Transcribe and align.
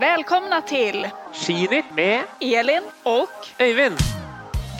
Välkomna 0.00 0.62
till 0.62 1.08
Skinitt 1.32 1.84
med 1.94 2.22
Elin 2.40 2.82
och 3.02 3.28
Øyvind. 3.60 3.98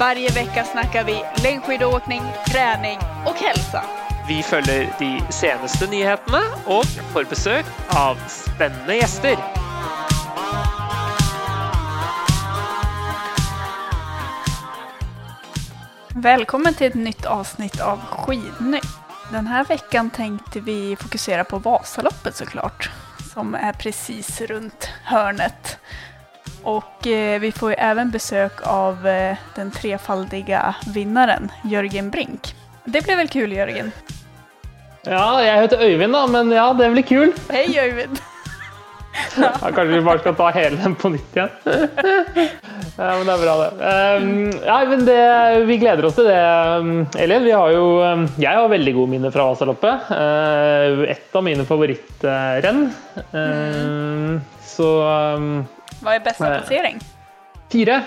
varje 0.01 0.29
vecka 0.29 0.65
snackar 0.65 1.05
vi 1.05 1.25
längdskidåkning, 1.43 2.23
träning 2.53 2.99
och 3.27 3.35
hälsa. 3.37 3.83
Vi 4.29 4.43
følger 4.43 4.95
de 4.99 5.33
seneste 5.33 5.87
nyhetene 5.87 6.41
og 6.67 6.85
får 7.13 7.25
besøk 7.25 7.65
av 7.89 8.17
spennende 8.29 8.97
gjester. 8.97 9.37
Välkommen 16.09 16.75
till 16.75 16.87
ett 16.87 16.95
nytt 16.95 17.27
avsnitt 17.27 17.81
av 17.81 17.99
Skidnytt. 17.99 19.04
Den 19.33 19.47
här 19.47 19.65
veckan 19.65 20.11
tänkte 20.11 20.61
vi 20.61 20.97
fokusera 20.97 21.45
på 21.45 21.59
Vasaloppet 21.59 22.37
såklart, 22.37 22.91
som 23.35 23.55
är 23.55 23.73
precis 23.73 24.41
runt 24.41 24.89
hörnet. 25.05 25.79
Och 26.63 27.07
eh, 27.07 27.41
vi 27.41 27.53
får 27.53 27.71
ju 27.71 27.77
även 27.79 28.11
besök 28.11 28.53
av 28.63 29.07
eh, 29.07 29.37
den 29.55 29.71
trefaldiga 29.71 30.75
vinnaren 30.95 31.53
Jörgen 31.65 32.11
Brink. 32.11 32.55
Det 32.85 33.05
blir 33.05 33.17
väl 33.17 33.29
kul 33.29 33.53
Jörgen? 33.53 33.93
Ja, 35.03 35.43
jeg 35.43 35.61
heter 35.61 35.83
Øyvind, 35.83 36.13
da, 36.13 36.27
men 36.27 36.51
ja, 36.51 36.73
det 36.75 36.91
blir 36.91 37.03
kul. 37.03 37.33
Hej 37.49 37.71
Jörgen! 37.71 38.19
Ja, 39.37 39.51
kanskje 39.61 39.93
vi 39.93 40.01
bare 40.07 40.19
skal 40.23 40.35
ta 40.39 40.49
hele 40.55 40.79
den 40.81 40.95
på 40.99 41.11
nytt 41.15 41.37
igjen. 41.37 41.51
Ja, 42.95 43.09
men 43.19 43.27
det 43.27 43.35
er 43.35 43.41
bra, 43.43 43.55
det. 43.59 43.71
Um, 44.23 44.51
ja, 44.63 44.77
men 44.91 45.05
det. 45.07 45.21
Vi 45.67 45.79
gleder 45.83 46.07
oss 46.07 46.15
til 46.19 46.29
det, 46.29 46.39
um, 46.79 46.93
Elin. 47.19 47.43
Vi 47.47 47.55
har 47.55 47.73
jo, 47.75 47.87
um, 48.03 48.27
jeg 48.39 48.55
har 48.55 48.71
veldig 48.71 48.95
gode 48.95 49.11
minner 49.15 49.35
fra 49.35 49.49
Vasaloppet. 49.51 50.11
Uh, 50.15 51.03
et 51.11 51.35
av 51.35 51.43
mine 51.47 51.67
favorittrenn. 51.67 52.85
Um, 53.33 54.39
så 54.63 54.91
um, 55.35 55.65
Vad 56.01 56.15
är 56.15 56.21
bästa 56.21 56.49
Nej. 56.49 56.59
placering? 56.61 57.01
fire. 57.73 58.03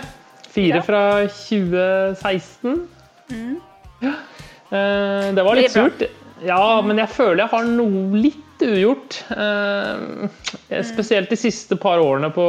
Fire 0.50 0.82
fra 0.82 1.02
2016. 1.28 2.88
Mm. 3.30 3.60
Det 5.36 5.44
var 5.44 5.56
litt 5.56 5.76
er 5.76 5.76
surt. 5.76 6.08
Ja, 6.46 6.82
men 6.86 7.00
jeg 7.02 7.10
føler 7.12 7.44
jeg 7.44 7.52
har 7.52 7.68
noe 7.68 8.20
litt 8.24 8.47
ugjort. 8.66 9.20
Eh, 9.34 10.82
spesielt 10.88 11.32
de 11.32 11.40
siste 11.40 11.78
par 11.80 12.02
årene 12.04 12.30
på, 12.34 12.46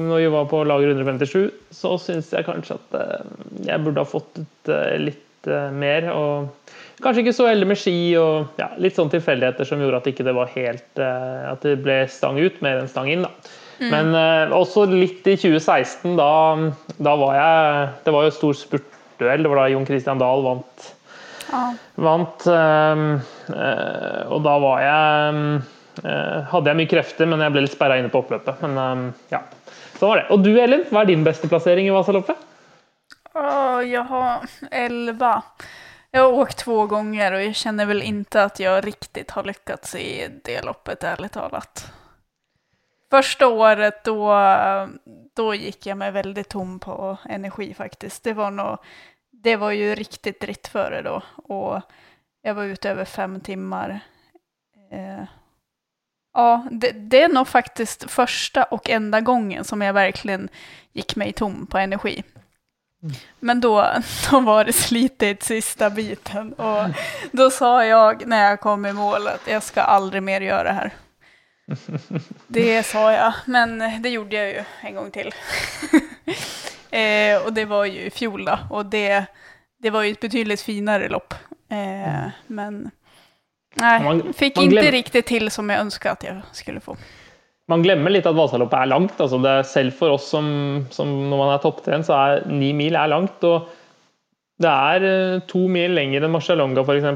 når 0.00 0.24
vi 0.24 0.30
var 0.34 0.48
på 0.50 0.62
lager 0.68 0.92
157, 0.94 1.50
så 1.74 1.96
syns 2.00 2.32
jeg 2.34 2.46
kanskje 2.48 2.78
at 2.78 2.98
eh, 3.00 3.32
jeg 3.70 3.84
burde 3.84 4.04
ha 4.04 4.08
fått 4.08 4.42
ut 4.42 4.72
eh, 4.72 4.98
litt 5.08 5.50
eh, 5.50 5.72
mer. 5.74 6.10
Og 6.12 7.02
kanskje 7.02 7.26
ikke 7.26 7.38
så 7.40 7.48
heldig 7.50 7.72
med 7.72 7.80
ski 7.80 7.96
og 8.20 8.60
ja, 8.62 8.70
litt 8.82 8.98
sånn 8.98 9.10
tilfeldigheter 9.12 9.68
som 9.68 9.82
gjorde 9.82 10.02
at 10.02 10.12
ikke 10.12 10.28
det 10.28 10.36
var 10.36 10.52
helt 10.54 11.02
At 11.02 11.64
det 11.66 11.80
ble 11.82 12.04
stang 12.12 12.38
ut 12.38 12.62
mer 12.62 12.82
enn 12.82 12.90
stang 12.90 13.10
inn. 13.10 13.26
da. 13.26 13.58
Men 13.90 14.14
eh, 14.14 14.52
også 14.54 14.84
litt 14.90 15.26
i 15.26 15.36
2016, 15.38 16.14
da, 16.18 16.32
da 17.02 17.14
var 17.18 17.36
jeg 17.38 17.86
Det 18.06 18.14
var 18.14 18.26
jo 18.26 18.34
stor 18.36 18.58
spurtduell. 18.58 19.44
Det 19.44 19.52
var 19.52 19.62
da 19.62 19.70
Jon 19.72 19.88
Christian 19.88 20.20
Dahl 20.22 20.44
vant 20.44 20.91
Ja. 21.50 21.74
vant. 21.94 22.46
ehm, 22.46 23.06
eh, 23.48 24.22
og 24.28 24.42
da 24.44 24.54
var 24.62 24.82
jeg 24.84 25.42
eh, 26.04 26.38
Hadde 26.52 26.70
jeg 26.70 26.78
mye 26.78 26.90
krefter, 26.90 27.28
men 27.28 27.42
jeg 27.44 27.54
ble 27.54 27.64
litt 27.66 27.74
sperra 27.74 27.98
inne 28.00 28.12
på 28.12 28.22
oppløpet. 28.22 28.62
Men 28.64 28.78
ehm, 28.84 29.04
ja, 29.32 29.42
sånn 29.98 30.12
var 30.12 30.22
det. 30.22 30.26
Og 30.34 30.44
du 30.44 30.52
Elin, 30.54 30.86
hva 30.90 31.02
er 31.02 31.12
din 31.12 31.26
beste 31.26 31.50
plassering 31.50 31.88
i 31.88 31.94
Vasaloppet? 31.94 32.48
Åh, 33.34 33.82
jag 33.88 34.04
har 34.04 34.46
11. 34.70 35.42
Jag 36.10 36.22
har 36.22 36.32
åkt 36.32 36.58
två 36.58 36.86
gånger 36.86 37.32
och 37.32 37.42
jag 37.42 37.54
känner 37.54 37.86
väl 37.86 38.02
inte 38.02 38.44
att 38.44 38.60
jag 38.60 38.86
riktigt 38.86 39.30
har 39.30 39.44
lyckats 39.44 39.94
i 39.94 40.28
det 40.44 40.62
loppet, 40.62 41.04
ärligt 41.04 41.32
talat. 41.32 41.92
Första 43.10 43.48
året 43.48 44.04
då, 44.04 44.36
då 45.36 45.54
gick 45.54 45.86
jag 45.86 45.98
mig 45.98 46.10
väldigt 46.10 46.48
tom 46.48 46.78
på 46.78 47.16
energi 47.28 47.74
faktiskt. 47.74 48.24
Det 48.24 48.32
var, 48.32 48.50
nog, 48.50 48.78
det 49.42 49.56
var 49.56 49.70
ju 49.70 49.94
riktigt 49.94 50.40
dritt 50.40 50.68
före 50.68 51.02
då 51.02 51.22
och 51.36 51.80
jag 52.42 52.54
var 52.54 52.64
ute 52.64 52.90
över 52.90 53.04
fem 53.04 53.40
timmar. 53.40 54.00
Eh, 54.90 55.24
ja, 56.34 56.66
det, 56.70 56.90
det 56.90 57.22
är 57.22 57.28
nog 57.28 57.48
faktiskt 57.48 58.10
första 58.10 58.64
och 58.64 58.90
enda 58.90 59.20
gången 59.20 59.64
som 59.64 59.82
jag 59.82 59.92
verkligen 59.92 60.48
gick 60.92 61.16
mig 61.16 61.32
tom 61.32 61.66
på 61.66 61.78
energi. 61.78 62.22
Men 63.40 63.60
då, 63.60 63.88
då 64.30 64.40
var 64.40 64.64
det 64.64 64.72
slitigt 64.72 65.42
sista 65.42 65.90
biten 65.90 66.52
och 66.52 66.88
då 67.32 67.50
sa 67.50 67.84
jag 67.84 68.26
när 68.26 68.50
jag 68.50 68.60
kom 68.60 68.86
i 68.86 68.92
mål 68.92 69.26
att 69.26 69.48
jag 69.48 69.62
ska 69.62 69.80
aldrig 69.80 70.22
mer 70.22 70.40
göra 70.40 70.62
det 70.62 70.72
här. 70.72 70.92
Det 72.46 72.82
sa 72.86 73.12
jag, 73.12 73.32
men 73.46 74.02
det 74.02 74.08
gjorde 74.08 74.36
jag 74.36 74.48
ju 74.50 74.64
en 74.80 74.94
gång 74.94 75.10
till. 75.10 75.30
eh, 76.90 77.44
och 77.44 77.52
det 77.52 77.64
var 77.64 77.84
ju 77.84 78.00
i 78.00 78.10
fjol 78.10 78.44
då, 78.44 78.58
och 78.70 78.86
det, 78.86 79.24
det 79.82 79.90
var 79.90 80.02
ju 80.02 80.12
ett 80.12 80.20
betydligt 80.20 80.60
finare 80.60 81.08
lopp. 81.08 81.34
Eh, 81.70 82.30
men 82.46 82.90
nej, 83.74 84.02
Man- 84.02 84.32
fick 84.32 84.56
man 84.56 84.64
inte 84.64 84.90
riktigt 84.90 85.26
till 85.26 85.50
som 85.50 85.70
jag 85.70 85.80
önskade 85.80 86.12
att 86.12 86.24
jag 86.24 86.40
skulle 86.52 86.80
få. 86.80 86.96
Man 87.68 87.82
glemmer 87.82 88.10
litt 88.10 88.26
at 88.26 88.34
Vasaloppet 88.34 88.80
er 88.82 88.86
langt. 88.86 89.20
altså 89.20 89.38
det 89.38 89.50
er 89.50 89.62
Selv 89.62 89.92
for 89.94 90.10
oss 90.10 90.26
som, 90.28 90.86
som 90.90 91.08
når 91.30 91.38
man 91.38 91.52
er 91.54 91.60
topptrent, 91.62 92.06
så 92.06 92.12
er 92.18 92.42
ni 92.50 92.72
mil 92.72 92.96
er 92.98 93.06
langt. 93.08 93.44
og 93.44 93.68
Det 94.60 94.68
er 94.68 95.06
eh, 95.06 95.40
to 95.48 95.68
mil 95.68 95.94
lenger 95.94 96.24
enn 96.26 96.34
Marcialonga 96.34 96.82
f.eks. 96.82 97.06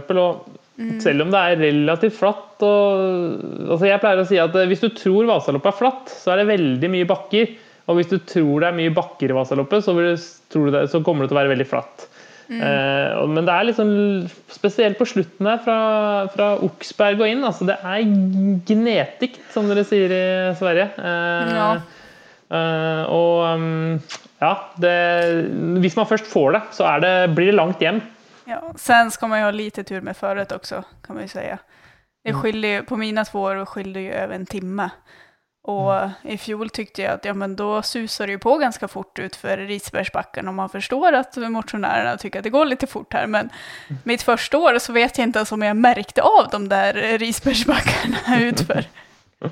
Og 0.76 0.98
selv 1.00 1.22
om 1.24 1.30
det 1.32 1.40
er 1.40 1.60
relativt 1.62 2.18
flatt 2.18 2.60
og, 2.66 3.38
altså 3.72 3.86
Jeg 3.88 4.00
pleier 4.02 4.20
å 4.20 4.26
si 4.28 4.36
at 4.40 4.54
eh, 4.60 4.66
hvis 4.68 4.82
du 4.84 4.90
tror 4.92 5.24
Vasaloppet 5.30 5.70
er 5.72 5.78
flatt, 5.78 6.10
så 6.12 6.34
er 6.34 6.42
det 6.42 6.50
veldig 6.50 6.90
mye 6.92 7.08
bakker. 7.08 7.54
Og 7.88 7.96
hvis 7.96 8.10
du 8.10 8.18
tror 8.28 8.60
det 8.60 8.68
er 8.68 8.76
mye 8.76 8.92
bakker 8.92 9.30
i 9.32 9.36
Vasaloppet, 9.36 9.84
så, 9.86 9.94
det, 9.96 10.84
så 10.92 11.00
kommer 11.06 11.24
det 11.24 11.30
til 11.30 11.36
å 11.38 11.40
være 11.40 11.52
veldig 11.54 11.68
flatt. 11.70 12.06
Eh, 12.46 13.10
og- 13.18 13.30
men 13.34 13.44
det 13.48 13.54
er 13.56 13.64
liksom 13.70 13.88
spesielt 14.54 14.98
på 15.00 15.06
slutten 15.08 15.48
her, 15.48 15.58
fra, 15.64 15.78
fra 16.34 16.50
Oksberg 16.62 17.20
og 17.24 17.26
inn. 17.32 17.42
altså 17.44 17.66
Det 17.66 17.78
er 17.82 18.04
gnetikt, 18.68 19.40
som 19.54 19.66
dere 19.70 19.84
sier 19.88 20.12
i 20.12 20.24
Sverige. 20.60 20.90
Eh, 20.98 21.54
Ja. 21.56 21.70
eh, 22.50 23.02
og 23.10 23.56
um, 23.56 24.00
ja, 24.42 24.52
det, 24.78 24.94
hvis 25.82 25.96
man 25.96 26.06
først 26.06 26.28
får 26.30 26.52
det, 26.52 26.62
så 26.76 27.00
det, 27.00 27.14
blir 27.34 27.46
det 27.50 27.56
langt 27.58 27.80
hjem. 27.82 28.02
Ja, 28.46 28.74
sen 28.76 29.10
ska 29.10 29.26
man 29.26 29.38
ju 29.38 29.44
ha 29.44 29.50
lite 29.50 29.84
tur 29.84 30.00
med 30.00 30.16
föret 30.16 30.52
också, 30.52 30.84
kan 31.06 31.14
man 31.16 31.22
ju 31.24 31.28
säga. 31.28 31.58
Det 32.24 32.34
skiljer 32.34 32.70
ju, 32.70 32.82
på 32.82 32.96
mina 32.96 33.24
två 33.24 33.40
år 33.40 33.64
skilde 33.64 34.00
ju 34.00 34.12
över 34.12 34.34
en 34.34 34.46
timme. 34.46 34.90
Och 35.62 35.92
i 36.22 36.38
fjol 36.38 36.70
tyckte 36.70 37.02
jag 37.02 37.12
att 37.12 37.24
ja, 37.24 37.34
men 37.34 37.56
då 37.56 37.82
susar 37.82 38.26
det 38.26 38.32
ju 38.32 38.38
på 38.38 38.58
ganska 38.58 38.88
fort 38.88 39.18
ut 39.18 39.36
för 39.36 39.56
Risbergsbacken 39.56 40.48
och 40.48 40.54
man 40.54 40.68
förstår 40.68 41.12
att 41.12 41.36
motionärerna 41.36 42.16
tycker 42.16 42.38
att 42.38 42.42
det 42.42 42.50
går 42.50 42.64
lite 42.64 42.86
fort 42.86 43.12
här. 43.12 43.26
Men 43.26 43.50
mitt 44.04 44.22
första 44.22 44.58
år 44.58 44.78
så 44.78 44.92
vet 44.92 45.18
jag 45.18 45.26
inte 45.26 45.38
ens 45.38 45.52
om 45.52 45.62
jag 45.62 45.76
märkte 45.76 46.22
av 46.22 46.48
de 46.50 46.68
där 46.68 47.18
Risbergsbackarna 47.18 48.40
utför. 48.40 48.84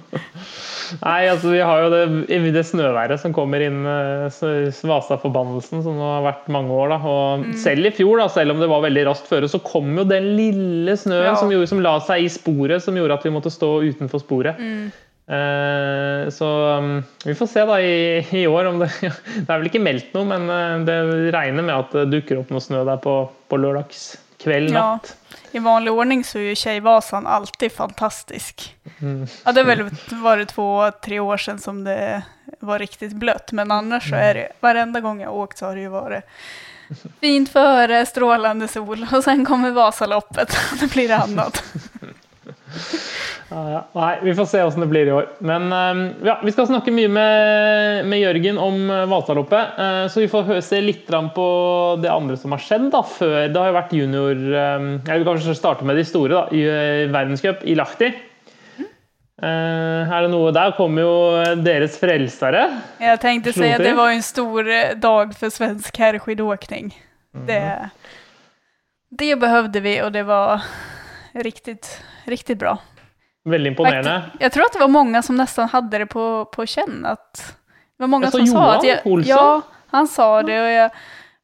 Nei, 1.04 1.26
altså 1.28 1.50
Vi 1.52 1.60
har 1.64 1.82
jo 1.84 1.90
det, 1.92 2.38
det 2.54 2.62
snøværet 2.66 3.20
som 3.20 3.34
kommer 3.36 3.60
inn, 3.64 3.82
eh, 3.88 4.26
så- 4.32 4.88
Vasa-forbannelsen, 4.88 5.82
som 5.84 5.98
har 6.00 6.22
vært 6.24 6.48
mange 6.52 6.72
år. 6.72 6.88
da, 6.94 6.98
og 7.04 7.44
Selv 7.60 7.86
i 7.86 7.94
fjor, 7.94 8.18
da, 8.22 8.28
selv 8.32 8.54
om 8.54 8.60
det 8.60 8.68
var 8.70 8.84
veldig 8.84 9.06
raskt 9.10 9.28
føre, 9.28 9.48
så 9.50 9.60
kom 9.64 9.92
jo 9.98 10.04
den 10.08 10.30
lille 10.38 10.96
snøen 10.96 11.30
Ja. 11.32 11.34
som, 11.36 11.50
gjorde, 11.52 11.68
som 11.68 11.80
la 11.84 11.98
seg 12.00 12.24
i 12.24 12.28
sporet, 12.32 12.82
som 12.82 12.94
gjorde 12.96 13.14
at 13.18 13.24
vi 13.24 13.30
måtte 13.34 13.52
stå 13.52 13.82
utenfor 13.84 14.20
sporet. 14.24 14.56
Eh, 15.24 16.28
så 16.28 16.48
um, 16.78 16.98
vi 17.24 17.32
får 17.32 17.48
se 17.48 17.62
da 17.64 17.78
i, 17.80 18.20
i 18.36 18.42
år 18.44 18.66
om 18.68 18.78
det 18.82 18.90
Det 19.00 19.48
er 19.48 19.56
vel 19.56 19.70
ikke 19.70 19.80
meldt 19.80 20.10
noe, 20.12 20.26
men 20.28 20.50
eh, 20.52 20.84
det 20.84 20.98
regner 21.32 21.64
med 21.64 21.72
at 21.78 21.94
det 21.96 22.10
dukker 22.12 22.42
opp 22.42 22.50
noe 22.52 22.60
snø 22.60 22.82
der 22.84 23.00
på, 23.00 23.14
på 23.48 23.56
lørdagskveld 23.56 24.20
Ja, 24.72 24.92
natt. 24.92 25.16
i 25.52 25.58
vanlig 25.58 25.92
ordning 25.92 26.24
så 26.24 26.38
är 26.38 26.42
ju 26.42 26.54
Tjejvasan 26.54 27.26
alltid 27.26 27.72
fantastisk. 27.72 28.76
Ja, 29.44 29.52
det 29.52 29.60
har 29.60 29.66
väl 29.66 29.90
varit 30.10 30.48
två, 30.48 30.90
tre 30.90 31.20
år 31.20 31.36
sedan 31.36 31.58
som 31.58 31.84
det 31.84 32.22
var 32.60 32.78
riktigt 32.78 33.12
blött, 33.12 33.52
men 33.52 33.70
annars 33.70 34.10
så 34.10 34.16
är 34.16 34.34
det 34.34 34.48
varenda 34.60 35.00
gång 35.00 35.20
jag 35.20 35.34
åkt 35.34 35.58
så 35.58 35.66
har 35.66 35.74
det 35.74 35.80
ju 35.80 35.88
varit 35.88 36.24
fint 37.20 37.52
före, 37.52 38.06
strålande 38.06 38.68
sol 38.68 39.06
och 39.12 39.24
sen 39.24 39.44
kommer 39.44 39.70
Vasaloppet 39.70 40.56
och 40.72 40.78
då 40.80 40.86
blir 40.86 41.08
det 41.08 41.16
annat. 41.16 41.64
Ja. 43.54 43.80
Nei, 43.94 44.14
vi 44.26 44.32
får 44.34 44.46
se 44.50 44.58
hvordan 44.64 44.82
det 44.82 44.88
blir 44.90 45.06
i 45.06 45.12
år. 45.14 45.26
Men 45.46 45.68
eh, 45.72 45.98
ja, 46.26 46.34
vi 46.42 46.50
skal 46.50 46.66
snakke 46.66 46.90
mye 46.90 47.10
med, 47.12 48.08
med 48.10 48.18
Jørgen 48.18 48.58
om 48.58 48.78
eh, 48.90 49.04
Vasaloppet. 49.12 49.76
eh, 49.78 50.06
Så 50.10 50.24
vi 50.24 50.28
får 50.32 50.48
se 50.66 50.80
litt 50.82 51.06
på 51.06 51.46
det 52.02 52.10
andre 52.10 52.34
som 52.40 52.50
har 52.56 52.58
skjedd 52.64 52.88
da, 52.90 53.02
før. 53.06 53.36
Det 53.52 53.60
har 53.60 53.70
jo 53.70 53.76
vært 53.78 53.92
junior 53.94 54.34
eh, 54.34 54.86
Jeg 55.06 55.20
vil 55.22 55.28
kanskje 55.28 55.54
starte 55.54 55.86
med 55.86 56.00
de 56.00 56.04
store. 56.08 56.32
da, 56.34 56.44
i 56.50 56.64
eh, 56.66 57.10
Verdenscup 57.14 57.62
i 57.62 57.76
Lahti. 57.78 58.10
Er 59.44 60.22
det 60.22 60.30
noe 60.30 60.52
Der 60.54 60.70
kommer 60.76 61.02
jo 61.02 61.14
deres 61.66 61.96
frelsere. 62.00 62.80
Jag 63.02 63.20
tänkte 63.20 63.52
Slog 63.52 63.64
säga 63.64 63.76
att 63.76 63.82
det? 63.82 63.92
var 63.94 64.10
ju 64.10 64.16
en 64.16 64.22
stor 64.22 64.94
dag 64.94 65.34
för 65.36 65.50
svensk 65.50 65.98
herrskidåkning. 65.98 66.94
Det, 67.46 67.90
det 69.10 69.36
behövde 69.36 69.80
vi 69.80 70.02
och 70.02 70.12
det 70.12 70.22
var 70.22 70.62
riktigt, 71.34 72.00
riktigt 72.24 72.58
bra. 72.58 72.78
Väldigt 73.44 73.70
imponerande. 73.70 74.22
Jag 74.40 74.52
tror 74.52 74.64
att 74.64 74.72
det 74.72 74.78
var 74.78 74.88
många 74.88 75.22
som 75.22 75.36
nästan 75.36 75.68
hade 75.68 75.98
det 75.98 76.06
på, 76.06 76.44
på 76.44 76.66
känn. 76.66 77.06
Att, 77.06 77.56
det 77.96 78.02
var 78.02 78.06
många 78.06 78.26
Alltså, 78.26 78.38
som 78.38 78.46
sa 78.46 78.52
Johan 78.52 78.78
att... 78.78 78.84
Jag, 78.84 78.98
Olsson? 79.04 79.28
ja, 79.28 79.62
han 79.86 80.08
sa 80.08 80.42
det 80.42 80.62
och 80.62 80.68
jag 80.68 80.90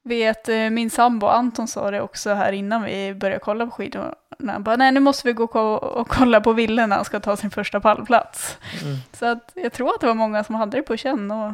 vet 0.02 0.48
eh, 0.48 0.70
min 0.70 0.90
sambo 0.90 1.26
Anton 1.26 1.68
sa 1.68 1.90
det 1.90 2.00
också 2.00 2.34
här 2.34 2.52
innan 2.52 2.82
vi 2.82 3.14
började 3.14 3.40
kolla 3.40 3.66
på 3.66 3.70
skidorna. 3.70 4.14
Han 4.46 4.62
bara, 4.62 4.76
nej 4.76 4.92
nu 4.92 5.00
måste 5.00 5.26
vi 5.26 5.32
gå 5.32 5.44
och 5.44 6.08
kolla 6.08 6.40
på 6.40 6.52
Ville 6.52 6.86
när 6.86 6.96
han 6.96 7.04
ska 7.04 7.20
ta 7.20 7.36
sin 7.36 7.50
första 7.50 7.80
pallplats. 7.80 8.58
Mm. 8.82 8.96
Så 9.12 9.26
att 9.26 9.52
jag 9.54 9.72
tror 9.72 9.88
att 9.88 10.00
det 10.00 10.06
var 10.06 10.14
många 10.14 10.44
som 10.44 10.54
hade 10.54 10.76
det 10.76 10.82
på 10.82 10.96
känn. 10.96 11.30
Och 11.30 11.52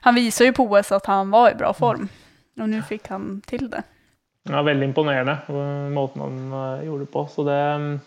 han 0.00 0.14
visar 0.14 0.44
ju 0.44 0.52
på 0.52 0.62
OS 0.64 0.92
att 0.92 1.06
han 1.06 1.30
var 1.30 1.50
i 1.50 1.54
bra 1.54 1.72
form. 1.72 2.08
Och 2.60 2.68
nu 2.68 2.82
fick 2.82 3.08
han 3.08 3.42
till 3.46 3.70
det. 3.70 3.82
Ja, 4.42 4.62
väldigt 4.62 4.86
imponerande 4.86 5.38
måten 5.90 6.22
han 6.22 6.52
eh, 6.78 6.86
gjorde 6.86 7.02
det 7.02 7.12
på. 7.12 7.26
Så 7.26 7.44
det, 7.44 7.54
mm, 7.54 8.00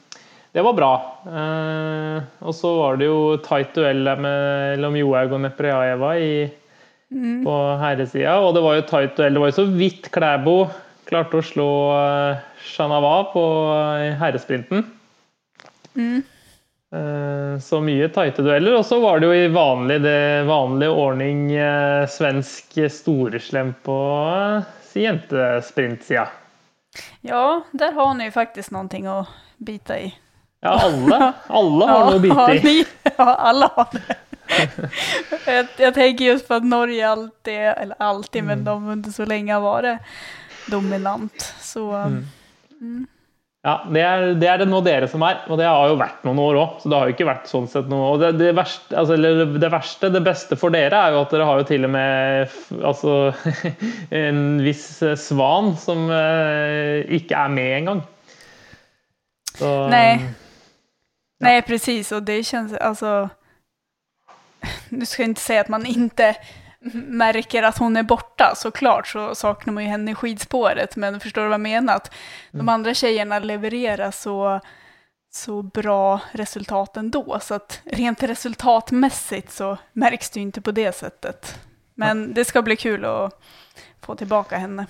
det 0.51 0.61
var 0.61 0.73
bra. 0.73 1.17
Eh, 1.25 2.23
och 2.39 2.55
så 2.55 2.77
var 2.77 2.95
det 2.97 3.05
ju 3.05 3.37
tight 3.37 3.73
duell 3.73 4.17
mellom 4.19 4.95
Johaug 4.97 5.33
och 5.33 5.41
Neprjaeva 5.41 6.17
i, 6.19 6.51
Mm. 7.11 7.45
på 7.45 7.75
herresida. 7.81 8.39
Och 8.39 8.53
det 8.53 8.61
var 8.61 8.73
ju 8.73 8.81
tight 8.81 9.15
duell. 9.17 9.33
Det 9.33 9.39
var 9.39 9.47
ju 9.47 9.51
så 9.51 9.63
vidt 9.63 10.11
Klæbo 10.11 10.67
klarte 11.09 11.37
å 11.37 11.41
slå 11.41 11.69
eh, 11.97 12.35
Shanava 12.61 13.23
på 13.33 13.41
eh, 13.73 14.13
herresprinten. 14.19 14.83
Mm. 15.95 16.21
Eh, 16.93 17.59
Så 17.59 17.81
mye 17.81 18.07
tighte 18.13 18.41
dueller. 18.45 18.75
Og 18.77 18.85
så 18.85 18.99
var 19.01 19.19
det 19.19 19.25
jo 19.27 19.33
i 19.33 19.47
vanlig, 19.47 19.97
det 20.05 20.45
vanlige 20.47 20.89
ordning 20.93 21.51
eh, 21.51 22.05
svensk 22.07 22.77
storeslem 22.93 23.73
på 23.83 23.97
eh, 24.93 25.01
jentesprintsida. 25.01 26.27
Ja, 27.21 27.61
där 27.71 27.91
har 27.91 28.13
ni 28.13 28.23
ju 28.23 28.31
faktiskt 28.31 28.71
någonting 28.71 29.05
att 29.07 29.27
bita 29.57 29.99
i. 29.99 30.13
Ja, 30.61 30.73
alle, 30.83 31.33
alle 31.47 31.85
har 31.85 32.15
å 32.15 32.19
bite 32.19 32.47
i. 32.55 32.63
ni, 32.63 32.85
ja, 33.17 33.35
alla 33.35 33.71
har 33.75 33.87
det. 33.91 34.17
jag, 35.45 35.65
jag 35.77 35.93
tänker 35.93 36.25
just 36.25 36.47
på 36.47 36.53
att 36.53 36.65
Norge 36.65 37.09
alltid, 37.09 37.59
eller 37.59 37.95
alltid, 37.99 38.43
men 38.43 38.63
de 38.63 38.89
under 38.89 39.11
så 39.11 39.25
länge 39.25 39.53
har 39.53 39.61
varit 39.61 39.99
dominant. 40.67 41.53
Så 41.61 41.93
Mm. 41.93 42.25
mm. 42.81 43.07
Ja, 43.59 43.73
det 43.91 44.01
er, 44.07 44.21
det 44.39 44.47
er 44.47 44.61
det 44.61 44.69
nå 44.71 44.77
dere 44.85 45.07
som 45.11 45.23
er, 45.27 45.41
og 45.51 45.57
det 45.59 45.65
har 45.67 45.89
jo 45.91 45.97
vært 45.99 46.21
noen 46.23 46.39
år 46.39 46.57
òg. 46.61 46.75
Så 46.79 46.87
det 46.87 46.95
har 46.95 47.09
jo 47.09 47.15
ikke 47.17 47.27
vært 47.27 47.49
sånn 47.51 47.65
sett 47.67 47.89
noe. 47.91 48.13
Og 48.13 48.21
det, 48.21 48.29
det, 48.39 48.53
verste, 48.55 48.95
altså, 48.95 49.17
eller 49.17 49.57
det 49.59 49.69
verste, 49.73 50.11
det 50.15 50.59
for 50.61 50.71
dere, 50.71 50.95
er 50.95 51.11
jo 51.11 51.25
at 51.25 51.33
dere 51.35 51.47
har 51.49 51.59
jo 51.59 51.65
til 51.67 51.83
og 51.83 51.91
med 51.91 52.55
altså, 52.79 53.17
en 54.21 54.39
viss 54.63 54.85
svan 55.19 55.73
som 55.81 56.07
eh, 56.07 57.03
ikke 57.19 57.35
er 57.35 57.51
med 57.51 57.73
engang. 57.81 58.01
Så, 59.57 59.73
Nej. 59.91 60.23
Nej, 61.39 61.61
precis. 61.61 62.11
Och 62.11 62.23
det 62.23 62.43
känns, 62.43 62.73
alltså... 62.73 63.29
Nu 64.89 65.05
ska 65.05 65.21
jag 65.21 65.29
inte 65.29 65.41
säga 65.41 65.61
att 65.61 65.67
man 65.67 65.85
inte 65.85 66.35
märker 66.93 67.63
att 67.63 67.77
hon 67.77 67.97
är 67.97 68.03
borta, 68.03 68.53
såklart 68.55 69.07
så 69.07 69.35
saknar 69.35 69.73
man 69.73 69.83
ju 69.83 69.89
henne 69.89 70.11
i 70.11 70.15
skidspåret, 70.15 70.95
men 70.95 71.19
förstår 71.19 71.41
du 71.41 71.47
vad 71.47 71.53
jag 71.53 71.61
menar? 71.61 71.95
Att 71.95 72.13
de 72.51 72.69
andra 72.69 72.93
tjejerna 72.93 73.39
levererar 73.39 74.11
så, 74.11 74.59
så 75.31 75.61
bra 75.61 76.19
resultat 76.31 76.97
ändå, 76.97 77.39
så 77.41 77.53
att 77.53 77.81
rent 77.85 78.23
resultatmässigt 78.23 79.51
så 79.51 79.77
märks 79.93 80.29
det 80.29 80.39
ju 80.39 80.41
inte 80.41 80.61
på 80.61 80.71
det 80.71 80.95
sättet. 80.95 81.59
Men 81.95 82.33
det 82.33 82.45
ska 82.45 82.61
bli 82.61 82.75
kul 82.75 83.05
att 83.05 83.41
få 84.01 84.15
tillbaka 84.15 84.57
henne. 84.57 84.85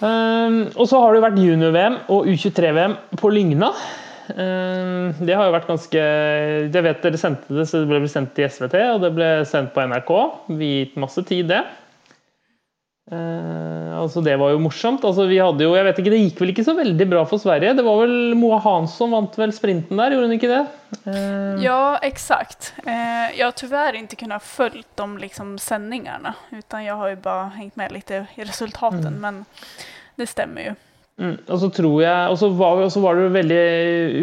Um, 0.00 0.66
og 0.76 0.84
så 0.90 0.98
har 1.00 1.14
det 1.14 1.22
vært 1.24 1.38
junior-VM 1.40 1.94
og 2.12 2.26
U23-VM 2.28 2.96
på 3.16 3.30
Lygna. 3.32 3.70
Um, 4.34 5.14
det 5.22 5.36
har 5.38 5.46
jo 5.46 5.54
vært 5.54 5.68
ganske 5.70 6.00
Jeg 6.02 6.82
vet 6.82 7.02
dere 7.04 7.18
sendte 7.20 7.54
det, 7.54 7.68
så 7.70 7.84
det 7.84 7.90
ble 7.90 8.08
sendt 8.10 8.32
til 8.34 8.48
SVT, 8.50 8.78
og 8.96 9.02
det 9.04 9.12
ble 9.14 9.32
sendt 9.46 9.74
på 9.74 9.84
NRK. 9.86 10.14
Vi 10.58 10.70
gitt 10.80 10.96
masse 10.98 11.22
tid, 11.28 11.52
det. 11.52 11.60
Uh, 13.06 13.92
altså 14.00 14.18
Det 14.26 14.34
var 14.40 14.50
jo 14.50 14.62
morsomt. 14.64 15.04
Altså 15.06 15.28
vi 15.30 15.38
hadde 15.38 15.62
jo, 15.62 15.76
jeg 15.78 15.86
vet 15.86 16.00
ikke, 16.02 16.12
Det 16.16 16.22
gikk 16.24 16.40
vel 16.42 16.52
ikke 16.54 16.64
så 16.66 16.74
veldig 16.74 17.06
bra 17.12 17.22
for 17.30 17.42
Sverige. 17.42 17.76
Det 17.78 17.84
var 17.86 18.00
vel 18.02 18.34
Moa 18.38 18.58
Hansson 18.64 19.14
vant 19.14 19.38
vel 19.38 19.54
sprinten 19.54 20.02
der, 20.02 20.16
gjorde 20.16 20.26
hun 20.26 20.38
ikke 20.40 20.50
det? 20.50 20.64
Uh, 21.06 21.62
Ja, 21.62 21.98
exakt. 22.02 22.74
Jag 23.36 23.46
har 23.46 23.52
tyvärr 23.52 23.94
inte 23.94 24.16
kunnat 24.16 24.42
följt 24.42 24.88
de 24.94 25.18
liksom 25.18 25.58
sändningarna, 25.58 26.34
utan 26.52 26.84
jag 26.84 26.94
har 26.94 27.08
ju 27.08 27.16
bara 27.16 27.44
hängt 27.44 27.76
med 27.76 27.92
lite 27.92 28.26
i 28.34 28.44
resultaten, 28.44 29.20
men 29.20 29.44
det 30.16 30.26
stämmer 30.26 30.62
ju. 30.62 30.74
Mm, 31.16 31.36
og 31.48 31.60
så 31.62 31.70
tror 31.72 32.00
jeg, 32.02 32.32
og 32.32 32.36
så 32.40 32.50
var, 32.52 32.82
og 32.84 32.90
så 32.92 33.00
var 33.00 33.16
det 33.16 33.30
veldig 33.32 33.60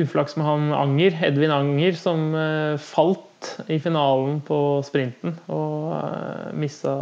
uflaks 0.03 0.35
med 0.37 0.45
han 0.45 0.67
Anger, 0.77 1.15
Edvin 1.25 1.53
Anger, 1.53 1.95
som 1.97 2.27
eh, 2.37 2.75
falt 2.77 3.55
i 3.67 3.79
finalen 3.81 4.37
på 4.45 4.57
sprinten 4.87 5.33
og 5.51 5.89
uh, 5.91 6.51
mista 6.55 6.93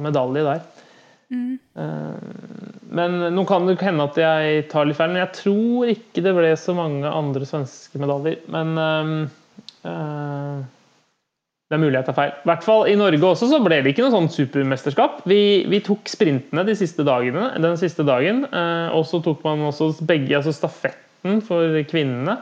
medalje 0.00 0.46
der. 0.46 0.62
Mm. 1.30 1.58
Eh, 1.74 2.14
men 2.90 3.18
nå 3.34 3.44
kan 3.46 3.68
det 3.68 3.78
hende 3.84 4.06
at 4.08 4.18
jeg 4.18 4.66
tar 4.70 4.88
litt 4.88 4.98
feil, 4.98 5.12
men 5.12 5.22
jeg 5.22 5.36
tror 5.38 5.92
ikke 5.92 6.24
det 6.26 6.34
ble 6.34 6.50
så 6.58 6.74
mange 6.76 7.06
andre 7.06 7.46
svenske 7.46 8.00
medaljer. 8.02 8.40
Men 8.50 8.72
eh, 8.82 9.12
eh, 9.90 10.56
det 11.70 11.76
er 11.76 11.82
mulig 11.84 12.00
jeg 12.00 12.06
tar 12.08 12.16
feil. 12.16 12.30
I 12.34 12.48
hvert 12.50 12.64
fall 12.66 12.88
i 12.90 12.96
Norge 12.98 13.26
også 13.28 13.46
så 13.46 13.60
ble 13.62 13.76
det 13.78 13.92
ikke 13.92 14.02
noe 14.02 14.14
sånn 14.16 14.32
supermesterskap. 14.34 15.20
Vi, 15.30 15.38
vi 15.70 15.78
tok 15.86 16.10
sprintene 16.10 16.64
de 16.66 16.74
siste 16.74 17.06
dagene, 17.06 17.52
den 17.62 17.78
siste 17.78 18.02
dagen, 18.08 18.42
eh, 18.50 18.88
og 18.90 19.04
så 19.06 19.20
tok 19.22 19.44
man 19.46 19.62
også 19.68 19.92
begge, 20.02 20.34
altså 20.34 20.56
stafetten 20.56 21.38
for 21.46 21.78
kvinnene. 21.92 22.40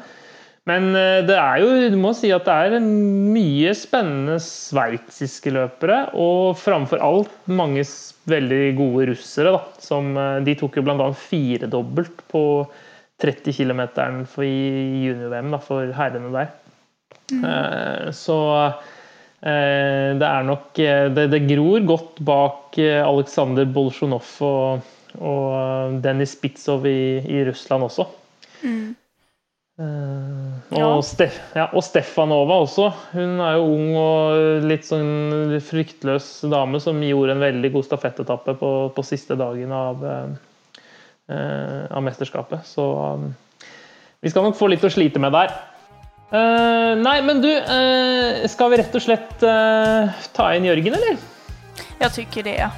Men 0.69 0.89
eh, 0.97 1.21
det 1.29 1.37
er 1.37 1.61
jo, 1.61 1.69
du 1.93 2.01
må 2.01 2.15
si 2.17 2.33
at 2.33 2.49
det 2.49 2.57
er 2.57 2.89
mye 2.89 3.77
spennende 3.77 4.41
sveitsiske 4.41 5.53
løpere, 5.53 6.07
og 6.17 6.57
framfor 6.61 7.05
alt 7.05 7.33
mange 7.53 7.85
veldig 8.33 8.65
gode 8.81 9.11
russere. 9.13 9.53
Da, 9.59 9.63
som, 9.85 10.13
eh, 10.17 10.41
de 10.49 10.57
tok 10.61 10.81
jo 10.81 10.89
bl.a. 10.89 11.13
firedobbelt 11.29 12.25
på 12.33 12.45
30 13.21 13.61
km 13.61 13.83
i 14.45 14.55
junior-VM 15.05 15.57
for 15.69 15.93
herrene 16.01 16.33
der. 16.33 16.55
Eh, 17.45 18.09
Så 18.17 18.39
det 19.41 20.29
er 20.29 20.47
nok 20.47 20.79
eh, 20.83 21.09
det, 21.15 21.29
det 21.31 21.45
gror 21.47 21.85
godt 21.87 22.23
bak 22.27 22.79
eh, 22.83 23.03
Aleksandr 23.07 23.69
Bolsjunov 23.71 24.27
og, 24.43 24.89
og 25.23 25.99
Denis 26.03 26.35
Spitsov 26.35 26.87
i, 26.91 27.21
i 27.23 27.45
Russland 27.47 27.87
også. 27.87 28.09
Mm. 28.65 28.97
Eh, 29.79 30.49
Ja. 30.75 30.89
og, 30.91 31.05
Ste 31.07 31.31
ja, 31.55 31.69
og 31.73 31.85
Stefanova 31.87 32.59
også. 32.65 32.91
Hun 33.15 33.39
er 33.41 33.55
jo 33.57 33.69
ung 33.77 33.95
og 33.97 34.67
litt 34.67 34.85
sånn 34.85 35.55
fryktløs 35.65 36.27
dame 36.51 36.81
som 36.83 36.99
gjorde 37.03 37.37
en 37.37 37.45
veldig 37.45 37.71
god 37.77 37.87
stafettetappe 37.87 38.57
på, 38.59 38.73
på 38.93 39.07
siste 39.07 39.39
dagen 39.39 39.73
av, 39.73 40.03
eh, 40.05 40.83
eh, 41.31 41.87
av 41.89 42.05
mesterskapet. 42.05 42.67
Så 42.67 42.85
vi 44.21 44.35
skal 44.35 44.49
nok 44.49 44.59
få 44.59 44.69
litt 44.73 44.85
å 44.85 44.93
slite 44.93 45.23
med 45.23 45.33
der. 45.33 45.55
Eh, 46.31 46.97
nei, 46.97 47.23
men 47.23 47.41
du, 47.41 47.57
eh, 47.57 48.49
skal 48.49 48.71
vi 48.71 48.77
rett 48.77 48.95
og 48.95 49.01
slett 49.01 49.43
eh, 49.43 50.11
ta 50.37 50.49
inn 50.53 50.67
Jørgen, 50.69 50.95
eller? 50.95 51.17
Jag 51.99 52.15
tycker 52.15 52.43
det. 52.43 52.71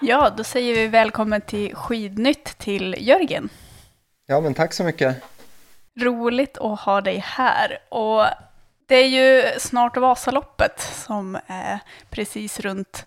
Ja, 0.00 0.30
då 0.36 0.44
säger 0.44 0.74
vi 0.74 0.86
välkommen 0.86 1.40
till 1.40 1.74
Skidnytt 1.74 2.58
till 2.58 2.96
Jörgen. 2.98 3.48
Ja, 4.26 4.40
men 4.40 4.54
tack 4.54 4.72
så 4.72 4.84
mycket. 4.84 5.22
Roligt 6.00 6.58
att 6.58 6.80
ha 6.80 7.00
dig 7.00 7.18
här. 7.26 7.78
Och 7.88 8.24
det 8.86 8.96
är 8.96 9.08
ju 9.08 9.58
snart 9.58 9.96
Vasaloppet 9.96 10.80
som 10.80 11.38
är 11.46 11.78
precis 12.10 12.60
runt 12.60 13.06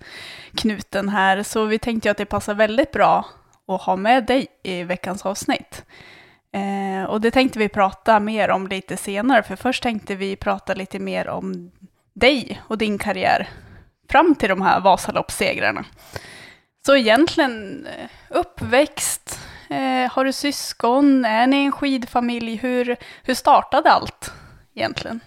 knuten 0.55 1.09
här, 1.09 1.43
så 1.43 1.65
vi 1.65 1.79
tänkte 1.79 2.11
att 2.11 2.17
det 2.17 2.25
passar 2.25 2.53
väldigt 2.53 2.91
bra 2.91 3.25
att 3.69 3.81
ha 3.81 3.95
med 3.95 4.25
dig 4.25 4.47
i 4.63 4.83
veckans 4.83 5.25
avsnitt. 5.25 5.85
Eh, 6.51 7.03
och 7.03 7.21
det 7.21 7.31
tänkte 7.31 7.59
vi 7.59 7.69
prata 7.69 8.19
mer 8.19 8.49
om 8.49 8.67
lite 8.67 8.97
senare, 8.97 9.43
för 9.43 9.55
först 9.55 9.83
tänkte 9.83 10.15
vi 10.15 10.35
prata 10.35 10.73
lite 10.73 10.99
mer 10.99 11.27
om 11.27 11.71
dig 12.13 12.61
och 12.67 12.77
din 12.77 12.97
karriär 12.97 13.49
fram 14.09 14.35
till 14.35 14.49
de 14.49 14.61
här 14.61 14.79
Vasaloppssegrarna. 14.79 15.85
Så 16.85 16.95
egentligen 16.95 17.85
eh, 17.85 18.09
uppväxt, 18.29 19.39
eh, 19.69 20.11
har 20.11 20.25
du 20.25 20.33
syskon, 20.33 21.25
är 21.25 21.47
ni 21.47 21.65
en 21.65 21.71
skidfamilj? 21.71 22.55
Hur, 22.55 22.95
hur 23.23 23.33
startade 23.33 23.91
allt 23.91 24.31
egentligen? 24.75 25.19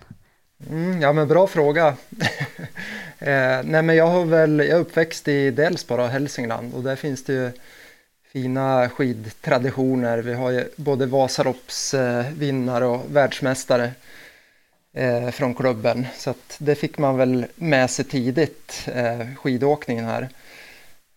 Mm, 0.71 1.03
ja, 1.03 1.13
men 1.13 1.29
bra 1.29 1.47
fråga. 1.47 1.87
eh, 3.19 3.61
nej, 3.65 3.83
men 3.83 3.97
jag 3.97 4.07
har 4.07 4.25
väl, 4.25 4.59
jag 4.59 4.69
är 4.69 4.81
uppväxt 4.81 5.29
i 5.29 5.51
Delsbo, 5.51 5.97
Hälsingland, 5.97 6.75
och 6.75 6.83
där 6.83 6.97
finns 6.97 7.25
det 7.25 7.33
ju 7.33 7.51
fina 8.33 8.89
skidtraditioner. 8.89 10.19
Vi 10.19 10.35
har 10.35 10.51
ju 10.51 10.69
både 10.77 11.07
Vasaloppsvinnare 11.07 12.85
eh, 12.85 12.91
och 12.91 13.17
världsmästare 13.17 13.93
eh, 14.93 15.31
från 15.31 15.55
klubben, 15.55 16.07
så 16.17 16.31
att 16.31 16.57
det 16.59 16.75
fick 16.75 16.99
man 16.99 17.17
väl 17.17 17.47
med 17.55 17.91
sig 17.91 18.05
tidigt, 18.05 18.89
eh, 18.95 19.27
skidåkningen 19.37 20.05
här. 20.05 20.29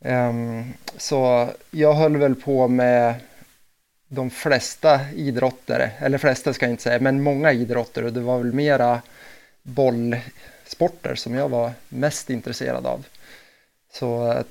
Ehm, 0.02 0.74
så 0.98 1.50
jag 1.72 1.94
höll 1.94 2.18
väl 2.18 2.36
på 2.36 2.68
med 2.68 3.16
de 4.08 4.30
flesta 4.30 5.00
idrottare, 5.16 5.92
eller 6.00 6.18
flesta 6.18 6.54
ska 6.54 6.66
jag 6.66 6.74
inte 6.74 6.84
säga, 6.84 7.00
men 7.00 7.24
många 7.24 7.52
idrotter 7.52 8.04
och 8.04 8.14
det 8.14 8.22
var 8.22 8.38
väl 8.38 8.54
mera 8.54 9.02
bollsporter 9.64 11.16
som 11.16 11.36
jag 11.36 11.50
var 11.50 11.72
mest 11.90 12.30
intresserad 12.30 12.86
av. 12.86 13.06
Så 13.92 14.44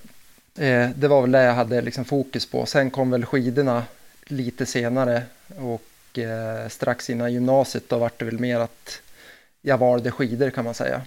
eh, 0.58 0.90
det 0.96 1.08
var 1.08 1.20
väl 1.20 1.32
det 1.32 1.42
jag 1.42 1.54
hade 1.54 1.80
liksom 1.80 2.04
fokus 2.04 2.46
på. 2.46 2.66
Sen 2.66 2.90
kom 2.90 3.11
väl 3.11 3.26
skidorna 3.26 3.84
lite 4.25 4.66
senare 4.66 5.23
och 5.56 6.18
eh, 6.18 6.68
strax 6.68 7.11
innan 7.11 7.32
gymnasiet 7.32 7.88
då 7.88 7.99
vart 7.99 8.18
det 8.18 8.25
väl 8.25 8.38
mer 8.38 8.58
att 8.58 9.00
jag 9.62 9.78
valde 9.78 10.11
skidor 10.11 10.50
kan 10.50 10.64
man 10.64 10.75
säga. 10.75 11.02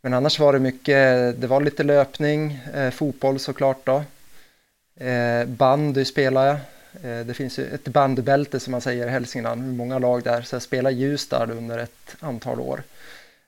Men 0.00 0.14
annars 0.14 0.38
var 0.38 0.52
det 0.52 0.58
mycket, 0.58 1.40
det 1.40 1.46
var 1.46 1.60
lite 1.60 1.82
löpning, 1.82 2.60
eh, 2.74 2.90
fotboll 2.90 3.38
såklart 3.38 3.86
då. 3.86 4.04
Eh, 5.04 5.44
bandy 5.44 6.04
spelade 6.04 6.46
jag. 6.46 6.58
Eh, 7.02 7.26
det 7.26 7.34
finns 7.34 7.58
ju 7.58 7.66
ett 7.74 7.88
bandybälte 7.88 8.60
som 8.60 8.70
man 8.70 8.80
säger 8.80 9.06
i 9.06 9.10
Hälsingland, 9.10 9.76
många 9.76 9.98
lag 9.98 10.22
där, 10.22 10.42
så 10.42 10.54
jag 10.54 10.62
spelade 10.62 10.94
Ljusdal 10.94 11.50
under 11.50 11.78
ett 11.78 12.16
antal 12.20 12.60
år. 12.60 12.82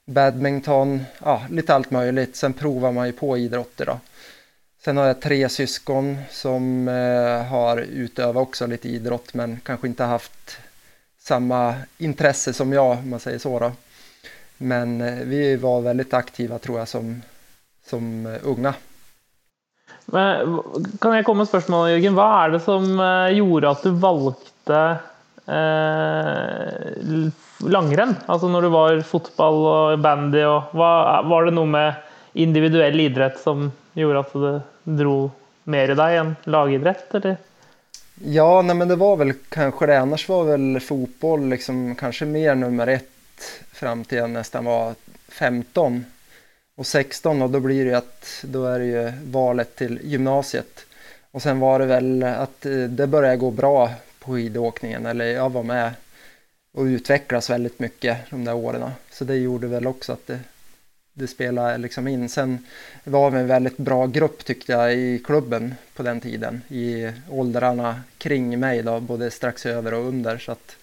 Badminton, 0.07 1.05
ja, 1.25 1.47
lite 1.51 1.75
allt 1.75 1.91
möjligt. 1.91 2.37
Sen 2.37 2.53
provar 2.53 2.93
man 2.93 3.07
ju 3.07 3.13
på 3.13 3.39
idrotter 3.39 3.87
då. 3.87 4.01
Sen 4.85 4.97
har 4.97 5.07
jag 5.07 5.21
tre 5.21 5.49
syskon 5.49 6.19
som 6.31 6.89
eh, 6.89 7.47
har 7.47 7.79
utövat 7.79 8.43
också 8.43 8.67
lite 8.67 8.89
idrott 8.89 9.35
men 9.35 9.61
kanske 9.65 9.87
inte 9.87 10.05
haft 10.05 10.59
samma 11.19 11.75
intresse 11.99 12.53
som 12.53 12.73
jag 12.73 12.91
om 12.91 13.11
man 13.11 13.21
säger 13.21 13.39
så 13.39 13.59
då. 13.59 13.73
Men 14.57 15.01
eh, 15.01 15.15
vi 15.25 15.57
var 15.57 15.81
väldigt 15.81 16.15
aktiva 16.15 16.59
tror 16.59 16.79
jag 16.79 16.89
som, 16.89 17.23
som 17.87 18.27
eh, 18.27 18.33
unga. 18.43 18.75
Men, 20.05 20.63
kan 21.01 21.17
jag 21.17 21.25
komma 21.25 21.47
med 21.53 21.55
en 21.55 21.63
fråga 21.63 21.91
Jörgen? 21.91 22.15
Vad 22.15 22.45
är 22.45 22.51
det 22.51 22.61
som 22.61 22.99
gjorde 23.33 23.71
att 23.71 23.83
du 23.83 23.91
valde 23.91 24.97
eh, 25.47 27.31
langrenn? 27.69 28.17
Alltså 28.27 28.49
när 28.49 28.63
du 28.63 28.69
var 28.69 29.01
fotboll 29.01 29.93
och 29.93 29.99
bandy, 29.99 30.45
och 30.45 30.63
hva, 30.73 31.23
var 31.23 31.45
det 31.45 31.51
något 31.51 31.69
med 31.69 31.95
individuell 32.33 33.01
idrott 33.01 33.39
som 33.39 33.73
gjorde 33.93 34.19
att 34.19 34.33
du 34.33 34.61
drog 34.85 35.31
mer 35.65 35.91
i 35.91 35.95
dig 35.95 36.17
än 36.17 36.37
lagidrott? 36.45 37.15
Eller? 37.15 37.37
Ja, 38.25 38.63
nej, 38.63 38.77
men 38.77 38.89
det 38.89 38.97
var 38.97 39.17
väl 39.17 39.33
kanske 39.49 39.87
det. 39.87 40.01
Annars 40.01 40.29
var 40.29 40.45
väl 40.45 40.81
fotboll 40.81 41.49
liksom 41.49 41.95
kanske 41.95 42.25
mer 42.25 42.55
nummer 42.55 42.87
ett 42.87 43.11
fram 43.73 44.05
till 44.05 44.19
jag 44.19 44.31
nästan 44.31 44.65
var 44.65 44.95
15 45.29 46.05
och 46.77 46.87
16 46.87 47.43
och 47.43 47.51
då 47.51 47.61
blir 47.61 47.85
det 47.85 47.91
ju 47.91 47.97
att 47.97 48.45
då 48.45 48.67
är 48.67 48.79
det 48.79 48.85
ju 48.85 49.13
valet 49.25 49.77
till 49.77 50.01
gymnasiet. 50.03 50.87
Och 51.31 51.43
sen 51.43 51.61
var 51.61 51.79
det 51.79 51.87
väl 51.87 52.23
att 52.23 52.67
eh, 52.67 52.73
det 52.73 53.07
började 53.07 53.37
gå 53.37 53.51
bra 53.51 53.91
på 54.19 54.33
skidåkningen 54.33 55.07
eller 55.07 55.25
jag 55.25 55.51
var 55.51 55.63
med 55.63 55.91
och 56.73 56.83
utvecklas 56.83 57.51
väldigt 57.51 57.79
mycket 57.79 58.19
de 58.31 58.45
där 58.45 58.55
åren. 58.55 58.91
Så 59.11 59.25
det 59.25 59.37
gjorde 59.37 59.67
väl 59.67 59.87
också 59.87 60.13
att 60.13 60.27
det, 60.27 60.39
det 61.15 61.27
spelade 61.27 61.79
liksom 61.79 62.09
in. 62.09 62.29
Sen 62.29 62.67
var 63.05 63.31
vi 63.31 63.39
en 63.39 63.47
väldigt 63.47 63.77
bra 63.77 64.07
grupp 64.07 64.45
tyckte 64.45 64.73
jag 64.73 64.95
i 64.95 65.19
klubben 65.19 65.75
på 65.95 66.03
den 66.03 66.21
tiden 66.21 66.63
i 66.69 67.13
åldrarna 67.31 68.01
kring 68.19 68.61
mig 68.61 68.83
då, 68.83 69.01
både 69.01 69.31
strax 69.31 69.67
över 69.67 69.95
och 69.95 70.09
under. 70.09 70.39
Så 70.39 70.53
att 70.53 70.77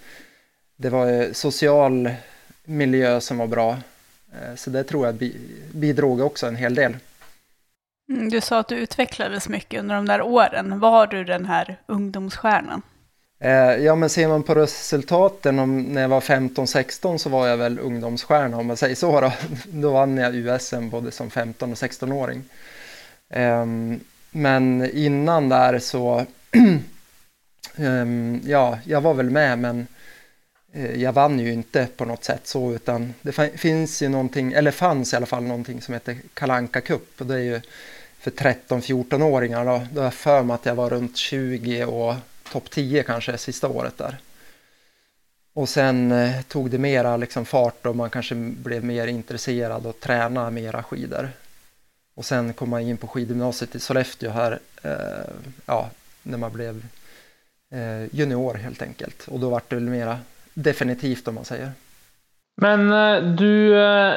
det 0.76 0.90
var 0.90 1.34
social 1.34 2.10
miljö 2.64 3.22
som 3.22 3.38
var 3.38 3.48
bra. 3.48 3.78
Eh, 4.34 4.56
så 4.56 4.70
det 4.70 4.84
tror 4.84 5.06
jag 5.06 5.32
bidrog 5.72 6.22
också 6.22 6.48
en 6.48 6.56
hel 6.56 6.76
del. 6.76 6.96
Mm, 8.10 8.30
du 8.30 8.42
sa 8.42 8.60
att 8.60 8.68
du 8.68 8.76
utvecklades 8.76 9.50
mycket 9.50 9.80
under 9.80 9.96
de 9.96 10.06
där 10.06 10.22
åren. 10.22 10.80
Var 10.80 11.08
du 11.08 11.24
den 11.24 11.46
här 11.46 11.78
ungdomsstjärnan? 11.86 12.82
Eh, 13.44 13.76
ja, 13.76 13.96
men 13.96 14.10
ser 14.10 14.28
man 14.28 14.44
på 14.44 14.56
resultaten 14.56 15.60
om 15.60 15.82
när 15.82 16.02
jag 16.02 16.10
var 16.10 16.22
15-16 16.22 17.18
så 17.18 17.30
var 17.30 17.48
jag 17.48 17.58
väl 17.58 17.80
ungdomsstjärna 17.80 18.58
om 18.58 18.68
man 18.68 18.78
säger 18.78 18.96
så. 18.96 19.22
Då, 19.22 19.34
då 19.72 19.92
vann 19.92 20.18
jag 20.18 20.36
USM 20.36 20.90
både 20.90 21.12
som 21.12 21.30
15 21.30 21.72
och 21.72 21.78
16-åring. 21.78 22.44
Ehm, 23.30 24.00
men 24.32 24.90
innan 24.94 25.50
där 25.50 25.80
så, 25.80 26.26
ehm, 27.76 28.42
ja, 28.46 28.80
jag 28.86 29.02
var 29.02 29.14
väl 29.14 29.30
med 29.30 29.60
men 29.60 29.88
eh, 30.74 31.02
jag 31.02 31.14
vann 31.14 31.40
ju 31.40 31.54
inte 31.54 31.88
på 31.98 32.06
något 32.06 32.24
sätt 32.24 32.48
så 32.48 32.74
utan 32.74 33.14
det 33.22 33.32
finns 33.58 34.02
ju 34.02 34.10
någonting, 34.10 34.54
eller 34.54 34.72
fanns 34.72 35.14
i 35.14 35.16
alla 35.16 35.26
fall 35.26 35.44
någonting 35.44 35.82
som 35.82 35.94
heter 35.94 36.18
Kalanka 36.34 36.82
Cup 36.82 37.22
och 37.22 37.26
det 37.26 37.36
är 37.36 37.40
ju 37.40 37.62
för 38.20 38.32
13-14-åringar 38.32 39.66
då. 39.66 39.82
Då 39.92 40.00
har 40.00 40.06
jag 40.06 40.14
för 40.14 40.44
mig 40.44 40.54
att 40.54 40.66
jag 40.66 40.76
var 40.76 40.90
runt 40.90 41.18
20 41.18 41.86
och 41.86 42.16
topp 42.52 42.70
10 42.70 43.04
kanske 43.04 43.38
sista 43.38 43.68
året 43.68 43.98
där. 43.98 44.18
Och 45.54 45.70
sen 45.70 46.12
eh, 46.12 46.42
tog 46.42 46.70
det 46.70 46.78
mera 46.78 47.18
liksom 47.18 47.46
fart 47.46 47.86
och 47.86 47.96
man 47.96 48.10
kanske 48.10 48.36
blev 48.36 48.84
mer 48.84 49.08
intresserad 49.08 49.86
och 49.86 50.00
träna 50.00 50.50
mera 50.50 50.84
skidor. 50.84 51.30
Och 52.14 52.26
sen 52.26 52.54
kom 52.54 52.70
man 52.70 52.82
in 52.82 52.98
på 52.98 53.08
skidgymnasiet 53.08 53.76
i 53.76 53.80
Sollefteå 53.80 54.32
här, 54.32 54.60
eh, 54.84 55.34
ja, 55.66 55.90
när 56.24 56.38
man 56.38 56.54
blev 56.54 56.86
eh, 57.70 58.16
junior 58.16 58.54
helt 58.54 58.82
enkelt. 58.82 59.28
Och 59.28 59.40
då 59.40 59.50
var 59.50 59.62
det 59.68 59.76
väl 59.76 59.90
mera 59.90 60.20
definitivt 60.54 61.28
om 61.28 61.36
man 61.36 61.46
säger. 61.46 61.72
Men 62.58 62.92
eh, 62.94 63.24
du, 63.24 63.76
eh, 63.76 64.14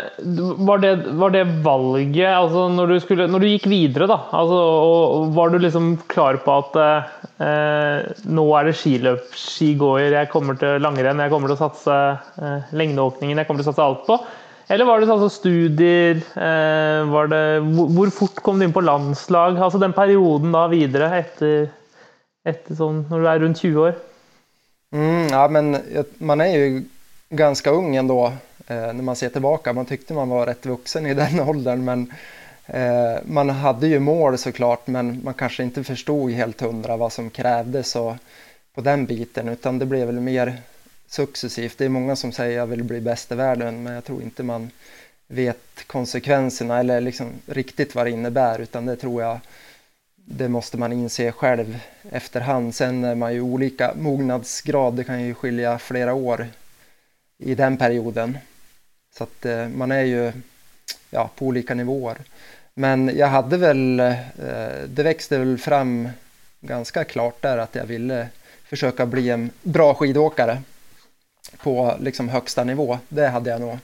var 0.57 0.79
det, 0.79 0.97
var 0.97 1.31
det 1.31 1.45
valget, 1.45 2.29
alltså 2.29 2.69
när 2.69 2.87
du, 2.87 3.01
skulle, 3.01 3.27
når 3.27 3.41
du 3.41 3.49
gick 3.49 3.67
vidare 3.67 4.07
då, 4.07 4.21
altså, 4.31 4.59
og 4.59 5.35
var 5.35 5.51
du 5.51 5.59
liksom 5.59 5.97
klar 6.07 6.37
på 6.37 6.53
att 6.59 6.77
eh, 6.77 6.97
eh 7.47 8.03
nu 8.23 8.43
är 8.59 8.65
det 8.65 8.73
skiløp, 8.77 9.35
skigåer, 9.35 10.13
jag 10.13 10.31
kommer 10.31 10.55
till 10.55 10.83
langrenn, 10.83 11.19
jag 11.19 11.31
kommer 11.31 11.53
att 11.53 11.59
satsa 11.59 12.19
eh, 12.37 12.59
lengdeåkningen, 12.71 13.39
jag 13.39 13.47
kommer 13.47 13.61
att 13.61 13.67
satsa 13.67 13.85
allt 13.85 14.07
på? 14.07 14.19
Eller 14.69 14.85
var 14.85 15.01
det 15.01 15.13
altså 15.13 15.29
studier, 15.29 16.17
eh, 16.17 17.05
var 17.09 17.27
det, 17.27 17.61
hur 17.97 18.11
fort 18.11 18.43
kom 18.43 18.59
du 18.59 18.65
in 18.65 18.73
på 18.73 18.81
landslag, 18.81 19.59
alltså 19.59 19.79
den 19.79 19.93
perioden 19.93 20.53
da 20.53 20.67
vidare 20.69 21.19
efter, 21.19 21.69
efter 22.45 22.75
sånn, 22.75 23.07
när 23.11 23.19
du 23.19 23.29
är 23.29 23.39
runt 23.39 23.59
20 23.59 23.81
år? 23.81 23.95
Mm, 24.93 25.29
ja, 25.29 25.49
men 25.49 25.77
man 26.19 26.41
är 26.41 26.57
ju 26.57 26.85
ganska 27.37 27.71
ung 27.71 27.97
ändå 27.97 28.27
eh, 28.67 28.77
när 28.77 29.03
man 29.03 29.17
ser 29.17 29.29
tillbaka. 29.29 29.73
Man 29.73 29.87
tyckte 29.87 30.15
man 30.15 30.29
var 30.29 30.47
rätt 30.47 30.67
vuxen 30.67 31.07
i 31.07 31.15
den 31.23 31.41
åldern 31.41 31.85
men 31.85 32.13
eh, 32.67 33.19
man 33.25 33.51
hade 33.51 33.87
ju 33.87 33.99
mål 33.99 34.39
såklart 34.39 34.87
men 34.87 35.21
man 35.25 35.35
kanske 35.35 35.63
inte 35.63 35.85
förstod 35.85 36.31
helt 36.31 36.61
hundra 36.61 36.97
vad 36.97 37.13
som 37.13 37.31
krävdes 37.31 37.97
och, 37.97 38.15
på 38.75 38.81
den 38.81 39.07
biten 39.07 39.49
utan 39.49 39.79
det 39.79 39.87
blev 39.87 40.07
väl 40.07 40.21
mer 40.21 40.57
successivt. 41.09 41.79
Det 41.79 41.85
är 41.85 41.89
många 41.89 42.17
som 42.17 42.33
säger 42.33 42.59
jag 42.59 42.67
vill 42.67 42.85
bli 42.85 43.01
bäst 43.01 43.33
i 43.33 43.35
världen 43.35 43.83
men 43.83 43.93
jag 43.93 44.05
tror 44.05 44.23
inte 44.23 44.43
man 44.43 44.71
vet 45.27 45.85
konsekvenserna 45.87 46.81
eller 46.81 47.01
liksom 47.01 47.27
riktigt 47.47 47.95
vad 47.95 48.07
det 48.07 48.11
innebär 48.11 48.61
utan 48.61 48.87
det 48.87 48.97
tror 48.97 49.23
jag 49.23 49.39
det 50.27 50.49
måste 50.49 50.79
man 50.79 50.93
inse 50.93 51.33
själv 51.33 51.79
efterhand. 52.11 52.75
Sen 52.75 53.05
är 53.05 53.15
man 53.15 53.35
ju 53.35 53.41
olika 53.41 53.93
mognadsgrad, 53.97 54.95
det 54.95 55.05
kan 55.05 55.23
ju 55.23 55.35
skilja 55.35 55.79
flera 55.79 56.15
år 56.15 56.47
i 57.39 57.55
den 57.55 57.77
perioden. 57.77 58.39
Så 59.19 59.25
att 59.25 59.47
eh, 59.47 59.69
man 59.69 59.93
är 59.93 60.03
ju 60.03 60.33
ja, 61.11 61.31
på 61.37 61.47
olika 61.47 61.75
nivåer. 61.75 62.17
Men 62.75 63.17
jag 63.17 63.27
hade 63.27 63.57
väl, 63.57 64.01
eh, 64.01 64.17
det 64.87 65.03
växte 65.03 65.39
väl 65.39 65.59
fram 65.59 66.09
ganska 66.61 67.05
klart 67.05 67.43
där 67.43 67.59
att 67.59 67.75
jag 67.75 67.87
ville 67.87 68.29
försöka 68.65 69.07
bli 69.07 69.31
en 69.31 69.51
bra 69.63 69.95
skidåkare 69.95 70.63
på 71.57 71.97
liksom 72.01 72.29
högsta 72.29 72.65
nivå. 72.65 72.99
Det 73.09 73.29
hade 73.29 73.51
jag 73.51 73.61
nog 73.61 73.79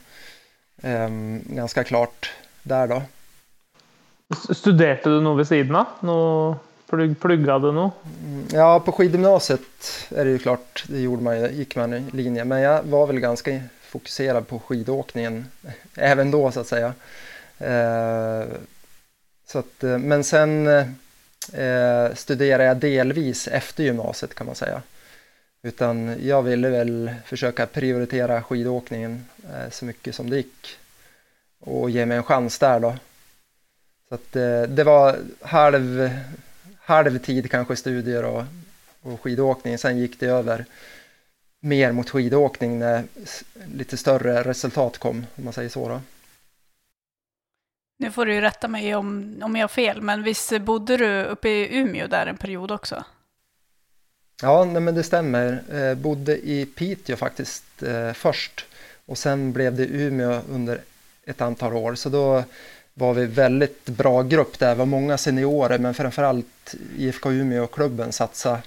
eh, 0.81 1.09
ganska 1.55 1.83
klart 1.83 2.31
där 2.63 2.87
då. 2.87 3.01
Studerade 4.53 5.01
du 5.03 5.21
något 5.21 5.39
vid 5.39 5.47
sidan 5.47 5.75
av? 5.75 6.55
Plugg, 6.91 7.19
pluggade 7.19 7.67
du 7.67 7.71
något? 7.71 7.93
Mm, 8.23 8.47
ja, 8.51 8.79
på 8.79 8.91
skidgymnasiet 8.91 9.61
är 10.09 10.25
det 10.25 10.31
ju 10.31 10.39
klart, 10.39 10.83
det 10.87 10.99
gjorde 10.99 11.23
man, 11.23 11.55
gick 11.55 11.75
man 11.75 11.93
i 11.93 12.05
linje. 12.11 12.45
Men 12.45 12.61
jag 12.61 12.83
var 12.83 13.07
väl 13.07 13.19
ganska 13.19 13.59
fokuserad 13.81 14.47
på 14.47 14.59
skidåkningen 14.59 15.47
även 15.95 16.31
då 16.31 16.51
så 16.51 16.59
att 16.59 16.67
säga. 16.67 16.93
Eh, 17.57 18.45
så 19.47 19.59
att, 19.59 19.83
eh, 19.83 19.97
men 19.97 20.23
sen 20.23 20.67
eh, 21.53 22.13
studerade 22.13 22.63
jag 22.63 22.77
delvis 22.77 23.47
efter 23.47 23.83
gymnasiet 23.83 24.35
kan 24.35 24.45
man 24.45 24.55
säga. 24.55 24.81
Utan 25.63 26.15
jag 26.21 26.41
ville 26.41 26.69
väl 26.69 27.11
försöka 27.25 27.65
prioritera 27.65 28.43
skidåkningen 28.43 29.25
eh, 29.43 29.69
så 29.71 29.85
mycket 29.85 30.15
som 30.15 30.29
det 30.29 30.37
gick 30.37 30.77
och 31.59 31.89
ge 31.89 32.05
mig 32.05 32.17
en 32.17 32.23
chans 32.23 32.59
där 32.59 32.79
då. 32.79 32.95
Så 34.09 34.15
att, 34.15 34.35
eh, 34.35 34.61
det 34.61 34.83
var 34.83 35.17
halv, 35.41 36.09
halv 36.91 37.17
tid 37.17 37.51
kanske 37.51 37.75
studier 37.75 38.25
och, 38.25 38.43
och 39.01 39.21
skidåkning. 39.21 39.77
Sen 39.77 39.97
gick 39.97 40.19
det 40.19 40.25
över 40.25 40.65
mer 41.59 41.91
mot 41.91 42.09
skidåkning 42.09 42.79
när 42.79 43.03
lite 43.75 43.97
större 43.97 44.43
resultat 44.43 44.97
kom, 44.97 45.25
om 45.35 45.43
man 45.43 45.53
säger 45.53 45.69
så. 45.69 45.89
Då. 45.89 46.01
Nu 47.99 48.11
får 48.11 48.25
du 48.25 48.33
ju 48.33 48.41
rätta 48.41 48.67
mig 48.67 48.95
om, 48.95 49.35
om 49.41 49.55
jag 49.55 49.63
har 49.63 49.67
fel, 49.67 50.01
men 50.01 50.23
visst 50.23 50.61
bodde 50.61 50.97
du 50.97 51.23
uppe 51.23 51.49
i 51.49 51.77
Umeå 51.77 52.07
där 52.07 52.27
en 52.27 52.37
period 52.37 52.71
också? 52.71 53.03
Ja, 54.41 54.65
nej, 54.65 54.81
men 54.81 54.95
det 54.95 55.03
stämmer. 55.03 55.63
Eh, 55.71 55.95
bodde 55.95 56.37
i 56.37 56.65
Piteå 56.65 57.15
faktiskt 57.15 57.83
eh, 57.83 58.13
först 58.13 58.65
och 59.05 59.17
sen 59.17 59.53
blev 59.53 59.75
det 59.75 59.85
Umeå 59.85 60.41
under 60.49 60.81
ett 61.25 61.41
antal 61.41 61.73
år. 61.73 61.95
Så 61.95 62.09
då 62.09 62.43
var 62.93 63.13
vi 63.13 63.25
väldigt 63.25 63.85
bra 63.85 64.23
grupp 64.23 64.59
där. 64.59 64.69
Det 64.69 64.75
var 64.75 64.85
många 64.85 65.17
seniorer 65.17 65.77
men 65.77 65.93
framförallt 65.93 66.75
IFK 66.97 67.31
Umeå-klubben 67.31 68.11
satsade 68.11 68.61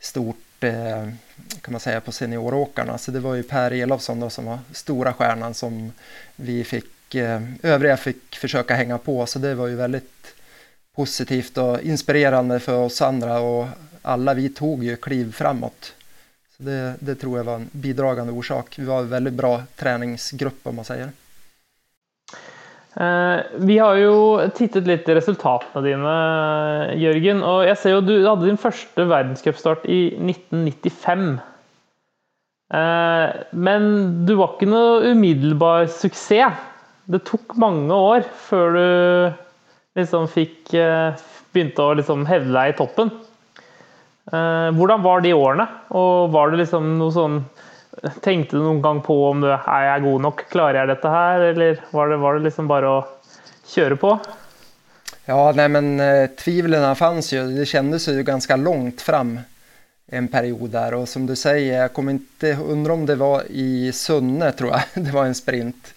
stort 0.00 0.64
eh, 0.64 1.08
kan 1.60 1.72
man 1.72 1.80
säga 1.80 2.00
på 2.00 2.12
senioråkarna. 2.12 2.98
Så 2.98 3.10
det 3.10 3.20
var 3.20 3.34
ju 3.34 3.42
Per 3.42 3.70
Elofsson 3.70 4.20
då 4.20 4.30
som 4.30 4.44
var 4.44 4.58
stora 4.72 5.12
stjärnan 5.12 5.54
som 5.54 5.92
vi 6.36 6.64
fick, 6.64 7.14
eh, 7.14 7.42
övriga 7.62 7.96
fick 7.96 8.36
försöka 8.36 8.74
hänga 8.74 8.98
på. 8.98 9.26
Så 9.26 9.38
det 9.38 9.54
var 9.54 9.66
ju 9.66 9.76
väldigt 9.76 10.34
positivt 10.94 11.58
och 11.58 11.80
inspirerande 11.80 12.60
för 12.60 12.78
oss 12.78 13.02
andra 13.02 13.40
och 13.40 13.66
alla 14.02 14.34
vi 14.34 14.48
tog 14.48 14.84
ju 14.84 14.96
kliv 14.96 15.32
framåt. 15.32 15.94
Så 16.56 16.62
det, 16.62 16.94
det 17.00 17.14
tror 17.14 17.38
jag 17.38 17.44
var 17.44 17.54
en 17.54 17.68
bidragande 17.72 18.32
orsak. 18.32 18.78
Vi 18.78 18.84
var 18.84 18.98
en 18.98 19.08
väldigt 19.08 19.34
bra 19.34 19.62
träningsgrupp 19.76 20.66
om 20.66 20.76
man 20.76 20.84
säger. 20.84 21.10
Eh, 22.96 23.40
vi 23.56 23.78
har 23.78 23.94
ju 23.94 24.48
tittat 24.48 24.86
lite 24.86 25.12
i 25.12 25.14
resultaten 25.14 25.82
dina, 25.84 26.94
Jörgen. 26.94 27.42
Och 27.42 27.64
jag 27.64 27.78
ser 27.78 27.90
ju 27.90 28.00
du 28.00 28.28
hade 28.28 28.46
din 28.46 28.56
första 28.56 29.04
världscupstart 29.04 29.84
i 29.84 30.06
1995. 30.06 31.40
Eh, 32.74 33.30
men 33.50 34.26
du 34.26 34.34
var 34.34 34.50
inte 34.52 34.66
någon 34.66 35.10
omedelbar 35.10 35.86
succé. 35.86 36.50
Det 37.04 37.18
tog 37.18 37.40
många 37.54 37.94
år 37.96 38.22
för 38.36 38.70
du 38.70 39.32
liksom 39.94 40.28
fick 40.28 40.74
eh, 40.74 41.14
började 41.52 41.94
liksom 41.94 42.26
hävda 42.26 42.68
i 42.68 42.72
toppen. 42.72 43.10
Eh, 44.32 44.70
Hur 44.72 45.02
var 45.02 45.20
de 45.20 45.32
åren? 45.32 45.66
Och 45.88 46.32
var 46.32 46.50
det 46.50 46.56
liksom 46.56 46.98
något 46.98 47.14
sånt 47.14 47.42
Tänkte 48.20 48.56
du 48.56 48.62
någon 48.62 48.82
gång 48.82 49.02
på 49.02 49.30
om 49.30 49.40
du 49.40 49.52
är 49.52 49.82
jag 49.82 50.02
god 50.02 50.20
nog, 50.20 50.48
klarar 50.48 50.74
jag 50.74 50.88
detta 50.88 51.10
här 51.10 51.40
eller 51.40 51.80
var 51.90 52.08
det, 52.08 52.16
var 52.16 52.34
det 52.34 52.40
liksom 52.40 52.68
bara 52.68 52.98
att 52.98 53.22
köra 53.66 53.96
på? 53.96 54.18
Ja, 55.24 55.52
nej 55.56 55.68
men 55.68 56.00
eh, 56.00 56.26
tvivlen 56.26 56.96
fanns 56.96 57.32
ju. 57.32 57.48
Det 57.48 57.66
kändes 57.66 58.08
ju 58.08 58.22
ganska 58.22 58.56
långt 58.56 59.00
fram 59.00 59.40
en 60.06 60.28
period 60.28 60.70
där 60.70 60.94
och 60.94 61.08
som 61.08 61.26
du 61.26 61.36
säger, 61.36 61.80
jag 61.80 61.92
kommer 61.92 62.12
inte 62.12 62.58
undra 62.68 62.92
om 62.92 63.06
det 63.06 63.14
var 63.14 63.42
i 63.50 63.92
Sunne 63.92 64.52
tror 64.52 64.70
jag, 64.70 64.82
det 65.04 65.10
var 65.10 65.24
en 65.24 65.34
sprint. 65.34 65.94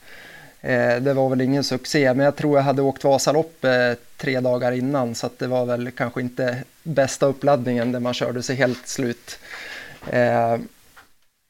Eh, 0.62 0.96
det 0.96 1.14
var 1.14 1.30
väl 1.30 1.42
ingen 1.42 1.64
succé, 1.64 2.14
men 2.14 2.26
jag 2.26 2.36
tror 2.36 2.58
jag 2.58 2.64
hade 2.64 2.82
åkt 2.82 3.04
Vasaloppet 3.04 3.98
eh, 3.98 4.04
tre 4.18 4.40
dagar 4.40 4.72
innan 4.72 5.16
så 5.16 5.26
att 5.26 5.40
det 5.40 5.48
var 5.48 5.66
väl 5.66 5.92
kanske 5.92 6.22
inte 6.22 6.58
bästa 6.84 7.26
uppladdningen 7.26 7.92
där 7.92 8.00
man 8.00 8.14
körde 8.14 8.44
sig 8.44 8.56
helt 8.56 8.88
slut. 8.88 9.40
Eh, 10.10 10.58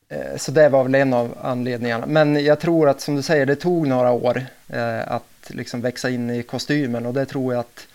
Eh, 0.09 0.37
så 0.37 0.51
det 0.51 0.69
var 0.69 0.83
väl 0.83 0.95
en 0.95 1.13
av 1.13 1.37
anledningarna. 1.41 2.05
Men 2.05 2.45
jag 2.45 2.59
tror 2.59 2.89
att 2.89 3.01
som 3.01 3.15
du 3.15 3.21
säger, 3.21 3.45
det 3.45 3.55
tog 3.55 3.87
några 3.87 4.11
år 4.11 4.45
eh, 4.67 5.11
att 5.11 5.23
liksom 5.47 5.81
växa 5.81 6.09
in 6.09 6.29
i 6.29 6.43
kostymen 6.43 7.05
och 7.05 7.13
det 7.13 7.25
tror 7.25 7.53
jag 7.53 7.59
att 7.59 7.87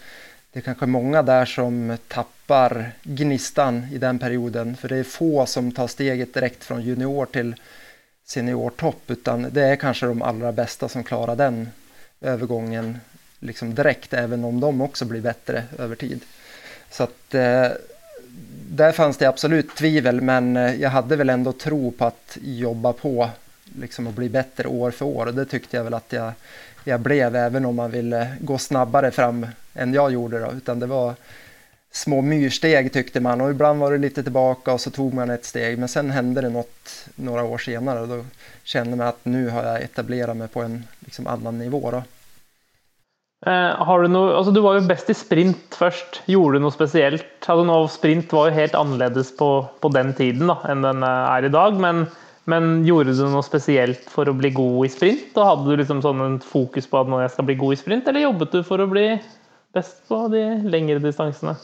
det 0.52 0.58
är 0.58 0.62
kanske 0.62 0.86
många 0.86 1.22
där 1.22 1.44
som 1.44 1.96
tappar 2.08 2.92
gnistan 3.02 3.86
i 3.92 3.98
den 3.98 4.18
perioden. 4.18 4.76
För 4.76 4.88
det 4.88 4.96
är 4.96 5.04
få 5.04 5.46
som 5.46 5.72
tar 5.72 5.86
steget 5.86 6.34
direkt 6.34 6.64
från 6.64 6.82
junior 6.82 7.26
till 7.26 7.54
seniortopp 8.24 9.10
utan 9.10 9.46
det 9.50 9.62
är 9.62 9.76
kanske 9.76 10.06
de 10.06 10.22
allra 10.22 10.52
bästa 10.52 10.88
som 10.88 11.04
klarar 11.04 11.36
den 11.36 11.68
övergången 12.20 12.98
liksom 13.38 13.74
direkt 13.74 14.14
även 14.14 14.44
om 14.44 14.60
de 14.60 14.80
också 14.80 15.04
blir 15.04 15.20
bättre 15.20 15.64
över 15.78 15.96
tid. 15.96 16.20
Så 16.90 17.02
att 17.02 17.34
eh, 17.34 17.66
där 18.70 18.92
fanns 18.92 19.16
det 19.16 19.28
absolut 19.28 19.74
tvivel 19.76 20.20
men 20.20 20.56
eh, 20.56 20.74
jag 20.74 20.90
hade 20.90 21.16
väl 21.16 21.30
ändå 21.30 21.52
tro 21.52 21.90
på 21.90 22.04
att 22.04 22.38
jobba 22.42 22.92
på 22.92 23.30
liksom 23.78 24.06
och 24.06 24.12
bli 24.12 24.28
bättre 24.28 24.68
år 24.68 24.90
för 24.90 25.04
år. 25.04 25.26
Och 25.26 25.34
det 25.34 25.44
tyckte 25.44 25.76
jag 25.76 25.84
väl 25.84 25.94
att 25.94 26.12
jag, 26.12 26.32
jag 26.84 27.00
blev 27.00 27.36
även 27.36 27.64
om 27.64 27.76
man 27.76 27.90
ville 27.90 28.36
gå 28.40 28.58
snabbare 28.58 29.10
fram 29.10 29.46
än 29.74 29.94
jag 29.94 30.12
gjorde 30.12 30.38
då. 30.38 30.52
Utan 30.52 30.78
det 30.78 30.86
var 30.86 31.14
små 31.92 32.20
myrsteg 32.20 32.92
tyckte 32.92 33.20
man. 33.20 33.40
Och 33.40 33.50
ibland 33.50 33.80
var 33.80 33.92
det 33.92 33.98
lite 33.98 34.22
tillbaka 34.22 34.72
och 34.72 34.80
så 34.80 34.90
tog 34.90 35.14
man 35.14 35.30
ett 35.30 35.44
steg. 35.44 35.78
Men 35.78 35.88
sen 35.88 36.10
hände 36.10 36.40
det 36.40 36.48
något 36.48 37.06
några 37.14 37.44
år 37.44 37.58
senare. 37.58 38.00
Och 38.00 38.08
då 38.08 38.24
kände 38.62 38.96
man 38.96 39.06
att 39.06 39.24
nu 39.24 39.48
har 39.48 39.64
jag 39.64 39.82
etablerat 39.82 40.36
mig 40.36 40.48
på 40.48 40.62
en 40.62 40.84
liksom 41.00 41.26
annan 41.26 41.58
nivå 41.58 41.90
då. 41.90 42.02
Eh, 43.46 43.82
har 43.86 44.02
du, 44.02 44.08
noe, 44.10 44.32
altså 44.34 44.50
du 44.50 44.58
var 44.64 44.80
jo 44.80 44.86
best 44.88 45.10
i 45.12 45.14
sprint 45.14 45.76
først. 45.78 46.22
Gjorde 46.30 46.58
du 46.58 46.64
noe 46.64 46.74
spesielt? 46.74 47.28
Altså 47.44 47.66
nå, 47.68 47.76
sprint 47.92 48.32
var 48.34 48.48
jo 48.48 48.56
helt 48.56 48.74
annerledes 48.74 49.30
på, 49.38 49.50
på 49.78 49.90
den 49.94 50.10
tiden 50.18 50.50
da, 50.50 50.58
enn 50.66 50.82
den 50.82 51.06
eh, 51.06 51.28
er 51.36 51.46
i 51.46 51.52
dag. 51.54 51.78
Men, 51.78 52.04
men, 52.50 52.70
gjorde 52.88 53.14
du 53.14 53.22
noe 53.30 53.46
spesielt 53.46 54.10
for 54.10 54.26
å 54.26 54.34
bli 54.36 54.50
god 54.56 54.88
i 54.88 54.92
sprint? 54.92 55.30
Og 55.38 55.50
hadde 55.52 55.70
du 55.70 55.82
liksom 55.82 56.02
sånn 56.02 56.24
en 56.24 56.38
fokus 56.42 56.90
på 56.90 56.98
at 56.98 57.10
nå 57.10 57.22
jeg 57.22 57.34
skal 57.36 57.46
bli 57.50 57.58
god 57.62 57.76
i 57.76 57.80
sprint, 57.84 58.10
eller 58.10 58.26
jobbet 58.26 58.58
du 58.58 58.62
for 58.66 58.82
å 58.82 58.90
bli 58.90 59.08
best 59.76 60.02
på 60.10 60.24
de 60.34 60.44
lengre 60.66 60.98
distansene? 61.04 61.54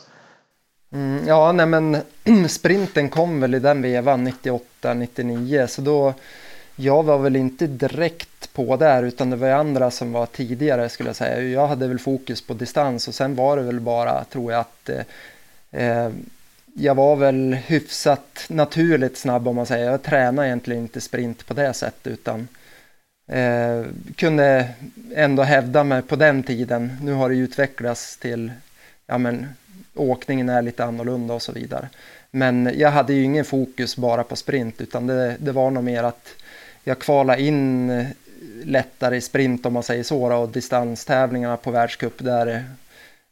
Mm, 0.95 1.25
ja, 1.27 1.41
nej 1.59 1.67
men 1.67 1.97
sprinten 2.55 3.11
kom 3.11 3.41
väl 3.43 3.59
i 3.59 3.65
den 3.65 3.83
vevan 3.83 4.29
98-99 4.29 5.67
så 5.67 5.83
då 5.83 5.99
jag 6.77 7.03
var 7.03 7.19
väl 7.19 7.37
inte 7.37 7.67
direkt 7.67 8.53
på 8.53 8.77
där 8.77 9.03
utan 9.03 9.31
det 9.31 9.37
var 9.37 9.49
andra 9.49 9.91
som 9.91 10.13
var 10.13 10.27
tidigare 10.27 10.89
skulle 10.89 11.09
jag 11.09 11.17
säga. 11.17 11.43
Jag 11.43 11.67
hade 11.67 11.89
väl 11.89 11.99
fokus 11.99 12.43
på 12.43 12.55
distans 12.55 13.09
och 13.09 13.15
sen 13.15 13.35
var 13.35 13.57
det 13.57 13.63
väl 13.63 13.81
bara, 13.81 14.25
tror 14.25 14.53
jag, 14.53 14.61
att 14.61 14.89
eh, 14.89 15.03
eh, 15.71 16.11
jag 16.75 16.95
var 16.95 17.17
väl 17.17 17.55
hyfsat 17.55 18.47
naturligt 18.49 19.19
snabb 19.19 19.49
om 19.49 19.57
man 19.57 19.67
säger. 19.67 19.91
Jag 19.91 20.03
tränade 20.03 20.49
egentligen 20.49 20.83
inte 20.83 21.01
sprint 21.01 21.47
på 21.47 21.55
det 21.55 21.75
sättet 21.75 22.07
utan 22.13 22.49
eh, 23.29 23.85
kunde 24.17 24.69
ändå 25.15 25.43
hävda 25.43 25.85
mig 25.85 26.03
på 26.03 26.17
den 26.17 26.43
tiden. 26.43 26.97
Nu 27.03 27.13
har 27.13 27.29
det 27.29 27.37
utvecklats 27.37 28.17
till, 28.17 28.53
ja 29.07 29.19
men 29.19 29.47
åkningen 29.95 30.49
är 30.49 30.63
lite 30.63 30.85
annorlunda 30.85 31.35
och 31.35 31.43
så 31.43 31.53
vidare. 31.53 31.89
Men 32.31 32.73
jag 32.77 32.91
hade 32.91 33.13
ju 33.13 33.23
ingen 33.23 33.45
fokus 33.45 33.97
bara 33.97 34.25
på 34.25 34.37
sprint 34.37 34.81
utan 34.81 35.07
det, 35.07 35.37
det 35.39 35.53
var 35.53 35.71
nog 35.71 35.85
mer 35.85 36.03
att 36.03 36.35
jag 36.85 36.99
kvalade 36.99 37.43
in 37.43 37.91
eh, 37.91 38.07
lättare 38.65 39.17
i 39.17 39.21
sprint 39.21 39.67
om 39.67 39.73
man 39.73 39.83
säger 39.83 40.03
så 40.03 40.35
och 40.35 40.49
distanstävlingarna 40.49 41.57
på 41.57 41.71
världscup 41.71 42.19
där, 42.19 42.65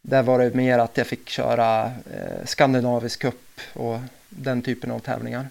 där 0.03 0.23
var 0.23 0.39
det 0.39 0.55
mer 0.55 0.79
att 0.79 0.97
jag 0.97 1.07
fick 1.07 1.29
köra 1.29 1.85
eh, 1.85 2.45
skandinavisk 2.45 3.23
cup 3.23 3.61
och 3.73 3.99
den 4.29 4.63
typen 4.63 4.91
av 4.91 4.99
tävlingar. 4.99 5.47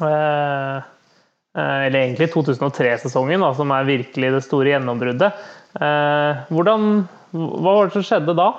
eh, 0.00 0.76
eh, 1.62 1.86
Eller 1.86 1.98
egentligen 1.98 2.32
2003-säsongen, 2.32 3.54
som 3.54 3.70
är 3.70 3.84
verkligen 3.84 4.34
det 4.34 4.42
stora 4.42 4.68
genombrottet. 4.68 5.32
Eh, 5.74 6.36
hvordan, 6.48 7.08
vad 7.30 7.62
var 7.62 7.84
det 7.84 7.90
som 7.90 8.02
skedde 8.02 8.34
då? 8.34 8.56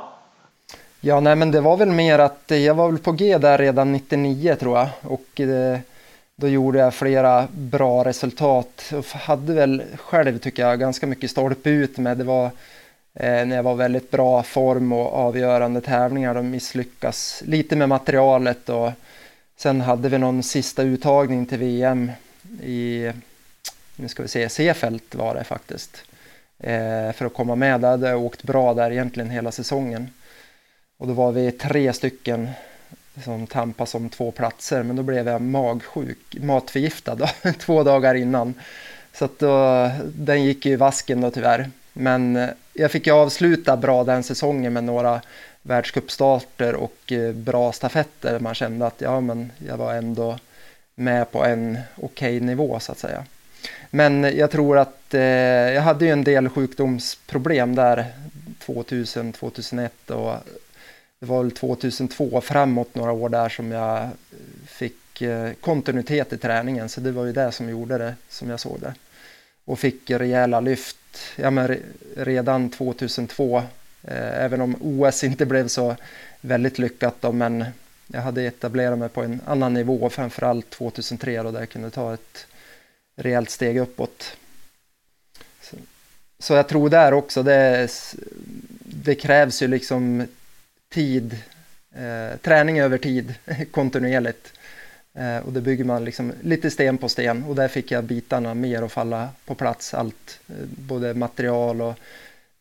Ja, 1.02 1.20
nej, 1.20 1.36
men 1.36 1.52
det 1.52 1.62
var 1.62 1.78
väl 1.78 1.92
mer 1.92 2.20
att 2.20 2.52
eh, 2.52 2.58
jag 2.58 2.76
var 2.76 2.92
väl 2.92 3.00
på 3.00 3.12
G 3.12 3.38
där 3.38 3.58
redan 3.58 3.92
99 3.92 4.56
tror 4.56 4.78
jag 4.78 4.88
och 5.02 5.40
eh, 5.40 5.80
då 6.36 6.48
gjorde 6.48 6.80
jag 6.80 6.94
flera 6.94 7.48
bra 7.52 8.06
resultat 8.06 8.94
och 8.94 9.06
hade 9.06 9.54
väl 9.54 9.84
själv 9.96 10.38
tycker 10.38 10.64
jag 10.64 10.80
ganska 10.80 11.08
mycket 11.08 11.32
stolpe 11.32 11.70
ut 11.70 11.98
med. 11.98 12.18
Det 12.18 12.24
var 12.24 12.46
eh, 13.14 13.46
när 13.46 13.56
jag 13.56 13.64
var 13.64 13.76
väldigt 13.76 14.12
bra 14.12 14.44
form 14.44 14.92
och 14.92 15.14
avgörande 15.14 15.82
tävlingar. 15.82 16.34
De 16.34 16.50
misslyckas 16.50 17.44
lite 17.46 17.76
med 17.76 17.90
materialet 17.90 18.70
och 18.70 18.92
sen 19.58 19.82
hade 19.82 20.10
vi 20.10 20.18
någon 20.18 20.44
sista 20.44 20.84
uttagning 20.84 21.46
till 21.46 21.60
VM 21.60 22.12
i, 22.64 23.12
nu 23.96 24.08
ska 24.08 24.24
vi 24.24 24.30
se, 24.30 24.50
Seefeld 24.50 25.02
var 25.12 25.36
det 25.36 25.44
faktiskt 25.44 26.09
Eh, 26.60 27.12
för 27.14 27.26
att 27.26 27.34
komma 27.34 27.56
med. 27.56 27.82
Där 27.82 27.90
hade 27.90 28.10
jag 28.10 28.22
åkt 28.22 28.44
bra 28.44 28.74
där 28.74 28.92
egentligen 28.92 29.30
hela 29.30 29.52
säsongen. 29.52 30.10
Och 30.98 31.08
då 31.08 31.14
var 31.14 31.32
vi 31.32 31.52
tre 31.52 31.94
stycken 31.94 32.50
som 33.24 33.48
tampas 33.48 33.96
om 33.96 34.10
två 34.10 34.32
platser 34.32 34.84
men 34.84 34.96
då 34.96 35.04
blev 35.04 35.28
jag 35.28 35.42
magsjuk, 35.42 36.36
matförgiftad 36.42 37.16
då, 37.16 37.28
två 37.60 37.84
dagar 37.84 38.16
innan. 38.16 38.54
Så 39.14 39.26
att 39.26 39.40
då, 39.40 39.90
den 40.06 40.44
gick 40.44 40.66
ju 40.66 40.72
i 40.72 40.76
vasken 40.76 41.22
då 41.22 41.32
tyvärr. 41.32 41.70
Men 41.94 42.36
eh, 42.36 42.50
jag 42.74 42.92
fick 42.92 43.08
ju 43.08 43.14
avsluta 43.14 43.78
bra 43.78 44.04
den 44.04 44.24
säsongen 44.24 44.74
med 44.74 44.84
några 44.84 45.22
världscupstarter 45.62 46.76
och 46.76 47.12
eh, 47.12 47.34
bra 47.34 47.72
stafetter. 47.72 48.40
Man 48.40 48.56
kände 48.56 48.88
att 48.88 49.02
ja, 49.02 49.22
men 49.22 49.52
jag 49.68 49.78
var 49.78 49.94
ändå 49.94 50.40
med 50.96 51.32
på 51.32 51.46
en 51.46 51.80
okej 51.96 52.38
okay 52.38 52.40
nivå 52.40 52.80
så 52.80 52.92
att 52.92 53.00
säga. 53.00 53.26
Men 53.90 54.24
jag 54.24 54.52
tror 54.52 54.78
att 54.78 55.14
eh, 55.14 55.22
jag 55.22 55.82
hade 55.82 56.06
ju 56.06 56.12
en 56.12 56.24
del 56.24 56.50
sjukdomsproblem 56.50 57.76
där 57.76 58.06
2000, 58.60 59.34
2001 59.34 60.10
och 60.10 60.34
det 61.20 61.26
var 61.26 61.44
väl 61.44 61.52
2002 61.52 62.42
framåt 62.42 62.96
några 62.96 63.12
år 63.12 63.30
där 63.30 63.50
som 63.50 63.72
jag 63.72 64.10
fick 64.66 65.22
eh, 65.22 65.52
kontinuitet 65.62 66.34
i 66.34 66.38
träningen. 66.38 66.90
Så 66.90 67.02
det 67.02 67.12
var 67.12 67.26
ju 67.26 67.32
det 67.32 67.52
som 67.52 67.70
gjorde 67.70 67.98
det 67.98 68.16
som 68.30 68.50
jag 68.50 68.60
såg 68.60 68.80
det. 68.80 68.94
Och 69.66 69.80
fick 69.80 70.12
rejäla 70.12 70.60
lyft 70.60 70.98
ja, 71.36 71.52
men 71.52 71.78
redan 72.18 72.70
2002. 72.70 73.58
Eh, 74.04 74.44
även 74.44 74.62
om 74.62 74.76
OS 74.82 75.24
inte 75.24 75.46
blev 75.46 75.68
så 75.68 75.96
väldigt 76.42 76.80
lyckat 76.80 77.16
då, 77.20 77.32
men 77.32 77.66
jag 78.08 78.22
hade 78.22 78.44
etablerat 78.44 79.00
mig 79.00 79.10
på 79.10 79.22
en 79.24 79.42
annan 79.46 79.74
nivå, 79.74 80.10
framförallt 80.10 80.70
2003 80.70 81.44
då 81.44 81.52
där 81.52 81.60
jag 81.60 81.70
kunde 81.70 81.90
ta 81.90 82.14
ett 82.14 82.48
rejält 83.20 83.50
steg 83.50 83.78
uppåt. 83.78 84.38
Så, 85.62 85.76
så 86.40 86.54
jag 86.54 86.68
tror 86.68 86.90
där 86.90 87.14
också, 87.14 87.44
det, 87.44 87.90
det 88.82 89.16
krävs 89.16 89.62
ju 89.62 89.68
liksom 89.68 90.28
tid, 90.90 91.38
eh, 91.96 92.38
träning 92.42 92.80
över 92.80 92.98
tid 92.98 93.34
kontinuerligt. 93.72 94.54
Eh, 95.14 95.38
och 95.38 95.54
det 95.54 95.62
bygger 95.62 95.84
man 95.84 96.06
liksom 96.06 96.34
lite 96.42 96.72
sten 96.72 96.98
på 96.98 97.10
sten 97.10 97.44
och 97.44 97.56
där 97.56 97.68
fick 97.68 97.92
jag 97.92 98.04
bitarna 98.04 98.54
mer 98.54 98.82
att 98.82 98.92
falla 98.92 99.30
på 99.46 99.56
plats. 99.56 99.94
Allt, 99.94 100.40
eh, 100.48 100.66
både 100.66 101.14
material 101.14 101.82
och 101.82 102.00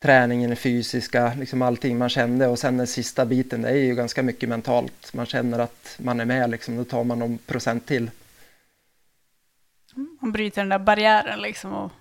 träningen, 0.00 0.56
fysiska, 0.56 1.32
liksom 1.38 1.62
allting 1.62 1.98
man 1.98 2.08
kände 2.08 2.46
och 2.46 2.58
sen 2.58 2.76
den 2.76 2.86
sista 2.86 3.24
biten, 3.24 3.62
det 3.62 3.68
är 3.68 3.74
ju 3.74 3.94
ganska 3.94 4.22
mycket 4.22 4.48
mentalt. 4.48 5.12
Man 5.12 5.26
känner 5.26 5.58
att 5.58 5.96
man 5.98 6.20
är 6.20 6.24
med, 6.24 6.50
liksom, 6.50 6.76
då 6.76 6.84
tar 6.84 7.04
man 7.04 7.18
någon 7.18 7.38
procent 7.38 7.86
till. 7.86 8.10
Man 10.20 10.32
bryter 10.32 10.62
den 10.62 10.68
där 10.68 10.78
barriären 10.78 11.40
liksom 11.40 11.72
och 11.72 11.92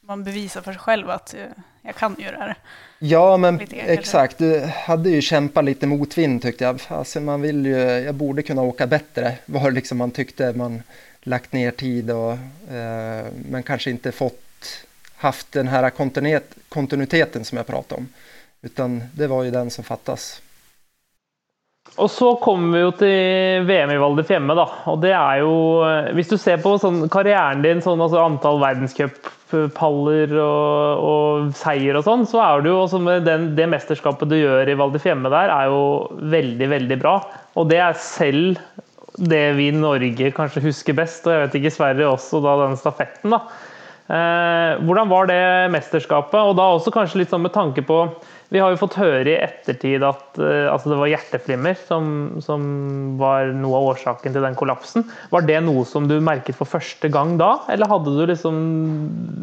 man 0.00 0.24
bevisar 0.24 0.60
för 0.60 0.72
sig 0.72 0.80
själv 0.80 1.10
att 1.10 1.34
eh, 1.34 1.40
jag 1.82 1.94
kan 1.94 2.16
ju 2.18 2.24
det 2.24 2.38
här. 2.38 2.56
Ja, 2.98 3.36
men 3.36 3.60
exakt. 3.70 4.38
Du 4.38 4.60
hade 4.60 5.10
ju 5.10 5.22
kämpat 5.22 5.64
lite 5.64 5.86
motvind 5.86 6.42
tyckte 6.42 6.64
jag. 6.64 6.80
Alltså, 6.88 7.20
man 7.20 7.40
vill 7.40 7.66
ju, 7.66 7.76
jag 7.78 8.14
borde 8.14 8.42
kunna 8.42 8.62
åka 8.62 8.86
bättre, 8.86 9.38
var 9.46 9.70
liksom 9.70 9.98
man 9.98 10.10
tyckte 10.10 10.52
man 10.52 10.82
lagt 11.20 11.52
ner 11.52 11.70
tid 11.70 12.10
och 12.10 12.32
eh, 12.74 13.26
men 13.48 13.62
kanske 13.62 13.90
inte 13.90 14.12
fått 14.12 14.86
haft 15.16 15.52
den 15.52 15.68
här 15.68 15.90
kontinuiteten 16.68 17.44
som 17.44 17.56
jag 17.56 17.66
pratade 17.66 18.00
om. 18.00 18.08
Utan 18.62 19.04
det 19.14 19.26
var 19.26 19.42
ju 19.42 19.50
den 19.50 19.70
som 19.70 19.84
fattas. 19.84 20.42
Och 21.96 22.10
så 22.10 22.34
kommer 22.34 22.78
vi 22.78 22.82
jo 22.82 22.90
till 22.92 23.66
VM 23.66 23.90
i 23.90 23.96
Val 23.98 24.16
di 24.16 24.22
Fiemme, 24.24 24.54
da. 24.56 24.64
Og 24.88 25.00
det 25.02 25.12
er 25.12 25.42
jo 25.42 25.52
om 25.84 26.20
du 26.30 26.38
ser 26.40 26.62
på 26.62 26.72
sånn 26.80 27.02
karrieren 27.12 27.60
din, 27.64 27.82
sånn, 27.84 28.00
altså 28.00 28.22
antall 28.22 28.62
verdenscuppaller 28.62 30.32
og, 30.40 31.02
og 31.10 31.50
seier 31.58 31.98
og 32.00 32.06
sånn, 32.06 32.24
så 32.26 32.40
är 32.40 32.62
det 32.64 32.72
ju 32.72 32.78
også 32.78 33.00
med 33.02 33.28
den, 33.28 33.50
det 33.58 33.68
mästerskapet 33.68 34.30
du 34.30 34.38
gör 34.38 34.68
i 34.68 34.78
Val 34.80 34.94
di 34.94 35.02
Fiemme 35.02 35.28
der, 35.32 35.52
er 35.52 35.68
jo 35.68 35.82
veldig, 36.32 36.70
veldig 36.72 36.98
bra. 37.02 37.18
Och 37.52 37.66
det 37.68 37.76
är 37.76 37.92
selv 37.92 38.58
det 39.18 39.52
vi 39.52 39.68
i 39.68 39.72
Norge 39.76 40.30
kanske 40.30 40.60
husker 40.60 40.92
bäst, 40.92 41.26
och 41.26 41.32
jeg 41.32 41.40
vet 41.40 41.60
ikke 41.60 41.70
Sverige 41.76 42.06
också, 42.06 42.40
da, 42.40 42.56
den 42.56 42.76
stafetten. 42.76 43.36
da. 43.36 43.42
Eh, 44.08 44.80
hvordan 44.80 45.08
var 45.08 45.26
det 45.26 45.68
mästerskapet? 45.68 46.40
Och 46.40 46.54
då 46.54 46.62
också 46.62 46.90
kanske 46.90 47.18
litt 47.18 47.30
sånn 47.30 47.42
med 47.42 47.52
tanke 47.52 47.82
på 47.82 48.08
vi 48.52 48.58
har 48.58 48.70
ju 48.70 48.76
fått 48.76 48.94
höra 48.94 49.30
i 49.30 49.36
eftertid 49.36 50.04
att 50.04 50.38
eh, 50.38 50.72
alltså 50.72 50.88
det 50.88 50.96
var 50.96 51.06
hjärteflimmer 51.06 51.76
som, 51.88 52.36
som 52.44 53.18
var 53.18 53.46
något 53.46 53.76
av 53.76 53.88
orsaken 53.88 54.32
till 54.32 54.42
den 54.42 54.54
kollapsen. 54.54 55.10
Var 55.30 55.40
det 55.40 55.60
något 55.60 55.88
som 55.88 56.08
du 56.08 56.20
märkte 56.20 56.52
för 56.52 56.64
första 56.64 57.08
gången 57.08 57.38
då? 57.38 57.62
Eller 57.68 57.86
hade 57.86 58.18
du 58.20 58.26
liksom, 58.26 58.54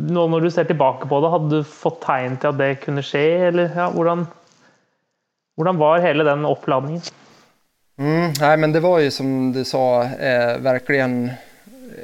nu 0.09 0.27
när 0.27 0.39
du 0.39 0.51
ser 0.51 0.63
tillbaka 0.63 1.07
på 1.07 1.21
det, 1.21 1.29
hade 1.29 1.57
du 1.57 1.63
fått 1.63 2.01
tecken 2.01 2.37
till 2.37 2.49
att 2.49 2.57
det 2.57 2.75
kunde 2.75 3.03
ske? 3.03 3.37
Eller 3.37 3.71
ja, 3.75 3.89
hvordan, 3.89 4.27
hvordan 5.57 5.77
var 5.77 5.99
hela 5.99 6.23
den 6.23 6.45
uppladdningen? 6.45 7.01
Mm, 7.99 8.33
nej, 8.39 8.57
men 8.57 8.71
det 8.71 8.79
var 8.79 8.99
ju 8.99 9.11
som 9.11 9.53
du 9.53 9.65
sa, 9.65 10.03
eh, 10.03 10.57
verkligen 10.57 11.31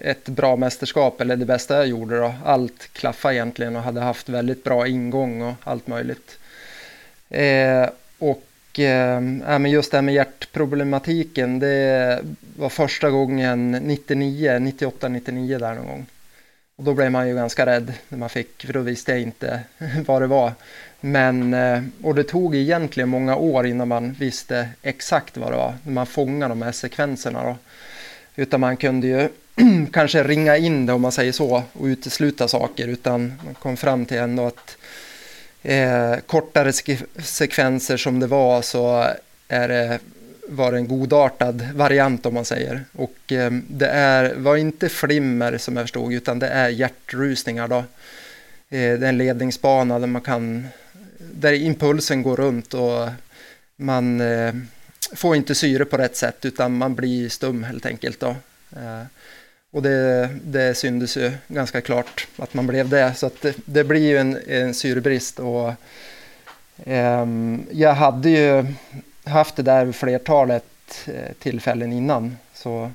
ett 0.02 0.30
bra 0.30 0.56
mästerskap, 0.56 1.22
eller 1.22 1.36
det 1.36 1.46
bästa 1.46 1.76
jag 1.76 1.88
gjorde. 1.88 2.20
Då. 2.20 2.34
Allt 2.46 2.94
klaffade 2.94 3.36
egentligen 3.36 3.76
och 3.76 3.82
hade 3.82 4.02
haft 4.02 4.30
väldigt 4.30 4.63
bra 4.63 4.88
ingång 4.88 5.41
och 5.41 5.54
allt 5.63 5.88
möjligt. 5.88 6.39
Eh, 7.30 7.90
och 8.20 8.80
eh, 8.80 9.22
men 9.22 9.66
just 9.66 9.92
det 9.92 9.98
här 9.98 10.02
med 10.02 10.14
hjärtproblematiken, 10.14 11.60
det 11.60 12.20
var 12.58 12.70
första 12.70 13.10
gången 13.10 13.72
99, 13.72 14.60
98, 14.60 15.08
99 15.08 15.58
där 15.58 15.74
någon 15.74 15.88
gång. 15.88 16.06
Och 16.78 16.84
då 16.84 16.94
blev 16.94 17.12
man 17.12 17.28
ju 17.28 17.36
ganska 17.36 17.66
rädd 17.66 17.94
när 18.10 18.18
man 18.18 18.30
fick, 18.30 18.66
för 18.66 18.74
då 18.74 18.80
visste 18.80 19.12
jag 19.12 19.22
inte 19.22 19.60
vad 20.06 20.22
det 20.22 20.28
var. 20.28 20.52
Men, 21.02 21.54
eh, 21.54 21.84
och 22.04 22.16
det 22.16 22.24
tog 22.24 22.56
egentligen 22.56 23.10
många 23.10 23.36
år 23.36 23.68
innan 23.68 23.88
man 23.88 24.14
visste 24.20 24.70
exakt 24.82 25.38
vad 25.38 25.52
det 25.52 25.58
var, 25.58 25.74
när 25.84 25.94
man 25.94 26.06
fångade 26.06 26.52
de 26.52 26.62
här 26.62 26.72
sekvenserna. 26.72 27.44
Då. 27.44 27.58
Utan 28.36 28.60
man 28.60 28.78
kunde 28.78 29.08
ju 29.08 29.30
kanske 29.92 30.24
ringa 30.24 30.58
in 30.58 30.86
det 30.86 30.94
om 30.94 31.02
man 31.02 31.12
säger 31.12 31.32
så 31.32 31.64
och 31.74 31.86
utesluta 31.86 32.48
saker, 32.48 32.88
utan 32.88 33.34
man 33.46 33.54
kom 33.54 33.78
fram 33.78 34.06
till 34.06 34.18
ändå 34.18 34.48
att 34.48 34.78
eh, 35.65 36.15
kortare 36.25 36.73
sekvenser 37.17 37.97
som 37.97 38.19
det 38.19 38.28
var 38.28 38.62
så 38.62 39.08
är 39.47 39.67
det, 39.67 39.99
var 40.47 40.71
det 40.71 40.78
en 40.78 40.88
godartad 40.88 41.67
variant 41.75 42.25
om 42.25 42.34
man 42.34 42.45
säger. 42.45 42.86
Och 42.91 43.32
eh, 43.32 43.51
det 43.67 43.88
är, 43.88 44.36
var 44.36 44.56
inte 44.56 44.89
flimmer 44.89 45.58
som 45.58 45.78
jag 45.78 45.84
förstod 45.84 46.13
utan 46.13 46.39
det 46.39 46.47
är 46.47 46.69
hjärtrusningar 46.69 47.67
då. 47.67 47.78
Eh, 47.78 48.99
det 48.99 49.06
är 49.06 49.10
en 49.10 49.17
ledningsbana 49.17 49.99
där 49.99 50.08
man 50.08 50.21
kan, 50.21 50.67
där 51.17 51.54
impulsen 51.54 52.23
går 52.23 52.36
runt 52.36 52.73
och 52.73 53.10
man 53.75 54.21
eh, 54.21 54.54
får 55.15 55.36
inte 55.36 55.56
syre 55.56 55.86
på 55.86 55.97
rätt 55.97 56.15
sätt 56.15 56.45
utan 56.45 56.78
man 56.78 56.95
blir 56.95 57.30
stum 57.30 57.63
helt 57.63 57.86
enkelt 57.86 58.19
då. 58.19 58.36
Eh, 58.75 59.04
och 59.76 59.82
det, 59.82 60.30
det 60.44 60.78
syntes 60.78 61.18
ju 61.18 61.32
ganska 61.48 61.82
klart 61.82 62.28
att 62.38 62.54
man 62.54 62.68
blev 62.68 62.90
det. 62.90 63.14
Så 63.14 63.26
att 63.26 63.42
det, 63.42 63.56
det 63.66 63.84
blir 63.84 64.08
ju 64.08 64.18
en, 64.18 64.38
en 64.48 64.74
syrebrist. 64.74 65.40
Och, 65.40 65.74
eh, 66.86 67.26
jag 67.72 67.94
hade 67.94 68.30
ju 68.30 68.66
haft 69.26 69.56
det 69.56 69.64
där 69.64 69.92
flertalet 69.92 70.66
eh, 71.08 71.34
tillfällen 71.40 71.94
innan. 71.94 72.38
Så, 72.54 72.92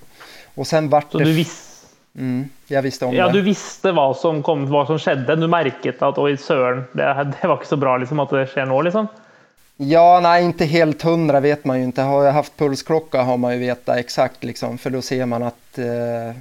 och 0.54 0.66
sen 0.66 0.88
vart 0.88 1.12
så 1.12 1.18
det... 1.18 1.24
Du 1.24 1.32
vis 1.32 1.86
mm, 2.18 2.48
jag 2.66 2.82
visste 2.82 3.04
om 3.04 3.14
ja, 3.14 3.26
det. 3.26 3.32
du 3.32 3.42
visste 3.42 3.92
vad 3.92 4.16
som, 4.16 4.42
kom, 4.42 4.70
vad 4.70 4.86
som 4.86 4.98
skedde. 4.98 5.36
Du 5.36 5.46
märkte 5.46 6.06
att 6.06 6.18
oj, 6.18 6.36
sören, 6.36 6.84
det, 6.92 7.34
det 7.40 7.48
var 7.48 7.54
inte 7.54 7.68
så 7.68 7.76
bra 7.76 7.96
liksom, 7.96 8.20
att 8.20 8.30
det 8.30 8.46
sker 8.46 8.66
nu. 8.66 8.82
Liksom. 8.82 9.06
Ja, 9.76 10.20
nej, 10.22 10.44
inte 10.44 10.64
helt 10.64 11.02
hundra 11.02 11.40
vet 11.40 11.64
man 11.64 11.78
ju 11.78 11.84
inte. 11.84 12.02
Har 12.02 12.24
jag 12.24 12.32
haft 12.32 12.56
pulsklocka 12.56 13.22
har 13.22 13.36
man 13.36 13.52
ju 13.52 13.58
vetat 13.58 13.96
exakt 13.96 14.44
liksom, 14.44 14.78
för 14.78 14.90
då 14.90 15.02
ser 15.02 15.26
man 15.26 15.42
att 15.42 15.78
eh, 15.78 16.36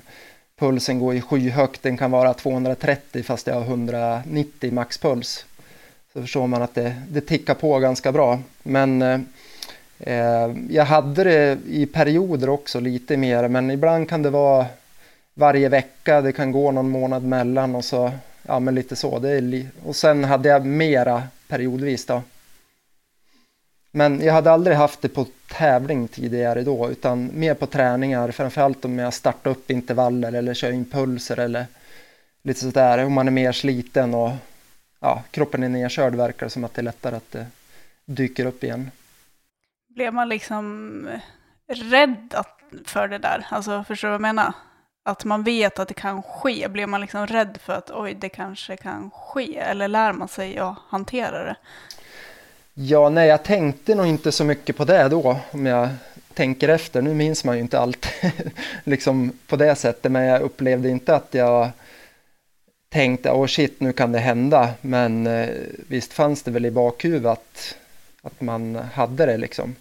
pulsen 0.60 1.00
går 1.00 1.15
i 1.15 1.22
skyhögt, 1.22 1.84
den 1.84 1.98
kan 1.98 2.12
vara 2.12 2.34
230 2.34 3.24
fast 3.24 3.48
jag 3.48 3.56
har 3.56 3.62
190 3.62 4.74
maxpuls. 4.74 5.45
Så 6.13 6.22
förstår 6.22 6.48
man 6.48 6.62
att 6.62 6.76
det, 6.76 6.95
det 7.10 7.22
tickar 7.22 7.54
på 7.54 7.80
ganska 7.80 8.12
bra. 8.12 8.39
Men 8.63 9.02
eh, 10.00 10.52
jag 10.69 10.86
hade 10.86 11.24
det 11.24 11.58
i 11.67 11.86
perioder 11.86 12.50
också 12.50 12.80
lite 12.80 13.17
mer, 13.17 13.48
men 13.48 13.72
ibland 13.72 14.10
kan 14.10 14.22
det 14.22 14.30
vara 14.30 14.65
varje 15.34 15.69
vecka, 15.69 16.22
det 16.22 16.32
kan 16.32 16.52
gå 16.52 16.72
någon 16.72 16.89
månad 16.89 17.24
mellan 17.24 17.76
och 17.76 17.86
så, 17.86 18.12
ja 18.48 18.60
men 18.60 18.76
lite 18.76 18.95
så. 18.95 19.19
Det 19.19 19.30
är 19.30 19.67
och 19.86 19.95
sen 19.95 20.24
hade 20.24 20.50
jag 20.50 20.65
mera 20.65 21.24
periodvis 21.48 22.06
då. 22.06 22.22
Men 23.91 24.21
jag 24.21 24.34
hade 24.34 24.52
aldrig 24.52 24.78
haft 24.78 25.02
det 25.02 25.10
på 25.10 25.25
tävling 25.47 26.08
tidigare 26.08 26.63
då, 26.63 26.89
utan 26.89 27.32
mer 27.34 27.54
på 27.54 27.65
träningar, 27.65 28.32
framförallt 28.32 28.86
om 28.86 28.99
jag 28.99 29.13
startar 29.13 29.52
upp 29.52 29.71
intervaller 29.71 30.34
eller 30.34 30.54
kör 30.54 30.71
impulser 30.71 31.39
eller 31.39 31.65
lite 32.41 32.60
sådär, 32.60 33.06
om 33.06 33.13
man 33.13 33.28
är 33.28 33.32
mer 33.32 33.52
sliten 33.52 34.13
och 34.13 34.32
ja, 34.99 35.23
kroppen 35.32 35.63
är 35.63 35.69
nedkörd 35.69 36.15
verkar 36.15 36.45
det 36.45 36.49
som 36.49 36.63
att 36.63 36.73
det 36.73 36.82
är 36.82 36.84
lättare 36.84 37.15
att 37.15 37.32
det 37.32 37.45
dyker 38.06 38.45
upp 38.45 38.63
igen. 38.63 38.91
Blev 39.95 40.13
man 40.13 40.30
liksom 40.30 41.08
eh, 41.08 41.75
rädd 41.75 42.36
för 42.86 43.08
det 43.08 43.17
där? 43.17 43.47
Alltså, 43.49 43.84
förstår 43.84 44.08
du 44.08 44.12
vad 44.12 44.15
jag 44.15 44.21
menar? 44.21 44.54
Att 45.04 45.25
man 45.25 45.43
vet 45.43 45.80
att 45.80 45.88
det 45.88 45.93
kan 45.93 46.23
ske. 46.23 46.67
Blir 46.69 46.88
man 46.88 47.02
liksom 47.02 47.28
rädd 47.28 47.58
för 47.63 47.73
att 47.73 47.91
oj, 47.91 48.13
det 48.13 48.30
kanske 48.30 48.78
kan 48.78 49.12
ske? 49.12 49.58
Eller 49.58 49.88
lär 49.88 50.13
man 50.13 50.28
sig 50.28 50.58
att 50.58 50.78
hantera 50.89 51.43
det? 51.43 51.56
Ja, 52.81 53.09
nej, 53.09 53.27
jag 53.27 53.43
tänkte 53.43 53.95
nog 53.95 54.07
inte 54.07 54.31
så 54.31 54.43
mycket 54.43 54.77
på 54.77 54.85
det 54.85 55.09
då, 55.09 55.39
om 55.51 55.65
jag 55.65 55.89
tänker 56.33 56.69
efter. 56.69 57.01
Nu 57.01 57.13
minns 57.13 57.43
man 57.43 57.55
ju 57.55 57.61
inte 57.61 57.79
allt 57.79 58.07
liksom 58.83 59.31
på 59.47 59.55
det 59.55 59.75
sättet, 59.75 60.11
men 60.11 60.23
jag 60.23 60.41
upplevde 60.41 60.89
inte 60.89 61.15
att 61.15 61.27
jag 61.31 61.69
tänkte, 62.89 63.31
åh 63.31 63.43
oh 63.43 63.47
shit, 63.47 63.79
nu 63.79 63.93
kan 63.93 64.11
det 64.11 64.19
hända. 64.19 64.73
Men 64.81 65.27
eh, 65.27 65.49
visst 65.87 66.13
fanns 66.13 66.43
det 66.43 66.51
väl 66.51 66.65
i 66.65 66.71
bakhuvudet 66.71 67.31
att, 67.31 67.75
att 68.21 68.41
man 68.41 68.75
hade 68.75 69.25
det 69.25 69.37
liksom. 69.37 69.75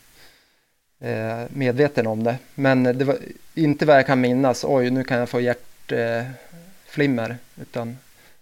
Eh, 1.00 1.42
medveten 1.48 2.06
om 2.06 2.24
det. 2.24 2.37
Men 2.54 2.82
det 2.82 3.04
var 3.04 3.18
inte 3.54 3.87
vad 3.87 3.96
jag 3.96 4.06
kan 4.06 4.20
minnas, 4.20 4.64
oj, 4.64 4.90
nu 4.90 5.04
kan 5.04 5.18
jag 5.18 5.28
få 5.28 5.40
hjärtflimmer. 5.40 7.30
Eh, 7.30 7.37
utan 7.62 7.98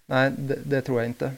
nej, 0.06 0.30
det, 0.38 0.58
det 0.64 0.80
tror 0.80 1.00
jag 1.00 1.08
inte. 1.08 1.32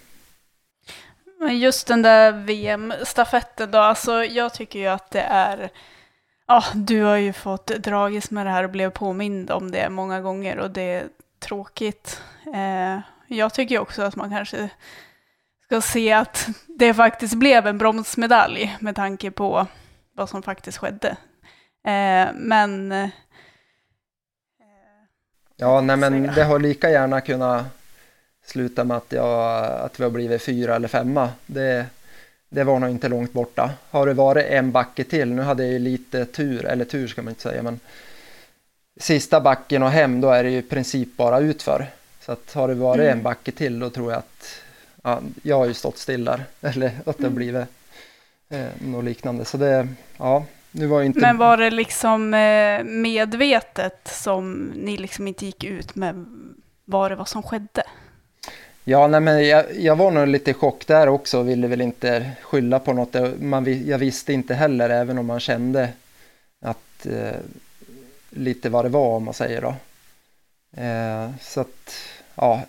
Men 1.41 1.59
just 1.59 1.87
den 1.87 2.03
där 2.03 2.33
VM-stafetten 2.33 3.71
då, 3.71 3.79
alltså 3.79 4.25
jag 4.25 4.55
tycker 4.55 4.79
ju 4.79 4.87
att 4.87 5.11
det 5.11 5.21
är 5.21 5.71
Ja, 6.51 6.65
du 6.75 7.03
har 7.03 7.17
ju 7.17 7.33
fått 7.33 7.67
dragis 7.67 8.31
med 8.31 8.47
det 8.47 8.51
här 8.51 8.65
och 8.65 8.71
blev 8.71 8.91
påmind 8.91 9.51
om 9.51 9.71
det 9.71 9.91
många 9.91 10.21
gånger 10.21 10.59
och 10.59 10.71
det 10.71 10.83
är 10.83 11.09
tråkigt. 11.39 12.23
Eh, 12.55 13.01
jag 13.27 13.55
tycker 13.55 13.79
också 13.79 14.03
att 14.03 14.17
man 14.17 14.31
kanske 14.31 14.71
ska 15.65 15.81
se 15.81 16.13
att 16.13 16.49
det 16.67 16.95
faktiskt 16.95 17.35
blev 17.35 17.67
en 17.67 17.79
bromsmedalj 17.79 18.77
med 18.81 18.97
tanke 18.97 19.31
på 19.31 19.67
vad 20.15 20.29
som 20.29 20.43
faktiskt 20.43 20.79
skedde. 20.79 21.09
Eh, 21.87 22.29
men... 22.35 22.93
Eh, 22.93 23.09
ja, 25.57 25.81
nej 25.81 25.97
men 25.97 26.23
det 26.23 26.45
har 26.45 26.59
lika 26.59 26.91
gärna 26.91 27.21
kunnat 27.21 27.78
sluta 28.49 28.85
med 28.85 28.97
att, 28.97 29.13
jag, 29.13 29.65
att 29.81 30.01
vi 30.01 30.05
har 30.05 30.11
blivit 30.11 30.43
fyra 30.43 30.77
eller 30.77 30.89
femma. 30.89 31.31
Det, 31.47 31.87
det 32.49 32.65
var 32.65 32.79
nog 32.79 32.91
inte 32.91 33.09
långt 33.09 33.33
borta. 33.33 33.71
Har 33.91 34.07
det 34.07 34.15
varit 34.15 34.47
en 34.47 34.73
backe 34.73 35.05
till, 35.05 35.33
nu 35.33 35.43
hade 35.43 35.63
jag 35.63 35.73
ju 35.73 35.79
lite 35.79 36.25
tur, 36.25 36.65
eller 36.65 36.85
tur 36.85 37.09
ska 37.09 37.23
man 37.23 37.31
inte 37.31 37.43
säga, 37.43 37.63
men 37.63 37.81
sista 38.97 39.41
backen 39.41 39.83
och 39.83 39.91
hem 39.91 40.21
då 40.21 40.31
är 40.31 40.45
det 40.45 40.51
ju 40.51 40.59
i 40.59 40.63
princip 40.63 41.17
bara 41.17 41.39
utför. 41.39 41.87
Så 42.21 42.33
att 42.33 42.53
har 42.53 42.69
det 42.69 42.75
varit 42.75 43.01
mm. 43.01 43.13
en 43.13 43.23
backe 43.23 43.53
till 43.53 43.79
då 43.79 43.91
tror 43.91 44.13
jag 44.13 44.19
att 44.19 44.63
ja, 45.03 45.21
jag 45.43 45.57
har 45.57 45.67
ju 45.67 45.75
stått 45.75 45.99
still 45.99 46.25
där, 46.25 46.45
eller 46.61 46.87
att 46.87 47.05
det 47.05 47.11
har 47.11 47.19
mm. 47.19 47.35
blivit 47.35 47.67
eh, 48.49 48.67
något 48.81 49.05
liknande. 49.05 49.45
Så 49.45 49.57
det, 49.57 49.89
ja, 50.17 50.45
nu 50.71 50.87
var 50.87 51.03
inte... 51.03 51.21
Men 51.21 51.37
var 51.37 51.57
det 51.57 51.71
liksom 51.71 52.35
eh, 52.35 52.85
medvetet 52.85 54.01
som 54.05 54.73
ni 54.75 54.97
liksom 54.97 55.27
inte 55.29 55.47
gick 55.47 55.65
ut 55.65 55.95
med 55.95 56.25
vad 56.85 57.11
det 57.11 57.17
var 57.17 57.25
som 57.25 57.43
skedde? 57.43 57.83
Ja, 58.91 59.07
nej, 59.07 59.21
men 59.21 59.47
jag, 59.47 59.81
jag, 59.81 59.97
var 59.97 60.11
nog 60.11 60.29
lite 60.29 60.51
i 60.51 60.55
chock 60.55 60.87
där 60.87 61.09
också 61.09 61.39
och 61.39 61.49
ville 61.49 61.67
väl 61.67 61.81
inte 61.81 62.31
skylla 62.43 62.79
på 62.79 62.93
något. 62.93 63.41
Man, 63.41 63.87
jag 63.87 63.99
visste 63.99 64.33
inte 64.33 64.55
heller, 64.55 64.91
även 64.91 65.19
om 65.19 65.27
man 65.27 65.41
kände 65.41 65.89
att 66.61 67.07
eh, 67.07 67.37
lite 68.31 68.69
vad 68.69 68.85
det 68.85 68.89
var 68.89 69.17
om 69.17 69.25
man 69.25 69.35
säger 69.35 69.61
då. 69.61 69.75
Eh, 70.83 71.31
så 71.41 71.61
att, 71.61 71.95
ja, 72.35 72.63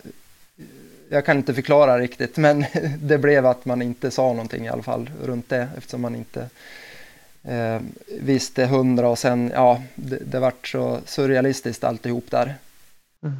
jag 1.10 1.25
kan 1.25 1.38
inte 1.38 1.53
förklara 1.53 1.99
riktigt, 1.99 2.38
men 2.38 2.65
det 2.99 3.17
blev 3.17 3.45
att 3.45 3.65
man 3.65 3.82
inte 3.82 4.12
sa 4.12 4.34
någonting 4.34 4.65
i 4.65 4.69
alla 4.69 4.84
fall 4.84 5.10
runt 5.23 5.49
det 5.49 5.67
eftersom 5.77 6.01
man 6.01 6.15
inte 6.15 6.49
eh, 7.43 7.79
visste 8.21 8.65
hundra 8.65 9.10
och 9.10 9.19
sen, 9.19 9.51
ja, 9.55 9.84
det, 9.95 10.19
det 10.25 10.39
vart 10.39 10.67
så 10.67 10.99
surrealistiskt 11.05 11.84
alltihop 11.84 12.32
där. 12.32 12.55
Mm. 13.23 13.38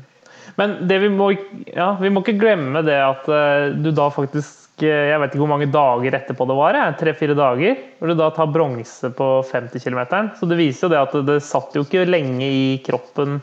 Men 0.60 0.76
det 0.88 0.98
vi 1.00 1.10
må, 1.10 1.30
ja, 1.66 1.94
vi 2.02 2.10
må 2.12 2.24
ikke 2.24 2.40
glemme 2.40 2.82
det 2.84 2.98
at 3.00 3.28
uh, 3.32 3.70
du 3.80 3.94
da 3.96 4.10
faktisk 4.12 4.84
uh, 4.84 4.90
Jeg 4.90 5.22
vet 5.22 5.32
ikke 5.32 5.44
hvor 5.44 5.54
mange 5.54 5.70
dager 5.72 6.18
etterpå 6.20 6.48
det 6.50 6.58
var, 6.58 6.76
eh, 6.76 6.90
tre-fire 7.00 7.38
dager, 7.38 7.78
hvor 8.00 8.12
du 8.12 8.18
da 8.20 8.28
tar 8.36 8.52
bronse 8.52 9.14
på 9.16 9.30
50 9.48 9.86
km. 9.86 10.02
Så 10.36 10.50
det 10.50 10.60
viser 10.60 10.88
jo 10.88 10.92
det 10.92 11.00
at 11.06 11.16
det 11.30 11.40
satt 11.48 11.80
jo 11.80 11.86
ikke 11.88 12.04
lenge 12.10 12.44
i 12.44 12.68
kroppen. 12.84 13.40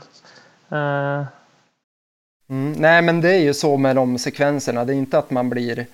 Uh. 0.68 1.24
Mm, 2.50 2.72
nej, 2.72 3.02
men 3.02 3.20
det 3.20 3.32
är 3.32 3.42
ju 3.48 3.54
så 3.54 3.76
med 3.76 3.96
de 3.96 4.18
sekvenserna. 4.18 4.84
Det 4.84 4.92
är 4.94 4.96
inte 4.96 5.18
att 5.18 5.30
man 5.30 5.50
blir 5.50 5.86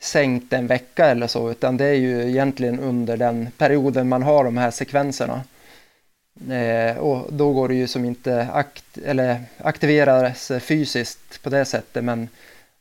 sänkt 0.00 0.52
en 0.52 0.66
vecka 0.66 1.06
eller 1.06 1.26
så, 1.26 1.50
utan 1.50 1.76
det 1.76 1.84
är 1.84 1.94
ju 1.94 2.28
egentligen 2.28 2.80
under 2.80 3.16
den 3.16 3.48
perioden 3.58 4.08
man 4.08 4.22
har 4.22 4.44
de 4.44 4.56
här 4.56 4.70
sekvenserna. 4.70 5.40
Eh, 6.50 6.96
och 6.96 7.32
då 7.32 7.52
går 7.52 7.68
det 7.68 7.74
ju 7.74 7.86
som 7.86 8.04
inte 8.04 8.48
akt 8.52 8.98
eller 9.04 9.40
aktiveras 9.58 10.52
fysiskt 10.60 11.42
på 11.42 11.50
det 11.50 11.64
sättet 11.64 12.04
men 12.04 12.28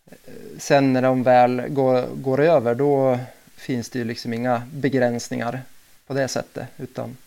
eh, 0.08 0.14
sen 0.58 0.94
när 0.94 1.02
de 1.02 1.24
väl 1.24 1.62
går, 1.68 2.06
går 2.16 2.42
över 2.42 2.76
då 2.76 3.20
finns 3.56 3.90
det 3.90 4.00
ju 4.00 4.06
liksom 4.06 4.34
inga 4.34 4.62
begränsningar 4.74 5.62
på 6.08 6.14
det 6.14 6.28
sättet 6.28 6.68
utan 6.78 7.18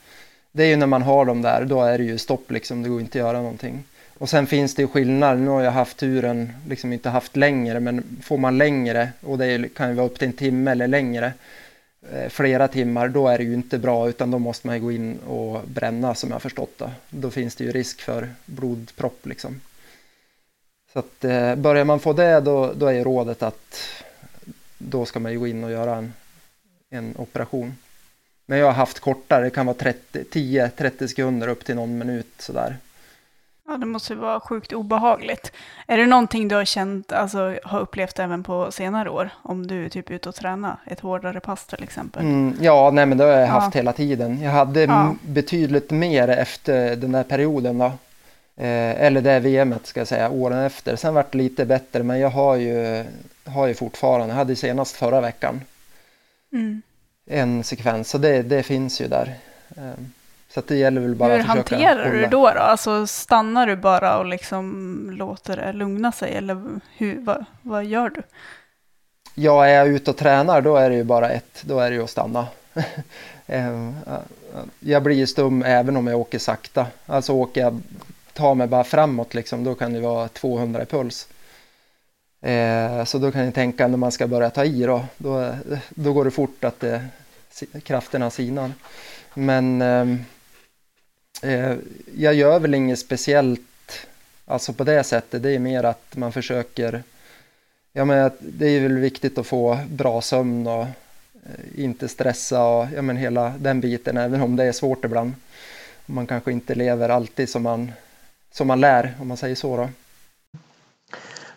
det 0.53 0.63
är 0.63 0.69
ju 0.69 0.77
när 0.77 0.87
man 0.87 1.03
har 1.03 1.25
dem 1.25 1.43
där 1.43 1.65
då 1.65 1.83
är 1.83 1.99
det 1.99 2.05
ju 2.05 2.19
stopp 2.19 2.51
liksom, 2.51 2.83
det 2.83 2.89
går 2.89 3.01
inte 3.01 3.19
att 3.19 3.27
göra 3.27 3.39
någonting. 3.39 3.85
Och 4.19 4.29
sen 4.29 4.47
finns 4.47 4.75
det 4.75 4.83
ju 4.83 4.89
skillnader, 4.89 5.37
nu 5.37 5.51
har 5.51 5.63
jag 5.63 5.71
haft 5.71 5.97
turen, 5.97 6.53
liksom 6.69 6.93
inte 6.93 7.09
haft 7.09 7.37
längre 7.37 7.81
men 7.81 8.05
får 8.23 8.39
man 8.39 8.59
längre 8.59 9.09
och 9.21 9.39
det 9.39 9.75
kan 9.75 9.89
ju 9.89 9.95
vara 9.95 10.07
upp 10.07 10.19
till 10.19 10.29
en 10.29 10.35
timme 10.35 10.71
eller 10.71 10.87
längre 10.87 11.33
Eh, 12.13 12.29
flera 12.29 12.69
timmar, 12.69 13.09
då 13.09 13.29
är 13.29 13.39
det 13.39 13.45
ju 13.45 13.55
inte 13.55 13.79
bra 13.79 14.09
utan 14.09 14.31
då 14.31 14.39
måste 14.39 14.67
man 14.67 14.83
gå 14.83 14.93
in 14.93 15.19
och 15.19 15.61
bränna 15.69 16.15
som 16.15 16.31
jag 16.31 16.43
förstått 16.43 16.79
det. 16.79 16.91
Då 17.11 17.31
finns 17.31 17.57
det 17.57 17.65
ju 17.65 17.73
risk 17.73 18.01
för 18.01 18.29
blodpropp 18.47 19.27
liksom. 19.27 19.61
Så 20.93 20.99
att 20.99 21.25
eh, 21.25 21.55
börjar 21.55 21.85
man 21.85 22.01
få 22.01 22.13
det 22.13 22.41
då, 22.41 22.73
då 22.73 22.87
är 22.87 22.93
ju 22.93 23.05
rådet 23.05 23.43
att 23.43 23.79
då 24.79 25.05
ska 25.05 25.21
man 25.21 25.33
ju 25.33 25.39
gå 25.39 25.47
in 25.47 25.65
och 25.65 25.71
göra 25.71 25.97
en, 25.97 26.13
en 26.91 27.15
operation. 27.17 27.75
Men 28.47 28.59
jag 28.59 28.67
har 28.67 28.73
haft 28.73 29.01
kortare, 29.01 29.45
det 29.45 29.51
kan 29.51 29.67
vara 29.67 29.77
10-30 29.77 31.07
sekunder 31.07 31.49
upp 31.49 31.65
till 31.65 31.75
någon 31.75 31.99
minut 31.99 32.33
sådär. 32.39 32.77
Ja, 33.69 33.77
det 33.77 33.87
måste 33.87 34.15
vara 34.15 34.41
sjukt 34.41 34.73
obehagligt. 34.73 35.53
Är 35.87 35.99
det 35.99 36.07
någonting 36.07 36.49
du 36.49 36.55
har 36.55 36.65
känt, 36.65 37.13
alltså 37.13 37.59
har 37.63 37.81
upplevt 37.81 38.19
även 38.19 38.43
på 38.43 38.73
senare 38.73 39.11
år? 39.11 39.31
Om 39.43 39.67
du 39.67 39.85
är 39.85 39.89
typ 39.89 40.11
ute 40.11 40.29
och 40.29 40.35
tränar, 40.35 40.77
ett 40.87 41.01
hårdare 41.01 41.41
pass 41.41 41.67
till 41.67 41.83
exempel? 41.83 42.23
Mm, 42.23 42.57
ja, 42.61 42.91
nej 42.91 43.07
men 43.07 43.19
det 43.19 43.25
har 43.25 43.31
jag 43.31 43.47
haft 43.47 43.75
ja. 43.75 43.79
hela 43.79 43.93
tiden. 43.93 44.43
Jag 44.43 44.51
hade 44.51 44.85
ja. 44.85 45.15
betydligt 45.23 45.91
mer 45.91 46.29
efter 46.29 46.97
den 46.97 47.13
där 47.13 47.23
perioden 47.23 47.79
då. 47.79 47.87
Eh, 48.57 49.03
eller 49.03 49.21
det 49.21 49.41
VMet 49.41 49.87
ska 49.87 50.01
jag 50.01 50.09
säga, 50.09 50.31
åren 50.31 50.59
efter. 50.59 50.97
Sen 50.97 51.15
vart 51.15 51.33
det 51.33 51.39
lite 51.39 51.67
bättre, 51.67 52.03
men 52.03 52.21
jag 52.21 52.31
har 52.31 52.57
ju, 52.57 53.05
har 53.45 53.67
ju 53.67 53.75
fortfarande, 53.75 54.29
jag 54.29 54.35
hade 54.35 54.57
senast 54.57 54.97
förra 54.97 55.21
veckan 55.21 55.61
mm. 56.53 56.83
en 57.27 57.65
sekvens, 57.65 58.11
så 58.11 58.19
det, 58.19 58.43
det 58.43 58.63
finns 58.63 59.01
ju 59.01 59.09
där. 59.09 59.35
Eh. 59.77 60.05
Så 60.51 60.63
det 60.67 60.77
gäller 60.77 61.01
väl 61.01 61.15
bara 61.15 61.33
Hur 61.33 61.41
att 61.41 61.47
försöka 61.47 61.77
hanterar 61.77 62.05
hålla. 62.05 62.11
du 62.11 62.21
det 62.21 62.27
då, 62.27 62.43
då? 62.43 62.49
Alltså 62.49 63.07
stannar 63.07 63.67
du 63.67 63.77
bara 63.77 64.19
och 64.19 64.27
liksom 64.27 65.11
låter 65.19 65.57
det 65.57 65.73
lugna 65.73 66.13
sig 66.13 66.35
eller 66.35 66.81
hur, 66.97 67.21
vad, 67.21 67.45
vad 67.63 67.85
gör 67.85 68.11
du? 68.11 68.23
Ja, 69.35 69.67
är 69.67 69.75
jag 69.75 69.89
ute 69.89 70.11
och 70.11 70.17
tränar 70.17 70.61
då 70.61 70.77
är 70.77 70.91
det 70.91 70.97
ju 70.97 71.05
bara 71.05 71.31
ett, 71.31 71.63
då 71.63 71.81
är 71.81 71.91
det 71.91 71.97
ju 71.97 72.03
att 72.05 72.11
stanna. 72.11 72.47
Ehm, 73.47 73.95
jag 74.81 75.03
blir 75.03 75.27
stum 75.27 75.63
även 75.63 75.97
om 75.97 76.07
jag 76.07 76.21
åker 76.21 76.39
sakta. 76.39 76.87
Alltså 77.07 77.33
åker 77.33 77.61
jag, 77.61 77.83
tar 78.33 78.55
mig 78.55 78.67
bara 78.67 78.85
framåt 78.85 79.35
liksom, 79.35 79.65
då 79.65 79.75
kan 79.75 79.93
det 79.93 80.01
vara 80.01 80.29
200 80.29 80.83
i 80.83 80.87
puls. 80.87 81.29
Ehm, 82.41 83.07
så 83.07 83.19
då 83.19 83.31
kan 83.33 83.47
ni 83.47 83.53
tänka 83.53 83.89
när 83.89 83.97
man 83.97 84.13
ska 84.13 84.27
börja 84.27 84.51
ta 84.51 84.65
i 84.65 84.83
då, 84.83 85.05
då, 85.19 85.53
då 85.89 86.13
går 86.13 86.25
det 86.25 86.31
fort 86.31 86.65
att 86.65 86.81
det, 86.81 87.05
krafterna 87.83 88.31
sinar. 88.31 88.73
Men 89.35 89.83
ehm, 89.83 90.25
Eh, 91.43 91.77
jag 92.17 92.35
gör 92.35 92.59
väl 92.59 92.75
inget 92.75 92.99
speciellt 92.99 93.61
alltså 94.47 94.73
på 94.73 94.85
det 94.85 95.05
sättet. 95.05 95.43
Det 95.43 95.51
är 95.51 95.59
mer 95.59 95.85
att 95.85 96.17
man 96.17 96.33
försöker 96.33 97.03
Ja, 97.99 98.05
men 98.05 98.31
det 98.41 98.67
är 98.67 98.81
väl 98.81 98.99
viktigt 98.99 99.39
att 99.39 99.47
få 99.47 99.79
bra 99.89 100.21
sömn 100.21 100.67
och 100.67 100.83
eh, 100.83 100.89
inte 101.77 102.09
stressa 102.09 102.65
och 102.65 102.87
ja, 102.95 103.03
men 103.03 103.17
hela 103.17 103.55
den 103.59 103.81
biten, 103.81 104.17
även 104.17 104.41
om 104.41 104.57
det 104.57 104.65
är 104.65 104.73
svårt 104.73 105.05
ibland. 105.05 105.33
Man 106.07 106.27
kanske 106.27 106.53
inte 106.53 106.75
lever 106.75 107.09
alltid 107.09 107.49
som 107.49 107.63
man, 107.63 107.93
som 108.51 108.67
man 108.67 108.81
lär, 108.81 109.15
om 109.21 109.29
man 109.29 109.37
säger 109.37 109.55
så. 109.55 109.77
Då. 109.77 109.89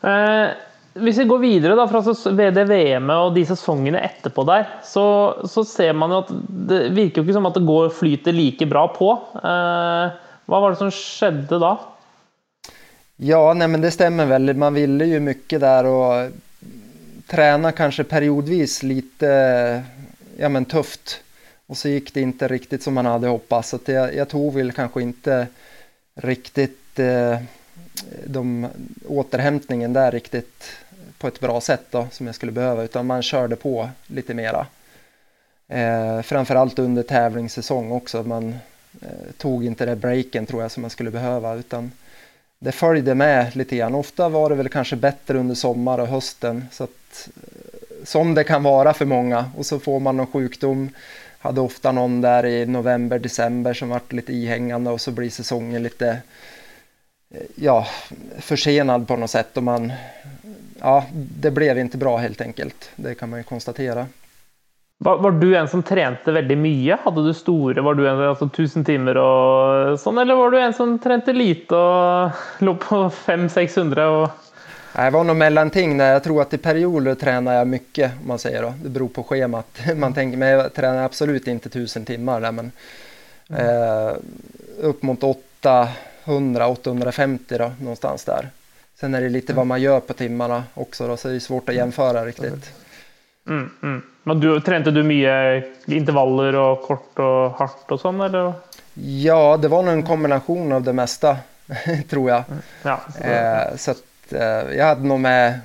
Eh, 0.09 0.49
hvis 0.93 1.21
vi 1.21 1.27
går 1.29 1.39
videre 1.39 1.75
da, 1.79 1.85
fra 1.87 2.01
det 2.51 2.65
VM-et 2.67 3.15
og 3.15 3.35
de 3.35 3.45
sesongene 3.47 4.01
etterpå 4.03 4.43
der, 4.47 4.65
så, 4.83 5.05
så, 5.47 5.63
ser 5.67 5.93
man 5.95 6.11
jo 6.11 6.19
at 6.25 6.33
det 6.71 6.81
virker 6.91 7.21
jo 7.21 7.27
ikke 7.27 7.37
som 7.37 7.47
at 7.47 7.55
det 7.55 7.63
går 7.67 7.93
flyter 7.95 8.35
like 8.35 8.67
bra 8.67 8.83
på. 8.91 9.13
Eh, 9.39 10.19
hva 10.51 10.59
var 10.59 10.73
det 10.73 10.81
som 10.81 10.91
skjedde 10.91 11.61
da? 11.63 11.77
Ja, 13.23 13.53
nej, 13.53 13.67
men 13.67 13.81
det 13.81 13.91
stämmer 13.91 14.25
väl. 14.25 14.53
Man 14.53 14.73
ville 14.73 15.05
ju 15.05 15.19
mycket 15.19 15.61
där 15.61 15.85
och 15.85 16.31
träna 17.27 17.71
kanske 17.71 18.03
periodvis 18.03 18.83
lite 18.83 19.83
ja, 20.37 20.49
men 20.49 20.65
tufft. 20.65 21.23
Och 21.67 21.77
så 21.77 21.89
gick 21.89 22.13
det 22.13 22.21
inte 22.21 22.47
riktigt 22.47 22.83
som 22.83 22.93
man 22.93 23.05
hade 23.05 23.27
hoppats. 23.27 23.69
Så 23.69 23.79
jag, 23.85 24.15
jag 24.15 24.29
tog 24.29 24.53
väl 24.53 24.71
kanske 24.71 25.01
inte 25.01 25.47
riktigt 26.15 26.99
eh, 26.99 27.37
de, 28.25 28.67
återhämtningen 29.07 29.93
där 29.93 30.11
riktigt 30.11 30.63
på 31.21 31.27
ett 31.27 31.39
bra 31.39 31.61
sätt 31.61 31.85
då, 31.89 32.07
som 32.11 32.25
jag 32.25 32.35
skulle 32.35 32.51
behöva, 32.51 32.83
utan 32.83 33.05
man 33.05 33.21
körde 33.21 33.55
på 33.55 33.89
lite 34.07 34.33
mera. 34.33 34.67
Eh, 35.67 36.21
framförallt 36.21 36.79
under 36.79 37.03
tävlingssäsong 37.03 37.91
också, 37.91 38.23
man 38.23 38.55
eh, 39.01 39.31
tog 39.37 39.65
inte 39.65 39.85
det 39.85 39.95
breaken 39.95 40.45
tror 40.45 40.61
jag 40.61 40.71
som 40.71 40.81
man 40.81 40.89
skulle 40.89 41.11
behöva, 41.11 41.55
utan 41.55 41.91
det 42.59 42.71
följde 42.71 43.15
med 43.15 43.55
lite 43.55 43.75
grann. 43.75 43.95
Ofta 43.95 44.29
var 44.29 44.49
det 44.49 44.55
väl 44.55 44.69
kanske 44.69 44.95
bättre 44.95 45.37
under 45.37 45.55
sommar 45.55 45.99
och 45.99 46.07
hösten, 46.07 46.65
så 46.71 46.83
att, 46.83 47.29
eh, 47.37 48.05
som 48.05 48.33
det 48.33 48.43
kan 48.43 48.63
vara 48.63 48.93
för 48.93 49.05
många, 49.05 49.51
och 49.57 49.65
så 49.65 49.79
får 49.79 49.99
man 49.99 50.17
någon 50.17 50.27
sjukdom, 50.27 50.89
hade 51.39 51.61
ofta 51.61 51.91
någon 51.91 52.21
där 52.21 52.45
i 52.45 52.65
november, 52.65 53.19
december 53.19 53.73
som 53.73 53.89
vart 53.89 54.13
lite 54.13 54.33
ihängande 54.33 54.91
och 54.91 55.01
så 55.01 55.11
blir 55.11 55.29
säsongen 55.29 55.83
lite 55.83 56.07
eh, 57.29 57.41
ja, 57.55 57.87
försenad 58.39 59.07
på 59.07 59.15
något 59.15 59.31
sätt 59.31 59.57
och 59.57 59.63
man 59.63 59.93
ja, 60.81 61.05
det 61.13 61.51
blev 61.51 61.77
inte 61.77 61.97
bra 61.97 62.17
helt 62.17 62.41
enkelt. 62.41 62.89
Det 62.95 63.15
kan 63.15 63.29
man 63.29 63.39
ju 63.39 63.43
konstatera. 63.43 64.05
Var, 65.03 65.17
var, 65.17 65.31
du 65.31 65.55
en 65.55 65.67
som 65.67 65.83
tränade 65.83 66.31
väldigt 66.31 66.57
mycket? 66.57 66.99
Hade 66.99 67.27
du 67.27 67.33
stora, 67.33 67.81
var 67.81 67.95
du 67.95 68.09
en 68.09 68.19
alltså, 68.19 68.49
tusen 68.49 68.85
timmar 68.85 69.15
och 69.15 69.99
sånt, 69.99 70.19
eller 70.19 70.35
var 70.35 70.51
du 70.51 70.59
en 70.59 70.73
som 70.73 70.99
tränade 70.99 71.33
lite 71.33 71.75
och 71.75 72.31
låg 72.59 72.79
på 72.79 72.95
500-600? 72.95 74.05
Och... 74.05 74.29
Det 74.95 75.09
var 75.09 75.23
nog 75.23 75.35
mellanting. 75.35 75.99
Jag 75.99 76.23
tror 76.23 76.41
att 76.41 76.53
i 76.53 76.57
perioder 76.57 77.15
tränar 77.15 77.53
jag 77.53 77.67
mycket, 77.67 78.11
om 78.21 78.27
man 78.27 78.39
säger 78.39 78.61
då. 78.61 78.73
Det 78.83 78.89
beror 78.89 79.07
på 79.07 79.23
schemat. 79.23 79.79
Man 79.95 80.13
tänker, 80.13 80.37
men 80.37 80.49
jag 80.49 80.73
tränar 80.73 81.05
absolut 81.05 81.47
inte 81.47 81.69
tusen 81.69 82.05
timmar 82.05 82.41
där, 82.41 82.51
men 82.51 82.71
mm. 83.49 83.65
eh, 83.65 84.13
upp 84.81 85.03
mot 85.03 85.21
800-850 85.21 87.57
då, 87.57 87.71
någonstans 87.79 88.25
där. 88.25 88.49
Sen 89.01 89.13
är 89.13 89.21
det 89.21 89.29
lite 89.29 89.53
vad 89.53 89.67
man 89.67 89.81
gör 89.81 89.99
på 89.99 90.13
timmarna 90.13 90.63
också 90.73 91.07
då, 91.07 91.17
så 91.17 91.27
det 91.27 91.35
är 91.35 91.39
svårt 91.39 91.69
att 91.69 91.75
jämföra 91.75 92.25
riktigt. 92.25 92.73
Mm, 93.47 93.69
mm. 93.83 94.01
Men 94.23 94.39
du, 94.39 94.61
tränade 94.61 94.91
du 94.91 95.03
mycket 95.03 95.87
intervaller 95.87 96.55
och 96.55 96.81
kort 96.81 97.19
och 97.19 97.51
hårt 97.51 97.91
och 97.91 97.99
sånt 97.99 98.21
eller? 98.21 98.53
Ja, 98.93 99.57
det 99.57 99.67
var 99.67 99.83
nog 99.83 99.93
en 99.93 100.03
kombination 100.03 100.71
av 100.71 100.83
det 100.83 100.93
mesta, 100.93 101.37
tror 102.09 102.29
jag. 102.29 102.43
Ja, 102.83 103.01
så, 103.17 103.23
eh, 103.23 103.75
så 103.77 103.91
att, 103.91 104.33
eh, 104.33 104.77
jag 104.77 104.85
hade 104.85 105.07
nog 105.07 105.19
med 105.19 105.59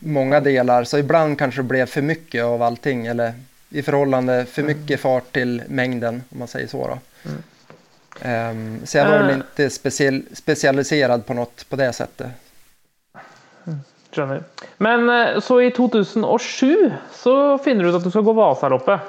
många 0.00 0.40
delar, 0.40 0.84
så 0.84 0.98
ibland 0.98 1.38
kanske 1.38 1.60
det 1.60 1.68
blev 1.68 1.86
för 1.86 2.02
mycket 2.02 2.44
av 2.44 2.62
allting, 2.62 3.06
eller 3.06 3.32
i 3.70 3.82
förhållande 3.82 4.46
för 4.46 4.62
mm. 4.62 4.76
mycket 4.76 5.00
fart 5.00 5.32
till 5.32 5.62
mängden, 5.68 6.22
om 6.32 6.38
man 6.38 6.48
säger 6.48 6.66
så. 6.66 6.88
Då. 6.88 6.98
Mm. 7.30 7.42
Um, 8.22 8.86
så 8.86 8.98
jag 8.98 9.04
var 9.04 9.18
väl 9.18 9.30
eh. 9.30 9.34
inte 9.34 9.70
speciell, 9.70 10.22
specialiserad 10.32 11.26
på 11.26 11.34
något 11.34 11.68
på 11.68 11.76
det 11.76 11.92
sättet. 11.92 12.26
Skjønner. 14.14 14.42
Men 14.76 15.10
eh, 15.10 15.40
så 15.40 15.60
i 15.62 15.70
2007 15.70 16.92
så 17.12 17.58
finner 17.58 17.84
du 17.84 17.90
ut 17.90 17.96
att 17.96 18.04
du 18.04 18.10
ska 18.10 18.20
gå 18.20 18.32
Vasaloppet. 18.32 19.00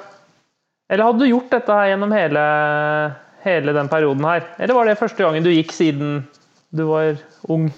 Eller 0.88 1.04
hade 1.04 1.18
du 1.18 1.26
gjort 1.26 1.50
detta 1.50 1.88
genom 1.88 2.12
hela, 2.12 3.12
hela 3.42 3.72
den 3.72 3.88
perioden 3.88 4.24
här? 4.24 4.42
Eller 4.56 4.74
var 4.74 4.86
det 4.86 4.96
första 4.96 5.24
gången 5.24 5.42
du 5.42 5.52
gick 5.52 5.72
sedan 5.72 6.24
du 6.68 6.82
var 6.82 7.16
ung? 7.42 7.72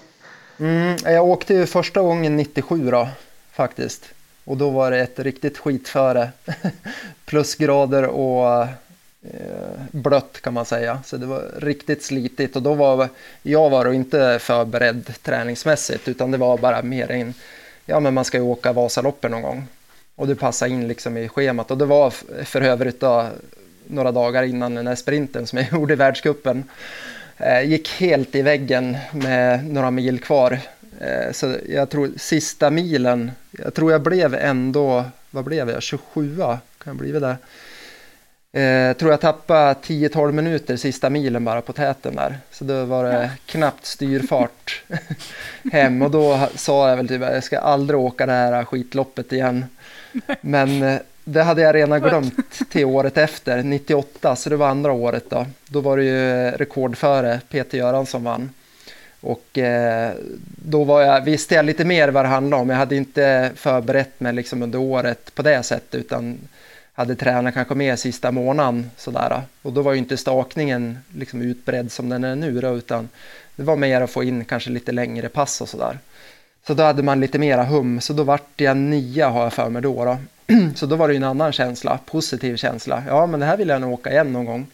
Mm, 0.59 0.97
jag 1.03 1.25
åkte 1.25 1.53
ju 1.53 1.65
första 1.65 2.01
gången 2.01 2.35
97 2.35 2.91
då, 2.91 3.07
faktiskt. 3.51 4.13
Och 4.45 4.57
då 4.57 4.69
var 4.69 4.91
det 4.91 4.99
ett 4.99 5.19
riktigt 5.19 5.57
skitföre. 5.57 6.29
Plusgrader 7.25 8.05
och 8.05 8.67
Eh, 9.21 9.81
blött 9.91 10.41
kan 10.41 10.53
man 10.53 10.65
säga. 10.65 10.99
Så 11.05 11.17
det 11.17 11.25
var 11.25 11.51
riktigt 11.57 12.03
slitigt 12.03 12.55
och 12.55 12.61
då 12.61 12.73
var 12.73 13.09
jag 13.41 13.69
var 13.69 13.93
inte 13.93 14.39
förberedd 14.41 15.13
träningsmässigt 15.23 16.07
utan 16.07 16.31
det 16.31 16.37
var 16.37 16.57
bara 16.57 16.81
mer 16.81 17.11
en, 17.11 17.33
ja 17.85 17.99
men 17.99 18.13
man 18.13 18.25
ska 18.25 18.37
ju 18.37 18.43
åka 18.43 18.73
Vasaloppet 18.73 19.31
någon 19.31 19.41
gång. 19.41 19.67
Och 20.15 20.27
det 20.27 20.35
passade 20.35 20.71
in 20.71 20.87
liksom 20.87 21.17
i 21.17 21.29
schemat 21.29 21.71
och 21.71 21.77
det 21.77 21.85
var 21.85 22.13
för 22.43 22.61
övrigt 22.61 22.99
då, 22.99 23.27
några 23.87 24.11
dagar 24.11 24.43
innan 24.43 24.75
den 24.75 24.87
här 24.87 24.95
sprinten 24.95 25.47
som 25.47 25.57
jag 25.57 25.67
gjorde 25.71 25.93
i 25.93 25.97
världskuppen. 25.97 26.63
Eh, 27.37 27.61
gick 27.61 27.89
helt 27.89 28.35
i 28.35 28.41
väggen 28.41 28.97
med 29.11 29.65
några 29.65 29.91
mil 29.91 30.19
kvar. 30.19 30.59
Eh, 30.99 31.31
så 31.31 31.55
jag 31.69 31.89
tror 31.89 32.11
sista 32.17 32.69
milen, 32.69 33.31
jag 33.51 33.73
tror 33.73 33.91
jag 33.91 34.01
blev 34.01 34.35
ändå, 34.35 35.05
vad 35.31 35.43
blev 35.43 35.69
jag, 35.69 35.83
27 35.83 36.37
kan 36.37 36.59
jag 36.83 36.95
blivit 36.95 37.21
det. 37.21 37.37
Eh, 38.51 38.93
tror 38.93 39.11
jag 39.11 39.21
tappade 39.21 39.73
10-12 39.73 40.31
minuter 40.31 40.77
sista 40.77 41.09
milen 41.09 41.45
bara 41.45 41.61
på 41.61 41.73
täten 41.73 42.15
där. 42.15 42.37
Så 42.51 42.63
då 42.63 42.85
var 42.85 43.03
det 43.03 43.23
ja. 43.23 43.29
knappt 43.45 43.85
styrfart 43.85 44.83
hem 45.71 46.01
och 46.01 46.11
då 46.11 46.47
sa 46.55 46.89
jag 46.89 46.97
väl 46.97 47.07
typ 47.07 47.21
att 47.23 47.33
jag 47.33 47.43
ska 47.43 47.59
aldrig 47.59 47.99
åka 47.99 48.25
det 48.25 48.31
här 48.31 48.65
skitloppet 48.65 49.33
igen. 49.33 49.65
Men 50.41 50.83
eh, 50.83 50.99
det 51.23 51.43
hade 51.43 51.61
jag 51.61 51.75
redan 51.75 52.01
glömt 52.01 52.69
till 52.69 52.85
året 52.85 53.17
efter, 53.17 53.63
98, 53.63 54.35
så 54.35 54.49
det 54.49 54.55
var 54.55 54.67
andra 54.67 54.91
året 54.91 55.29
då. 55.29 55.45
Då 55.67 55.81
var 55.81 55.97
det 55.97 56.03
ju 56.03 56.51
rekordföre 56.51 57.39
Peter 57.49 57.77
Göransson 57.77 58.23
vann. 58.23 58.49
Och 59.21 59.57
eh, 59.57 60.11
då 60.65 60.83
var 60.83 61.01
jag, 61.01 61.21
visste 61.21 61.55
jag 61.55 61.65
lite 61.65 61.85
mer 61.85 62.09
vad 62.09 62.25
det 62.25 62.29
handlade 62.29 62.61
om. 62.61 62.69
Jag 62.69 62.77
hade 62.77 62.95
inte 62.95 63.51
förberett 63.55 64.19
mig 64.19 64.33
liksom 64.33 64.63
under 64.63 64.79
året 64.79 65.35
på 65.35 65.41
det 65.41 65.63
sättet 65.63 65.95
utan 65.95 66.37
hade 66.99 67.15
tränat 67.15 67.53
kanske 67.53 67.75
mer 67.75 67.95
sista 67.95 68.31
månaden 68.31 68.91
sådär. 68.97 69.41
Och 69.61 69.73
då 69.73 69.81
var 69.81 69.93
ju 69.93 69.97
inte 69.97 70.17
stakningen 70.17 70.99
liksom 71.15 71.41
utbredd 71.41 71.91
som 71.91 72.09
den 72.09 72.23
är 72.23 72.35
nu 72.35 72.61
då, 72.61 72.75
utan 72.75 73.09
det 73.55 73.63
var 73.63 73.75
mer 73.75 74.01
att 74.01 74.09
få 74.09 74.23
in 74.23 74.45
kanske 74.45 74.69
lite 74.69 74.91
längre 74.91 75.29
pass 75.29 75.61
och 75.61 75.69
sådär. 75.69 75.99
Så 76.67 76.73
då 76.73 76.83
hade 76.83 77.03
man 77.03 77.19
lite 77.19 77.39
mera 77.39 77.63
hum, 77.63 78.01
så 78.01 78.13
då 78.13 78.23
vart 78.23 78.61
jag 78.61 78.77
nia 78.77 79.29
har 79.29 79.43
jag 79.43 79.53
för 79.53 79.69
mig 79.69 79.81
då. 79.81 80.05
då. 80.05 80.17
Så 80.75 80.85
då 80.85 80.95
var 80.95 81.07
det 81.07 81.13
ju 81.13 81.17
en 81.17 81.23
annan 81.23 81.51
känsla, 81.51 81.99
positiv 82.05 82.55
känsla. 82.55 83.03
Ja, 83.07 83.25
men 83.25 83.39
det 83.39 83.45
här 83.45 83.57
vill 83.57 83.69
jag 83.69 83.81
nog 83.81 83.93
åka 83.93 84.11
igen 84.11 84.33
någon 84.33 84.45
gång. 84.45 84.67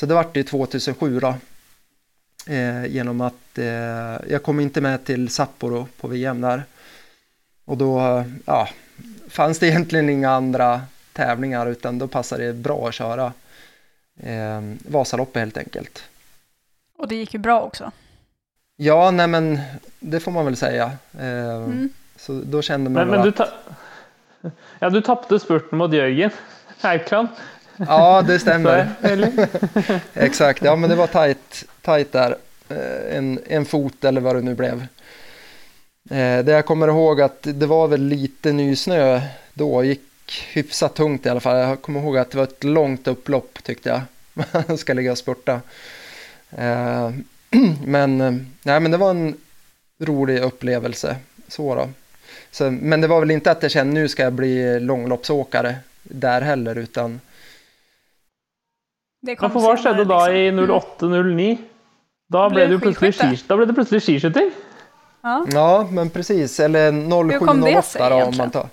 Så 0.00 0.06
det 0.06 0.14
vart 0.14 0.36
ju 0.36 0.42
2007 0.42 1.20
då. 1.20 1.34
Eh, 2.46 2.86
genom 2.86 3.20
att 3.20 3.58
eh, 3.58 4.30
jag 4.30 4.42
kom 4.42 4.60
inte 4.60 4.80
med 4.80 5.04
till 5.04 5.28
Sapporo 5.28 5.88
på 6.00 6.08
VM 6.08 6.40
där. 6.40 6.62
Och 7.64 7.76
då 7.76 8.24
ja, 8.46 8.68
fanns 9.28 9.58
det 9.58 9.66
egentligen 9.66 10.10
inga 10.10 10.30
andra 10.30 10.80
tävlingar 11.14 11.66
utan 11.66 11.98
då 11.98 12.08
passar 12.08 12.38
det 12.38 12.52
bra 12.52 12.88
att 12.88 12.94
köra 12.94 13.32
eh, 14.20 14.60
Vasaloppet 14.88 15.40
helt 15.40 15.56
enkelt. 15.56 16.04
Och 16.98 17.08
det 17.08 17.14
gick 17.14 17.34
ju 17.34 17.40
bra 17.40 17.60
också. 17.60 17.90
Ja, 18.76 19.10
nej 19.10 19.26
men 19.26 19.60
det 20.00 20.20
får 20.20 20.32
man 20.32 20.44
väl 20.44 20.56
säga. 20.56 20.92
Eh, 21.18 21.54
mm. 21.54 21.88
Så 22.16 22.32
då 22.44 22.62
kände 22.62 22.90
man 22.90 23.08
men, 23.08 23.20
men 23.20 23.32
du, 23.32 23.44
ja, 24.78 24.90
du 24.90 25.00
tappade 25.00 25.40
spurten 25.40 25.78
mot 25.78 25.92
Jörgen 25.92 26.30
Eikland. 26.82 27.28
Ja, 27.76 28.22
det 28.22 28.38
stämmer. 28.38 28.88
Exakt, 30.14 30.64
ja 30.64 30.76
men 30.76 30.90
det 30.90 30.96
var 30.96 31.06
tajt, 31.06 31.64
tajt 31.82 32.12
där. 32.12 32.36
Eh, 32.68 33.16
en, 33.16 33.40
en 33.46 33.64
fot 33.64 34.04
eller 34.04 34.20
vad 34.20 34.36
det 34.36 34.42
nu 34.42 34.54
blev. 34.54 34.86
Eh, 36.10 36.44
det 36.44 36.52
jag 36.52 36.66
kommer 36.66 36.88
ihåg 36.88 37.20
att 37.20 37.38
det 37.42 37.66
var 37.66 37.88
väl 37.88 38.02
lite 38.02 38.52
nysnö 38.52 39.20
då, 39.54 39.84
gick 39.84 40.02
hyfsat 40.32 40.94
tungt 40.94 41.26
i 41.26 41.28
alla 41.28 41.40
fall. 41.40 41.58
Jag 41.58 41.82
kommer 41.82 42.00
ihåg 42.00 42.18
att 42.18 42.30
det 42.30 42.36
var 42.36 42.44
ett 42.44 42.64
långt 42.64 43.06
upplopp 43.06 43.58
tyckte 43.62 43.88
jag. 43.88 44.00
Man 44.68 44.78
ska 44.78 44.92
ligga 44.92 45.12
och 45.12 45.18
spurta. 45.18 45.60
Eh, 46.50 47.10
men, 47.84 48.20
eh, 48.20 48.32
nej, 48.62 48.80
men 48.80 48.90
det 48.90 48.96
var 48.96 49.10
en 49.10 49.36
rolig 50.00 50.38
upplevelse. 50.38 51.16
Så 51.48 51.74
då. 51.74 51.88
Så, 52.50 52.70
men 52.70 53.00
det 53.00 53.06
var 53.06 53.20
väl 53.20 53.30
inte 53.30 53.50
att 53.50 53.62
jag 53.62 53.70
kände 53.70 54.00
nu 54.00 54.08
ska 54.08 54.22
jag 54.22 54.32
bli 54.32 54.80
långloppsåkare 54.80 55.76
där 56.02 56.40
heller 56.40 56.78
utan 56.78 57.20
det 59.22 59.36
kom 59.36 59.50
vad 59.52 59.82
skedde 59.82 60.04
då 60.04 60.14
i 60.14 60.50
08-09? 60.50 61.56
Då 62.28 62.50
blev 62.50 62.70
det 62.70 62.78
plötsligt 62.78 63.48
då 63.48 63.56
blev 63.56 63.68
det 63.68 63.74
plötsligt 63.74 64.04
skiskytting. 64.04 64.50
Ja. 65.20 65.46
ja, 65.52 65.88
men 65.90 66.10
precis. 66.10 66.60
Eller 66.60 66.92
07-08 66.92 68.10
då 68.10 68.24
om 68.24 68.36
man 68.36 68.50
tar. 68.50 68.68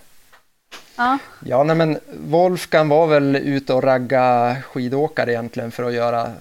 Ja, 0.96 1.18
ja 1.46 1.64
nej, 1.64 1.76
men 1.76 2.00
Wolfgang 2.18 2.90
var 2.90 3.08
väl 3.08 3.36
ute 3.36 3.74
och 3.74 3.84
ragga 3.84 4.56
skidåkare 4.66 5.32
egentligen 5.32 5.72
för 5.72 5.84
att 5.84 5.94
göra 5.94 6.34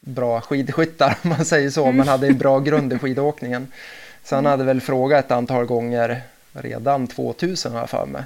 bra 0.00 0.40
skidskyttar 0.40 1.18
om 1.22 1.30
man 1.30 1.44
säger 1.44 1.70
så. 1.70 1.84
Mm. 1.84 1.96
Man 1.96 2.08
hade 2.08 2.26
en 2.26 2.38
bra 2.38 2.58
grund 2.58 2.92
i 2.92 2.98
skidåkningen. 2.98 3.72
Så 4.24 4.34
han 4.34 4.46
hade 4.46 4.64
väl 4.64 4.80
frågat 4.80 5.24
ett 5.24 5.30
antal 5.30 5.64
gånger 5.64 6.22
redan 6.52 7.06
2000 7.06 7.72
har 7.72 7.78
jag 7.78 7.90
för 7.90 8.06
mig. 8.06 8.22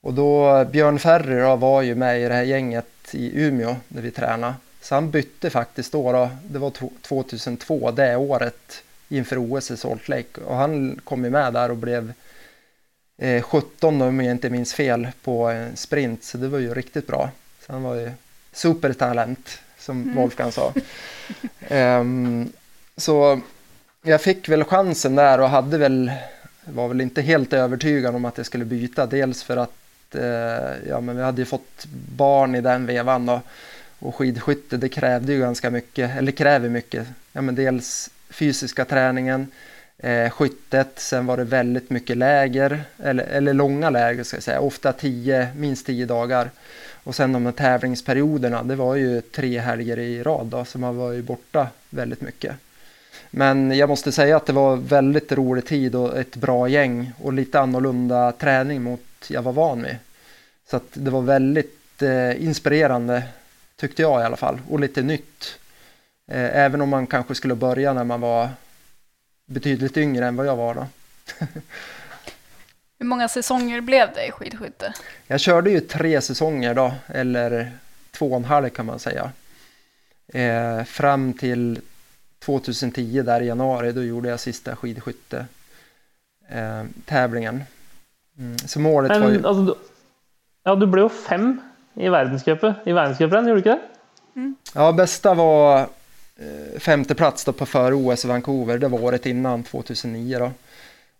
Och 0.00 0.14
då 0.14 0.64
Björn 0.64 0.98
Ferry 0.98 1.40
då, 1.40 1.56
var 1.56 1.82
ju 1.82 1.94
med 1.94 2.20
i 2.20 2.28
det 2.28 2.34
här 2.34 2.42
gänget 2.42 2.86
i 3.10 3.40
Umeå 3.44 3.76
där 3.88 4.02
vi 4.02 4.10
tränade. 4.10 4.54
Så 4.80 4.94
han 4.94 5.10
bytte 5.10 5.50
faktiskt 5.50 5.92
då, 5.92 6.12
då 6.12 6.30
det 6.42 6.58
var 6.58 6.72
2002, 7.02 7.90
det 7.90 8.16
året 8.16 8.82
inför 9.08 9.36
OS 9.38 9.70
i 9.70 9.76
Salt 9.76 10.08
Lake. 10.08 10.40
Och 10.44 10.56
han 10.56 11.00
kom 11.04 11.24
ju 11.24 11.30
med 11.30 11.52
där 11.52 11.70
och 11.70 11.76
blev 11.76 12.12
17 13.42 14.00
eh, 14.00 14.08
om 14.08 14.20
jag 14.20 14.30
inte 14.30 14.50
minns 14.50 14.74
fel 14.74 15.08
på 15.24 15.48
en 15.48 15.76
sprint 15.76 16.24
så 16.24 16.38
det 16.38 16.48
var 16.48 16.58
ju 16.58 16.74
riktigt 16.74 17.06
bra. 17.06 17.30
Så 17.66 17.72
han 17.72 17.82
var 17.82 17.94
ju 17.94 18.10
supertalent 18.52 19.58
som 19.78 20.02
mm. 20.02 20.14
Wolfgang 20.14 20.52
sa. 20.52 20.72
um, 21.70 22.52
så 22.96 23.40
jag 24.02 24.22
fick 24.22 24.48
väl 24.48 24.64
chansen 24.64 25.14
där 25.14 25.40
och 25.40 25.48
hade 25.48 25.78
väl 25.78 26.12
var 26.64 26.88
väl 26.88 27.00
inte 27.00 27.22
helt 27.22 27.52
övertygad 27.52 28.14
om 28.14 28.24
att 28.24 28.36
jag 28.36 28.46
skulle 28.46 28.64
byta. 28.64 29.06
Dels 29.06 29.42
för 29.42 29.56
att 29.56 30.14
eh, 30.14 30.88
ja, 30.88 31.00
men 31.00 31.16
vi 31.16 31.22
hade 31.22 31.40
ju 31.40 31.44
fått 31.44 31.86
barn 32.16 32.54
i 32.54 32.60
den 32.60 32.86
vevan 32.86 33.26
då, 33.26 33.40
och 33.98 34.14
skidskytte 34.14 34.76
det 34.76 34.88
krävde 34.88 35.32
ju 35.32 35.40
ganska 35.40 35.70
mycket, 35.70 36.16
eller 36.16 36.32
kräver 36.32 36.68
mycket. 36.68 37.06
Ja, 37.32 37.42
men 37.42 37.54
dels 37.54 38.10
fysiska 38.30 38.84
träningen, 38.84 39.46
eh, 40.02 40.30
skyttet. 40.30 40.92
Sen 40.96 41.26
var 41.26 41.36
det 41.36 41.44
väldigt 41.44 41.90
mycket 41.90 42.16
läger, 42.16 42.84
eller, 42.98 43.24
eller 43.24 43.54
långa 43.54 43.90
läger 43.90 44.24
ska 44.24 44.36
jag 44.36 44.44
säga, 44.44 44.60
ofta 44.60 44.92
tio, 44.92 45.48
minst 45.56 45.86
tio 45.86 46.06
dagar. 46.06 46.50
Och 47.04 47.14
sen 47.14 47.32
de 47.32 47.46
här 47.46 47.52
tävlingsperioderna, 47.52 48.62
det 48.62 48.74
var 48.74 48.94
ju 48.94 49.20
tre 49.20 49.58
helger 49.58 49.98
i 49.98 50.22
rad 50.22 50.46
då, 50.46 50.64
så 50.64 50.78
man 50.78 50.96
var 50.96 51.12
ju 51.12 51.22
borta 51.22 51.68
väldigt 51.90 52.20
mycket. 52.20 52.56
Men 53.30 53.76
jag 53.76 53.88
måste 53.88 54.12
säga 54.12 54.36
att 54.36 54.46
det 54.46 54.52
var 54.52 54.76
väldigt 54.76 55.32
rolig 55.32 55.66
tid 55.66 55.94
och 55.94 56.18
ett 56.18 56.36
bra 56.36 56.68
gäng 56.68 57.12
och 57.20 57.32
lite 57.32 57.60
annorlunda 57.60 58.32
träning 58.32 58.82
mot 58.82 59.00
jag 59.28 59.42
var 59.42 59.52
van 59.52 59.82
vid. 59.82 59.96
Så 60.70 60.76
att 60.76 60.88
det 60.92 61.10
var 61.10 61.22
väldigt 61.22 62.02
eh, 62.02 62.44
inspirerande 62.44 63.22
tyckte 63.76 64.02
jag 64.02 64.20
i 64.20 64.24
alla 64.24 64.36
fall 64.36 64.60
och 64.70 64.80
lite 64.80 65.02
nytt. 65.02 65.58
Eh, 66.26 66.56
även 66.56 66.80
om 66.80 66.88
man 66.88 67.06
kanske 67.06 67.34
skulle 67.34 67.54
börja 67.54 67.92
när 67.92 68.04
man 68.04 68.20
var 68.20 68.48
betydligt 69.52 69.96
yngre 69.96 70.26
än 70.26 70.36
vad 70.36 70.46
jag 70.46 70.56
var 70.56 70.74
då. 70.74 70.86
Hur 72.98 73.06
många 73.06 73.28
säsonger 73.28 73.80
blev 73.80 74.08
det 74.14 74.26
i 74.26 74.30
skidskytte? 74.30 74.94
Jag 75.26 75.40
körde 75.40 75.70
ju 75.70 75.80
tre 75.80 76.20
säsonger 76.20 76.74
då, 76.74 76.94
eller 77.06 77.70
två 78.10 78.30
och 78.30 78.36
en 78.36 78.44
halv 78.44 78.68
kan 78.68 78.86
man 78.86 78.98
säga. 78.98 79.30
Eh, 80.28 80.84
fram 80.84 81.32
till 81.32 81.80
2010 82.38 83.22
där 83.22 83.40
i 83.40 83.46
januari, 83.46 83.92
då 83.92 84.02
gjorde 84.02 84.28
jag 84.28 84.40
sista 84.40 84.76
skidskytte 84.76 85.46
eh, 86.48 86.84
tävlingen. 87.04 87.64
Mm, 88.38 88.58
så 88.58 88.80
målet 88.80 89.10
Men, 89.10 89.22
var 89.22 89.30
ju... 89.30 89.46
Alltså, 89.46 89.62
du, 89.62 89.74
ja, 90.62 90.74
du 90.74 90.86
blev 90.86 91.08
fem 91.08 91.60
i 91.94 92.08
världscupen, 92.08 92.74
i 92.84 92.92
världscupen, 92.92 93.48
gjorde 93.48 93.60
du 93.60 93.70
inte 93.70 93.70
det? 93.70 94.54
Ja, 94.74 94.92
bästa 94.92 95.34
var 95.34 95.88
Eh, 96.36 96.80
femte 96.80 97.14
plats 97.14 97.44
då 97.44 97.52
på 97.52 97.66
före-OS 97.66 98.24
i 98.24 98.28
Vancouver, 98.28 98.78
det 98.78 98.88
var 98.88 99.02
året 99.02 99.26
innan, 99.26 99.62
2009 99.62 100.38
då. 100.38 100.52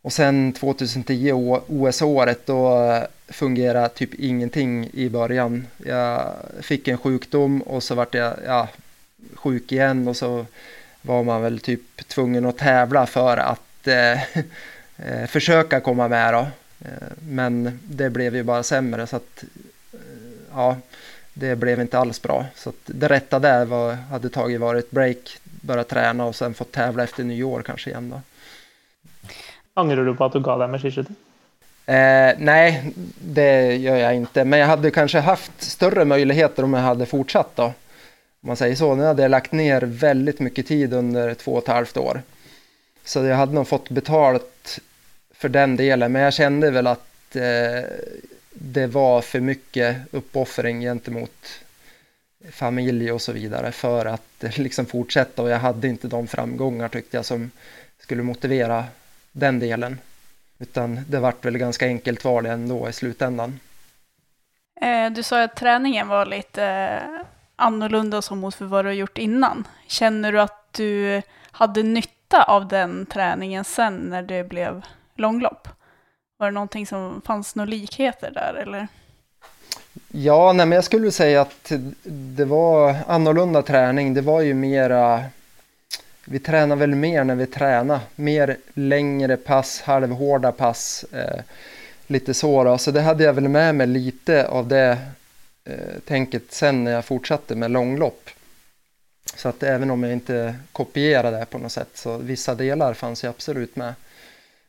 Och 0.02 0.12
sen 0.12 0.52
2010, 0.52 1.32
OS-året, 1.68 2.46
då 2.46 2.98
fungerade 3.28 3.88
typ 3.88 4.14
ingenting 4.14 4.90
i 4.92 5.08
början. 5.08 5.66
Jag 5.86 6.32
fick 6.60 6.88
en 6.88 6.98
sjukdom 6.98 7.62
och 7.62 7.82
så 7.82 7.94
vart 7.94 8.14
jag 8.14 8.34
ja, 8.46 8.68
sjuk 9.34 9.72
igen 9.72 10.08
och 10.08 10.16
så 10.16 10.46
var 11.02 11.22
man 11.22 11.42
väl 11.42 11.58
typ 11.58 12.08
tvungen 12.08 12.46
att 12.46 12.58
tävla 12.58 13.06
för 13.06 13.36
att 13.36 13.86
eh, 13.86 14.12
eh 14.96 15.26
försöka 15.28 15.80
komma 15.80 16.08
med 16.08 16.34
då. 16.34 16.46
Eh, 16.80 17.08
men 17.28 17.80
det 17.84 18.10
blev 18.10 18.36
ju 18.36 18.42
bara 18.42 18.62
sämre 18.62 19.06
så 19.06 19.16
att 19.16 19.44
ja, 20.54 20.76
det 21.34 21.56
blev 21.56 21.80
inte 21.80 21.98
alls 21.98 22.22
bra. 22.22 22.46
Så 22.54 22.72
det 22.86 23.08
rätta 23.08 23.38
där 23.38 23.64
var, 23.64 23.92
hade 23.92 24.28
tagit 24.28 24.60
varit 24.60 24.90
break, 24.90 25.38
börja 25.42 25.84
träna 25.84 26.24
och 26.24 26.34
sen 26.34 26.54
fått 26.54 26.72
tävla 26.72 27.04
efter 27.04 27.24
nyår 27.24 27.62
kanske 27.62 27.90
igen 27.90 28.10
då. 28.10 28.20
Angrar 29.74 30.04
du 30.04 30.14
på 30.14 30.24
att 30.24 30.32
du 30.32 30.40
gav 30.40 30.58
dig 30.58 30.68
med 30.68 30.82
skiskytte? 30.82 31.14
Eh, 31.86 32.34
nej, 32.38 32.92
det 33.24 33.76
gör 33.76 33.96
jag 33.96 34.14
inte. 34.14 34.44
Men 34.44 34.58
jag 34.58 34.66
hade 34.66 34.90
kanske 34.90 35.18
haft 35.18 35.62
större 35.62 36.04
möjligheter 36.04 36.64
om 36.64 36.74
jag 36.74 36.80
hade 36.80 37.06
fortsatt 37.06 37.56
då. 37.56 37.64
Om 37.64 37.72
man 38.40 38.56
säger 38.56 38.76
så. 38.76 38.94
Nu 38.94 39.04
hade 39.04 39.22
jag 39.22 39.30
lagt 39.30 39.52
ner 39.52 39.80
väldigt 39.82 40.40
mycket 40.40 40.66
tid 40.66 40.94
under 40.94 41.34
två 41.34 41.52
och 41.52 41.62
ett 41.62 41.68
halvt 41.68 41.96
år. 41.96 42.22
Så 43.04 43.24
jag 43.24 43.36
hade 43.36 43.52
nog 43.52 43.68
fått 43.68 43.90
betalt 43.90 44.78
för 45.34 45.48
den 45.48 45.76
delen. 45.76 46.12
Men 46.12 46.22
jag 46.22 46.34
kände 46.34 46.70
väl 46.70 46.86
att 46.86 47.36
eh, 47.36 47.84
det 48.64 48.86
var 48.86 49.20
för 49.20 49.40
mycket 49.40 49.96
uppoffring 50.10 50.80
gentemot 50.80 51.64
familj 52.50 53.12
och 53.12 53.22
så 53.22 53.32
vidare 53.32 53.72
för 53.72 54.06
att 54.06 54.44
liksom 54.56 54.86
fortsätta 54.86 55.42
och 55.42 55.50
jag 55.50 55.58
hade 55.58 55.88
inte 55.88 56.08
de 56.08 56.26
framgångar 56.26 56.88
tyckte 56.88 57.16
jag 57.16 57.24
som 57.24 57.50
skulle 57.98 58.22
motivera 58.22 58.84
den 59.32 59.58
delen. 59.58 59.98
Utan 60.58 61.00
det 61.08 61.18
vart 61.18 61.44
väl 61.44 61.58
ganska 61.58 61.86
enkelt 61.86 62.24
val 62.24 62.46
ändå 62.46 62.88
i 62.88 62.92
slutändan. 62.92 63.60
Eh, 64.80 65.10
du 65.10 65.22
sa 65.22 65.42
att 65.42 65.56
träningen 65.56 66.08
var 66.08 66.26
lite 66.26 66.64
eh, 66.64 67.26
annorlunda 67.56 68.22
som 68.22 68.38
mot 68.38 68.54
för 68.54 68.64
vad 68.64 68.84
du 68.84 68.88
har 68.88 68.94
gjort 68.94 69.18
innan. 69.18 69.68
Känner 69.86 70.32
du 70.32 70.40
att 70.40 70.72
du 70.72 71.22
hade 71.50 71.82
nytta 71.82 72.42
av 72.42 72.68
den 72.68 73.06
träningen 73.06 73.64
sen 73.64 73.94
när 73.94 74.22
det 74.22 74.44
blev 74.44 74.82
långlopp? 75.16 75.68
Var 76.42 76.50
det 76.50 76.54
någonting 76.54 76.86
som 76.86 77.22
fanns 77.24 77.54
några 77.54 77.70
likheter 77.70 78.30
där 78.30 78.54
eller? 78.54 78.88
Ja, 80.08 80.52
nej, 80.52 80.66
men 80.66 80.76
jag 80.76 80.84
skulle 80.84 81.10
säga 81.10 81.40
att 81.40 81.72
det 82.04 82.44
var 82.44 82.96
annorlunda 83.06 83.62
träning. 83.62 84.14
Det 84.14 84.20
var 84.20 84.40
ju 84.40 84.54
mera 84.54 85.24
vi 86.24 86.38
tränade 86.38 86.78
väl 86.78 86.94
mer 86.94 87.24
när 87.24 87.34
vi 87.34 87.46
tränade. 87.46 88.00
Mer 88.16 88.56
längre 88.74 89.36
pass, 89.36 89.80
halvhårda 89.80 90.52
pass. 90.52 91.04
Eh, 91.12 91.40
lite 92.06 92.34
så 92.34 92.64
då. 92.64 92.78
Så 92.78 92.90
det 92.90 93.00
hade 93.00 93.24
jag 93.24 93.32
väl 93.32 93.48
med 93.48 93.74
mig 93.74 93.86
lite 93.86 94.48
av 94.48 94.68
det 94.68 94.98
eh, 95.64 95.98
tänket 96.06 96.42
sen 96.48 96.84
när 96.84 96.92
jag 96.92 97.04
fortsatte 97.04 97.54
med 97.54 97.70
långlopp. 97.70 98.30
Så 99.36 99.48
att 99.48 99.62
även 99.62 99.90
om 99.90 100.02
jag 100.02 100.12
inte 100.12 100.54
kopierade 100.72 101.38
det 101.38 101.46
på 101.46 101.58
något 101.58 101.72
sätt 101.72 101.90
så 101.94 102.16
vissa 102.16 102.54
delar 102.54 102.94
fanns 102.94 103.24
ju 103.24 103.28
absolut 103.28 103.76
med. 103.76 103.94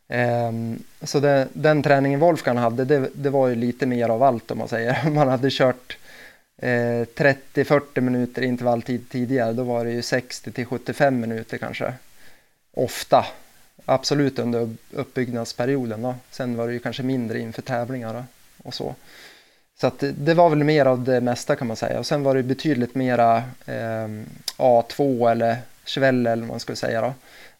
Ehm, 0.07 0.83
så 1.01 1.19
det, 1.19 1.47
den 1.53 1.83
träningen 1.83 2.19
Wolfgang 2.19 2.57
hade 2.57 2.85
det, 2.85 3.09
det 3.13 3.29
var 3.29 3.47
ju 3.47 3.55
lite 3.55 3.85
mer 3.85 4.09
av 4.09 4.23
allt 4.23 4.51
om 4.51 4.57
man 4.57 4.67
säger. 4.67 5.09
Man 5.09 5.27
hade 5.27 5.49
kört 5.51 5.97
eh, 6.57 6.67
30-40 6.67 8.01
minuter 8.01 8.41
intervalltid 8.41 9.09
tidigare, 9.09 9.53
då 9.53 9.63
var 9.63 9.85
det 9.85 9.91
ju 9.91 10.01
60-75 10.01 11.11
minuter 11.11 11.57
kanske. 11.57 11.93
Ofta. 12.73 13.25
Absolut 13.85 14.39
under 14.39 14.69
uppbyggnadsperioden 14.91 16.01
då. 16.01 16.15
Sen 16.31 16.57
var 16.57 16.67
det 16.67 16.73
ju 16.73 16.79
kanske 16.79 17.03
mindre 17.03 17.39
inför 17.39 17.61
tävlingar 17.61 18.25
och 18.63 18.73
så. 18.73 18.95
Så 19.81 19.87
att 19.87 20.03
det 20.15 20.33
var 20.33 20.49
väl 20.49 20.63
mer 20.63 20.85
av 20.85 21.03
det 21.03 21.21
mesta 21.21 21.55
kan 21.55 21.67
man 21.67 21.77
säga. 21.77 21.99
Och 21.99 22.05
sen 22.05 22.23
var 22.23 22.35
det 22.35 22.43
betydligt 22.43 22.95
mera 22.95 23.37
eh, 23.65 24.07
A2 24.57 25.31
eller 25.31 25.57
Schwelle 25.85 26.31
eller 26.31 26.41
vad 26.41 26.49
man 26.49 26.59
skulle 26.59 26.75
säga 26.75 27.01
då. 27.01 27.13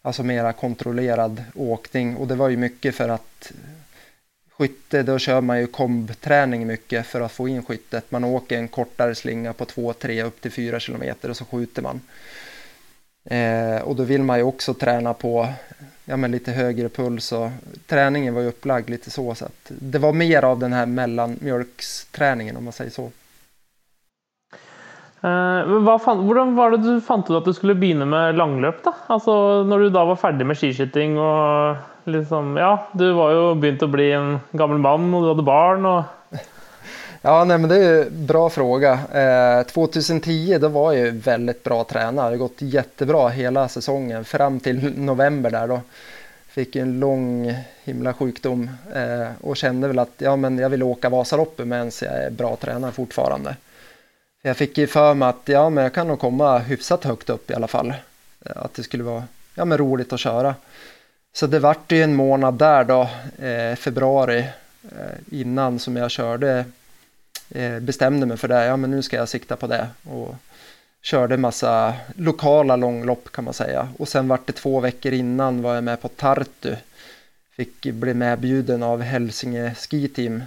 Alltså 0.06 0.22
mera 0.22 0.52
kontrollerad 0.52 1.44
åkning 1.54 2.16
och 2.16 2.28
det 2.28 2.34
var 2.34 2.48
ju 2.48 2.56
mycket 2.56 2.94
för 2.94 3.08
att 3.08 3.52
Skytte, 4.58 5.02
då 5.02 5.18
kör 5.18 5.40
man 5.40 5.60
ju 5.60 5.66
kombträning 5.66 6.66
mycket 6.66 7.06
för 7.06 7.20
att 7.20 7.32
få 7.32 7.48
in 7.48 7.64
skyttet. 7.64 8.10
Man 8.10 8.24
åker 8.24 8.58
en 8.58 8.68
kortare 8.68 9.14
slinga 9.14 9.52
på 9.52 9.64
2, 9.64 9.92
3, 9.92 10.22
upp 10.22 10.40
till 10.40 10.50
4 10.50 10.80
kilometer 10.80 11.30
och 11.30 11.36
så 11.36 11.44
skjuter 11.44 11.82
man. 11.82 12.00
Eh, 13.24 13.82
och 13.82 13.96
då 13.96 14.02
vill 14.02 14.22
man 14.22 14.38
ju 14.38 14.42
också 14.42 14.74
träna 14.74 15.14
på 15.14 15.48
ja, 16.04 16.16
men 16.16 16.30
lite 16.30 16.52
högre 16.52 16.88
puls 16.88 17.32
och 17.32 17.50
träningen 17.86 18.34
var 18.34 18.40
ju 18.40 18.48
upplagd 18.48 18.90
lite 18.90 19.10
så. 19.10 19.34
så 19.34 19.44
att 19.44 19.70
det 19.80 19.98
var 19.98 20.12
mer 20.12 20.44
av 20.44 20.58
den 20.58 20.72
här 20.72 20.86
mellanmjölksträningen 20.86 22.56
om 22.56 22.64
man 22.64 22.72
säger 22.72 22.90
så. 22.90 23.10
Eh, 25.24 25.64
vad 25.64 26.02
fan, 26.02 26.18
hvordan 26.26 26.54
var 26.54 26.70
det 26.70 26.76
du 26.76 27.00
fant 27.00 27.30
ut 27.30 27.36
att 27.36 27.44
du 27.44 27.54
skulle 27.54 27.74
begynne 27.74 28.04
med 28.04 28.36
langløp? 28.36 28.82
da? 28.84 28.92
Altså 29.08 29.32
Når 29.64 29.86
du 29.86 29.92
da 29.94 30.02
var 30.04 30.18
ferdig 30.20 30.44
med 30.44 30.58
skiskyting 30.60 31.16
og 31.16 32.10
liksom 32.12 32.58
Ja, 32.60 32.74
du 32.92 33.06
var 33.16 33.32
ju 33.32 33.44
begynt 33.56 33.86
å 33.86 33.88
bli 33.88 34.10
en 34.12 34.34
gammal 34.52 34.78
man 34.78 35.14
och 35.14 35.22
du 35.22 35.28
hade 35.28 35.42
barn 35.42 35.86
och 35.86 36.02
Ja, 37.22 37.44
nej, 37.44 37.58
men 37.58 37.70
det 37.70 37.76
är 37.76 38.06
en 38.06 38.26
bra 38.26 38.50
fråga. 38.50 38.92
Eh, 38.92 39.66
2010 39.66 40.58
då 40.60 40.68
var 40.68 40.92
jag 40.92 41.06
ju 41.06 41.10
väldigt 41.10 41.64
bra 41.64 41.84
tränare. 41.84 42.26
Det 42.26 42.36
har 42.36 42.36
gått 42.36 42.62
jättebra 42.62 43.28
hela 43.28 43.68
säsongen 43.68 44.24
fram 44.24 44.60
till 44.60 44.92
november 44.98 45.50
där 45.50 45.68
då. 45.68 45.80
Fick 46.48 46.76
en 46.76 47.00
lång 47.00 47.54
himla 47.84 48.12
sjukdom 48.12 48.70
eh, 48.94 49.28
och 49.40 49.56
kände 49.56 49.88
väl 49.88 49.98
att 49.98 50.12
ja, 50.18 50.36
men 50.36 50.58
jag 50.58 50.68
vill 50.68 50.82
åka 50.82 51.08
Vasaloppet 51.08 51.66
medan 51.66 51.90
jag 52.02 52.12
är 52.12 52.30
bra 52.30 52.56
tränare 52.56 52.92
fortfarande. 52.92 53.56
Jag 54.46 54.56
fick 54.56 54.78
ju 54.78 54.86
för 54.86 55.14
mig 55.14 55.28
att 55.28 55.42
ja, 55.44 55.70
men 55.70 55.84
jag 55.84 55.94
kan 55.94 56.08
nog 56.08 56.18
komma 56.18 56.58
hyfsat 56.58 57.04
högt 57.04 57.30
upp 57.30 57.50
i 57.50 57.54
alla 57.54 57.68
fall. 57.68 57.94
Att 58.44 58.74
det 58.74 58.82
skulle 58.82 59.04
vara 59.04 59.24
ja, 59.54 59.64
men 59.64 59.78
roligt 59.78 60.12
att 60.12 60.20
köra. 60.20 60.54
Så 61.32 61.46
det 61.46 61.58
vart 61.58 61.92
ju 61.92 62.02
en 62.02 62.14
månad 62.14 62.54
där 62.54 62.84
då, 62.84 63.08
eh, 63.44 63.76
februari, 63.76 64.38
eh, 64.82 65.40
innan 65.40 65.78
som 65.78 65.96
jag 65.96 66.10
körde, 66.10 66.64
eh, 67.50 67.78
bestämde 67.78 68.26
mig 68.26 68.36
för 68.36 68.48
det. 68.48 68.64
Ja, 68.64 68.76
men 68.76 68.90
nu 68.90 69.02
ska 69.02 69.16
jag 69.16 69.28
sikta 69.28 69.56
på 69.56 69.66
det. 69.66 69.88
Och 70.10 70.34
körde 71.02 71.36
massa 71.36 71.94
lokala 72.16 72.76
långlopp 72.76 73.32
kan 73.32 73.44
man 73.44 73.54
säga. 73.54 73.88
Och 73.98 74.08
sen 74.08 74.28
vart 74.28 74.46
det 74.46 74.52
två 74.52 74.80
veckor 74.80 75.12
innan 75.12 75.62
var 75.62 75.74
jag 75.74 75.84
med 75.84 76.00
på 76.00 76.08
Tartu. 76.08 76.76
Fick 77.56 77.86
bli 77.86 78.14
medbjuden 78.14 78.82
av 78.82 79.02
Hälsinge 79.02 79.74
Ski 79.74 80.08
Team. 80.08 80.42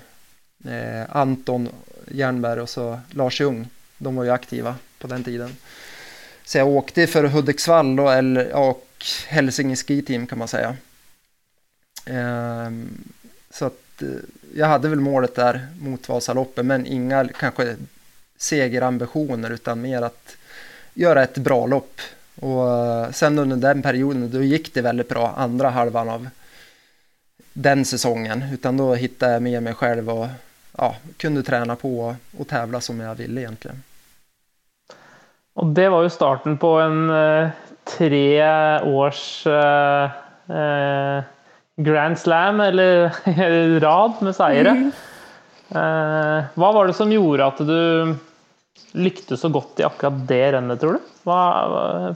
Eh, 0.65 1.15
Anton 1.15 1.69
Jernberg 2.11 2.61
och 2.61 2.69
så 2.69 2.99
Lars 3.11 3.41
Ljung. 3.41 3.67
De 3.97 4.15
var 4.15 4.23
ju 4.23 4.29
aktiva 4.29 4.75
på 4.99 5.07
den 5.07 5.23
tiden. 5.23 5.55
Så 6.45 6.57
jag 6.57 6.67
åkte 6.67 7.07
för 7.07 7.23
Hudiksvall 7.23 7.95
då, 7.95 8.09
eller, 8.09 8.53
och 8.53 8.87
Hälsinge 9.27 9.75
Ski 9.75 10.01
Team 10.01 10.27
kan 10.27 10.37
man 10.37 10.47
säga. 10.47 10.75
Ehm, 12.05 13.03
så 13.49 13.65
att 13.65 14.01
eh, 14.01 14.07
jag 14.55 14.67
hade 14.67 14.89
väl 14.89 14.99
målet 14.99 15.35
där 15.35 15.67
mot 15.79 16.09
Vasaloppet 16.09 16.65
men 16.65 16.85
inga 16.85 17.27
kanske 17.27 17.75
segerambitioner 18.37 19.49
utan 19.49 19.81
mer 19.81 20.01
att 20.01 20.37
göra 20.93 21.23
ett 21.23 21.37
bra 21.37 21.67
lopp. 21.67 22.01
Och 22.35 22.69
eh, 22.69 23.11
sen 23.11 23.39
under 23.39 23.57
den 23.57 23.81
perioden 23.81 24.31
då 24.31 24.43
gick 24.43 24.73
det 24.73 24.81
väldigt 24.81 25.09
bra 25.09 25.33
andra 25.37 25.69
halvan 25.69 26.09
av 26.09 26.29
den 27.53 27.85
säsongen 27.85 28.43
utan 28.53 28.77
då 28.77 28.95
hittade 28.95 29.33
jag 29.33 29.41
med 29.41 29.63
mig 29.63 29.73
själv 29.73 30.09
och 30.09 30.27
ja, 30.77 30.95
kunde 31.17 31.43
träna 31.43 31.75
på 31.75 32.15
och 32.37 32.47
tävla 32.47 32.81
som 32.81 32.99
jag 32.99 33.15
ville 33.15 33.41
egentligen. 33.41 33.83
Och 35.57 35.73
det 35.73 35.89
var 35.89 36.05
ju 36.05 36.13
starten 36.13 36.57
på 36.61 36.75
en 36.79 37.09
eh, 37.09 37.49
tre 37.97 38.79
års 38.85 39.47
eh, 39.47 40.11
eh, 40.53 41.23
Grand 41.81 42.19
Slam, 42.19 42.59
eller 42.61 43.79
rad 43.79 44.21
med 44.21 44.35
seire. 44.37 44.75
Mm. 44.77 44.91
Eh, 45.69 46.47
hva 46.53 46.71
var 46.75 46.87
det 46.87 46.95
som 46.97 47.11
gjorde 47.11 47.47
at 47.49 47.61
du 47.65 48.13
lyktes 48.97 49.41
så 49.41 49.49
godt 49.51 49.81
i 49.81 49.85
akkurat 49.87 50.19
det 50.29 50.43
rennet, 50.53 50.79
tror 50.81 50.97
du? 50.97 51.07
Hva, 51.27 51.39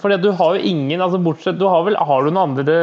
fordi 0.01 0.19
du 0.21 0.29
har 0.37 0.55
jo 0.55 0.69
ingen 0.71 1.01
altså 1.01 1.19
bortsett, 1.21 1.57
du 1.59 1.65
har, 1.67 1.83
vel, 1.87 1.97
har 1.97 2.23
du 2.23 2.29
noen 2.31 2.53
andre 2.53 2.75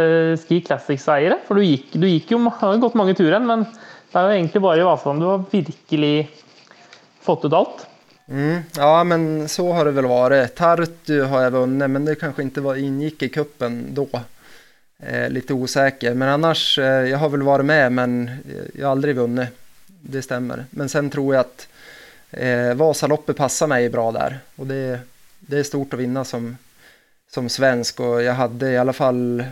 Ski 0.42 0.60
Classics-eiere? 0.66 1.38
For 1.46 1.58
du 1.58 1.64
gikk, 1.64 1.94
du 1.94 2.08
gikk 2.10 2.34
jo 2.34 2.42
har 2.50 2.74
jo 2.74 2.82
gått 2.82 2.98
mange 2.98 3.14
turer, 3.16 3.40
men 3.40 3.62
det 3.64 4.18
er 4.18 4.26
jo 4.26 4.40
egentlig 4.40 4.64
bare 4.64 4.82
i 4.82 4.88
Vasaland 4.90 5.22
du 5.22 5.30
har 5.30 5.46
virkelig 5.54 6.16
fått 7.24 7.46
ut 7.46 7.56
alt. 7.56 7.87
Mm, 8.30 8.62
ja, 8.76 9.04
men 9.04 9.48
så 9.48 9.72
har 9.72 9.84
det 9.84 9.90
väl 9.90 10.06
varit. 10.06 10.54
Tartu 10.54 11.20
har 11.20 11.42
jag 11.42 11.50
vunnit, 11.50 11.90
men 11.90 12.04
det 12.04 12.14
kanske 12.14 12.42
inte 12.42 12.60
var, 12.60 12.76
ingick 12.76 13.22
i 13.22 13.28
kuppen 13.28 13.94
då. 13.94 14.08
Eh, 15.02 15.30
lite 15.30 15.54
osäker, 15.54 16.14
men 16.14 16.28
annars, 16.28 16.78
eh, 16.78 16.84
jag 16.84 17.18
har 17.18 17.28
väl 17.28 17.42
varit 17.42 17.66
med, 17.66 17.92
men 17.92 18.28
eh, 18.28 18.80
jag 18.80 18.86
har 18.86 18.92
aldrig 18.92 19.16
vunnit. 19.16 19.48
Det 20.00 20.22
stämmer. 20.22 20.64
Men 20.70 20.88
sen 20.88 21.10
tror 21.10 21.34
jag 21.34 21.40
att 21.40 21.68
eh, 22.30 22.74
Vasaloppet 22.74 23.36
passar 23.36 23.66
mig 23.66 23.88
bra 23.88 24.12
där 24.12 24.38
och 24.56 24.66
det, 24.66 25.00
det 25.40 25.58
är 25.58 25.62
stort 25.62 25.94
att 25.94 26.00
vinna 26.00 26.24
som, 26.24 26.56
som 27.30 27.48
svensk 27.48 28.00
och 28.00 28.22
jag 28.22 28.34
hade 28.34 28.70
i 28.70 28.78
alla 28.78 28.92
fall 28.92 29.44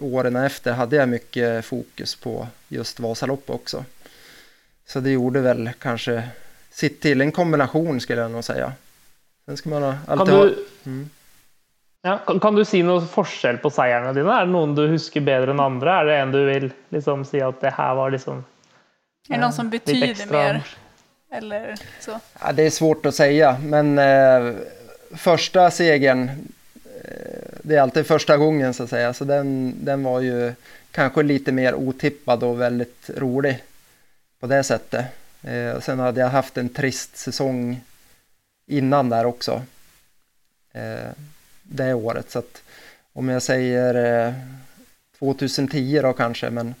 åren 0.00 0.36
efter 0.36 0.72
hade 0.72 0.96
jag 0.96 1.08
mycket 1.08 1.64
fokus 1.64 2.14
på 2.14 2.48
just 2.68 3.00
Vasaloppet 3.00 3.50
också. 3.50 3.84
Så 4.86 5.00
det 5.00 5.10
gjorde 5.10 5.40
väl 5.40 5.70
kanske 5.78 6.28
sitt 6.78 7.00
till, 7.00 7.20
en 7.20 7.32
kombination 7.32 8.00
skulle 8.00 8.20
jag 8.20 8.30
nog 8.30 8.44
säga. 8.44 8.72
Sen 9.46 9.56
ska 9.56 9.70
man 9.70 9.84
alltid 9.84 10.16
kan 10.16 10.26
du, 10.26 10.32
ha... 10.32 10.50
Mm. 10.86 11.10
Ja, 12.02 12.18
kan, 12.26 12.40
kan, 12.40 12.54
du 12.54 12.64
si 12.64 12.82
noe 12.86 13.02
forskjell 13.02 13.58
på 13.58 13.70
seirene 13.74 14.12
dine? 14.14 14.30
Er 14.30 14.46
det 14.46 14.54
noen 14.54 14.76
du 14.78 14.84
husker 14.92 15.24
bedre 15.26 15.50
enn 15.54 15.62
andre? 15.62 15.96
Er 15.98 16.06
det 16.06 16.18
en 16.22 16.34
du 16.34 16.38
vill 16.46 16.68
liksom 16.94 17.24
si 17.26 17.40
at 17.42 17.58
det 17.60 17.72
här 17.74 17.94
var 17.98 18.10
liksom 18.14 18.44
Är 19.28 19.34
det 19.34 19.40
någon 19.40 19.52
som 19.52 19.70
betyder 19.70 20.30
mer? 20.32 20.62
Eller 21.30 21.74
så? 22.00 22.20
Ja, 22.40 22.52
det 22.52 22.62
är 22.62 22.70
svårt 22.70 23.06
att 23.06 23.14
säga, 23.14 23.58
men 23.64 23.98
eh, 23.98 24.54
första 25.16 25.70
segern, 25.70 26.30
eh, 27.04 27.48
det 27.62 27.76
är 27.76 27.80
alltid 27.80 28.06
första 28.06 28.36
gången 28.36 28.74
så 28.74 28.82
att 28.82 28.90
säga, 28.90 29.12
så 29.14 29.24
den, 29.24 29.74
den 29.84 30.02
var 30.02 30.20
ju 30.20 30.52
kanske 30.90 31.22
lite 31.22 31.52
mer 31.52 31.74
otippad 31.74 32.42
och 32.42 32.60
väldigt 32.60 33.10
rolig 33.16 33.62
på 34.40 34.46
det 34.46 34.62
sättet. 34.62 35.06
Eh, 35.48 35.76
och 35.76 35.84
sen 35.84 35.98
hade 35.98 36.20
jag 36.20 36.28
haft 36.28 36.56
en 36.56 36.68
trist 36.68 37.16
säsong 37.16 37.80
innan 38.66 39.08
där 39.08 39.24
också. 39.24 39.62
Eh, 40.72 41.10
det 41.62 41.94
året, 41.94 42.30
så 42.30 42.38
att 42.38 42.62
om 43.12 43.28
jag 43.28 43.42
säger 43.42 44.26
eh, 44.26 44.34
2010 45.18 46.00
då 46.02 46.12
kanske, 46.12 46.50
men 46.50 46.74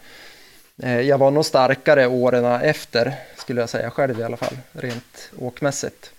Eh, 0.82 1.00
jag 1.00 1.18
var 1.18 1.30
nog 1.30 1.44
starkare 1.44 2.06
åren 2.06 2.44
efter 2.44 3.12
skulle 3.36 3.60
jag 3.60 3.68
säga 3.68 3.90
själv 3.90 4.20
i 4.20 4.22
alla 4.22 4.36
fall, 4.36 4.56
rent 4.72 5.30
åkmässigt. 5.38 6.12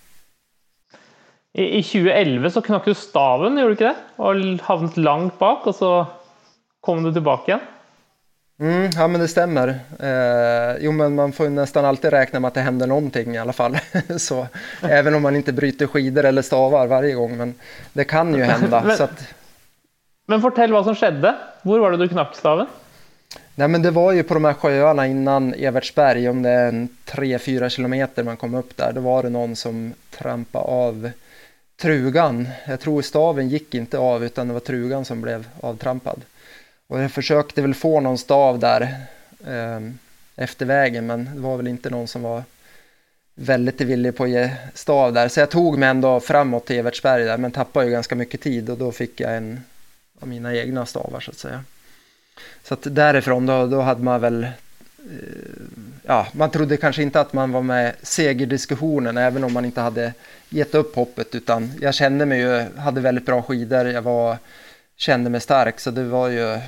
I, 1.54 1.84
2011 1.84 2.50
så 2.50 2.62
knakk 2.62 2.86
du 2.86 2.93
staven, 2.93 3.58
gjorde 3.58 3.68
du 3.68 3.72
inte 3.72 3.84
det? 3.84 3.95
Och 4.16 4.36
hamnat 4.62 4.97
långt 4.97 5.39
bak 5.39 5.68
och 5.68 5.76
så 5.76 6.06
kom 6.82 7.04
du 7.04 7.14
tillbaka 7.14 7.52
igen? 7.52 7.62
Mm, 8.60 8.89
ja 8.95 9.07
men 9.07 9.22
det 9.22 9.28
stämmer. 9.28 9.80
Eh, 9.99 10.78
jo 10.80 10.91
men 10.91 11.16
man 11.16 11.32
får 11.32 11.49
nästan 11.49 11.86
alltid 11.86 12.12
räkna 12.12 12.39
med 12.39 12.47
att 12.47 12.53
det 12.53 12.62
händer 12.62 12.88
någonting 12.88 13.36
i 13.36 13.38
alla 13.38 13.53
fall. 13.53 13.78
så, 14.18 14.47
även 14.82 15.16
om 15.16 15.22
man 15.22 15.36
inte 15.36 15.53
bryter 15.53 15.88
skidor 15.88 16.26
eller 16.26 16.41
stavar 16.41 16.88
varje 16.88 17.14
gång. 17.14 17.38
Men 17.38 17.53
det 17.93 18.03
kan 18.03 18.36
ju 18.36 18.43
hända. 18.43 18.84
men, 18.86 18.97
så 18.97 19.03
att... 19.03 19.34
men 20.28 20.41
fortell 20.41 20.72
vad 20.72 20.86
som 20.86 20.95
skedde. 20.95 21.36
Var 21.62 21.80
var 21.80 21.91
det 21.91 21.97
du 21.97 22.07
knack 22.07 22.36
staven? 22.36 22.68
Nej 23.55 23.68
men 23.68 23.82
det 23.82 23.91
var 23.91 24.12
ju 24.12 24.24
på 24.24 24.34
de 24.34 24.45
här 24.45 24.53
sjöarna 24.53 25.07
innan 25.07 25.53
Evertsberg, 25.53 26.30
om 26.30 26.41
det 26.41 26.49
är 26.49 26.68
en 26.68 26.89
3-4 27.05 27.70
kilometer 27.70 28.24
man 28.24 28.38
kom 28.38 28.55
upp 28.55 28.78
där, 28.78 28.93
då 28.93 29.01
var 29.01 29.24
det 29.24 29.30
någon 29.30 29.55
som 29.55 29.93
trampade 30.10 30.66
av 30.66 31.12
trugan. 31.82 32.47
Jag 32.68 32.80
tror 32.80 33.01
staven 33.01 33.49
gick 33.49 33.76
inte 33.76 33.97
av 33.97 34.24
utan 34.24 34.47
det 34.47 34.53
var 34.53 34.60
trugan 34.60 35.05
som 35.05 35.22
blev 35.22 35.47
avtrampad. 35.62 36.22
Och 36.90 37.00
jag 37.00 37.12
försökte 37.12 37.62
väl 37.62 37.74
få 37.74 38.00
någon 38.00 38.18
stav 38.18 38.60
där 38.60 38.82
eh, 39.46 39.80
efter 40.36 40.66
vägen 40.66 41.08
men 41.08 41.30
det 41.36 41.42
var 41.42 41.58
väl 41.58 41.68
inte 41.68 41.90
någon 41.90 42.08
som 42.08 42.22
var 42.22 42.44
väldigt 43.36 43.82
villig 43.82 44.16
på 44.18 44.24
att 44.24 44.30
ge 44.30 44.50
stav 44.74 45.14
där. 45.14 45.28
Så 45.28 45.40
jag 45.40 45.50
tog 45.50 45.78
mig 45.78 45.90
ändå 45.90 46.20
framåt 46.20 46.66
till 46.66 46.80
Evertsberg 46.80 47.24
där 47.24 47.38
men 47.38 47.52
tappade 47.52 47.86
ju 47.86 47.92
ganska 47.92 48.16
mycket 48.16 48.42
tid 48.42 48.70
och 48.70 48.78
då 48.78 48.92
fick 48.92 49.20
jag 49.20 49.38
en 49.38 49.62
av 50.20 50.28
mina 50.28 50.56
egna 50.56 50.86
stavar 50.86 51.20
så 51.20 51.32
att 51.32 51.38
säga. 51.38 51.64
Så 52.64 52.74
att 52.74 52.96
därifrån 52.96 53.46
då, 53.46 53.68
då 53.68 53.82
hade 53.82 54.04
man 54.04 54.22
väl 54.22 54.44
eh, 54.44 54.50
ja, 56.04 56.28
man 56.32 56.52
trodde 56.52 56.78
kanske 56.78 57.04
inte 57.04 57.20
att 57.20 57.34
man 57.34 57.52
var 57.52 57.62
med 57.62 57.90
i 57.90 58.06
segerdiskussionen 58.06 59.18
även 59.18 59.44
om 59.44 59.54
man 59.54 59.66
inte 59.66 59.82
hade 59.82 60.14
gett 60.50 60.76
upp 60.76 60.96
hoppet 60.96 61.36
utan 61.36 61.72
jag 61.82 61.94
kände 61.94 62.26
mig 62.26 62.40
ju, 62.40 62.66
hade 62.78 63.02
väldigt 63.02 63.26
bra 63.26 63.42
skidor, 63.42 63.88
jag 63.88 64.02
var, 64.02 64.38
kände 64.96 65.30
mig 65.30 65.42
stark 65.42 65.80
så 65.80 65.92
det 65.92 66.04
var 66.04 66.28
ju 66.28 66.60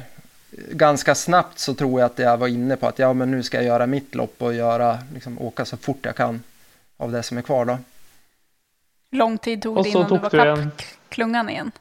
ganska 0.52 1.16
snabbt 1.16 1.60
så 1.60 1.74
tror 1.74 1.99
jag 1.99 2.06
att 2.06 2.20
jag 2.20 2.38
var 2.38 2.47
inne 2.47 2.76
på 2.76 2.88
att 2.88 2.99
ja 2.99 3.14
men 3.14 3.32
nu 3.32 3.43
ska 3.43 3.58
jag 3.58 3.66
göra 3.66 3.88
mitt 3.88 4.16
lopp 4.16 4.41
och 4.41 4.54
göra, 4.54 4.99
liksom, 5.14 5.41
åka 5.41 5.66
så 5.66 5.78
fort 5.78 5.99
jag 6.02 6.16
kan 6.16 6.43
av 6.97 7.12
det 7.12 7.24
som 7.24 7.38
är 7.38 7.41
kvar 7.41 7.66
då. 7.66 7.78
Lång 9.12 9.38
tid 9.38 9.62
tog 9.62 9.84
det 9.84 9.89
innan 9.89 10.08
du 10.10 10.18
var 10.18 10.30
kapp 10.30 10.82
klungan 11.10 11.49
igen? 11.49 11.72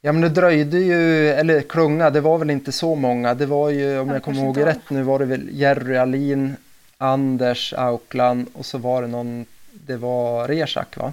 Ja 0.00 0.12
men 0.12 0.22
det 0.22 0.28
dröjde 0.28 0.78
ju, 0.78 1.28
eller 1.28 1.60
klunga, 1.60 2.10
det 2.10 2.20
var 2.20 2.38
väl 2.38 2.50
inte 2.50 2.72
så 2.72 2.94
många. 2.94 3.34
Det 3.34 3.46
var 3.46 3.70
ju, 3.70 3.98
om 3.98 4.08
jag, 4.08 4.16
jag 4.16 4.22
kommer 4.22 4.42
ihåg 4.42 4.66
rätt 4.66 4.90
nu, 4.90 5.02
var 5.02 5.18
det 5.18 5.24
väl 5.24 5.48
Jerry 5.52 5.96
Alin, 5.96 6.56
Anders 6.98 7.72
Aukland 7.72 8.46
och 8.52 8.66
så 8.66 8.78
var 8.78 9.02
det 9.02 9.08
någon, 9.08 9.46
det 9.72 9.96
var 9.96 10.48
Rezak 10.48 10.96
va? 10.96 11.12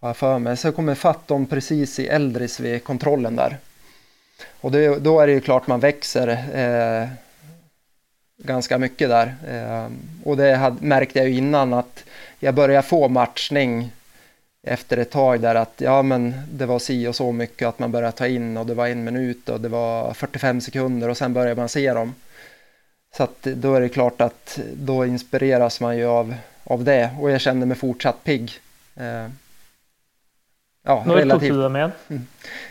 Har 0.00 0.08
jag 0.08 0.16
för 0.16 0.38
mig. 0.38 0.56
Så 0.56 0.66
jag 0.66 0.76
kommer 0.76 0.94
fatt 0.94 1.28
dem 1.28 1.46
precis 1.46 1.98
i 1.98 2.06
Eldris 2.06 2.60
vid 2.60 2.84
kontrollen 2.84 3.36
där. 3.36 3.58
Och 4.60 4.72
det, 4.72 4.98
då 4.98 5.20
är 5.20 5.26
det 5.26 5.32
ju 5.32 5.40
klart 5.40 5.66
man 5.66 5.80
växer 5.80 6.28
eh, 6.54 7.08
ganska 8.36 8.78
mycket 8.78 9.08
där. 9.08 9.34
Eh, 9.48 9.92
och 10.24 10.36
det 10.36 10.54
hade, 10.54 10.86
märkte 10.86 11.18
jag 11.18 11.28
ju 11.28 11.36
innan 11.36 11.72
att 11.74 12.04
jag 12.38 12.54
började 12.54 12.88
få 12.88 13.08
matchning 13.08 13.92
efter 14.66 14.96
ett 14.96 15.10
tag 15.10 15.40
där 15.40 15.54
att 15.54 15.74
ja 15.76 16.02
men 16.02 16.34
det 16.52 16.66
var 16.66 16.78
si 16.78 17.06
och 17.06 17.16
så 17.16 17.32
mycket 17.32 17.68
att 17.68 17.78
man 17.78 17.92
började 17.92 18.16
ta 18.16 18.26
in 18.26 18.56
och 18.56 18.66
det 18.66 18.74
var 18.74 18.88
en 18.88 19.04
minut 19.04 19.48
och 19.48 19.60
det 19.60 19.68
var 19.68 20.14
45 20.14 20.60
sekunder 20.60 21.08
och 21.08 21.16
sen 21.16 21.32
började 21.32 21.60
man 21.60 21.68
se 21.68 21.92
dem. 21.92 22.14
Så 23.16 23.22
att 23.22 23.42
då 23.42 23.74
är 23.74 23.80
det 23.80 23.88
klart 23.88 24.20
att 24.20 24.58
då 24.74 25.06
inspireras 25.06 25.80
man 25.80 25.96
ju 25.96 26.06
av, 26.06 26.34
av 26.64 26.84
det 26.84 27.10
och 27.20 27.30
jag 27.30 27.40
kände 27.40 27.66
mig 27.66 27.76
fortsatt 27.76 28.24
pigg. 28.24 28.52
Eh, 28.96 29.26
ja, 30.82 31.02
När 31.06 31.14
relativt. 31.14 31.50
tog 31.50 31.70
med? 31.70 31.90
Mm. 32.08 32.26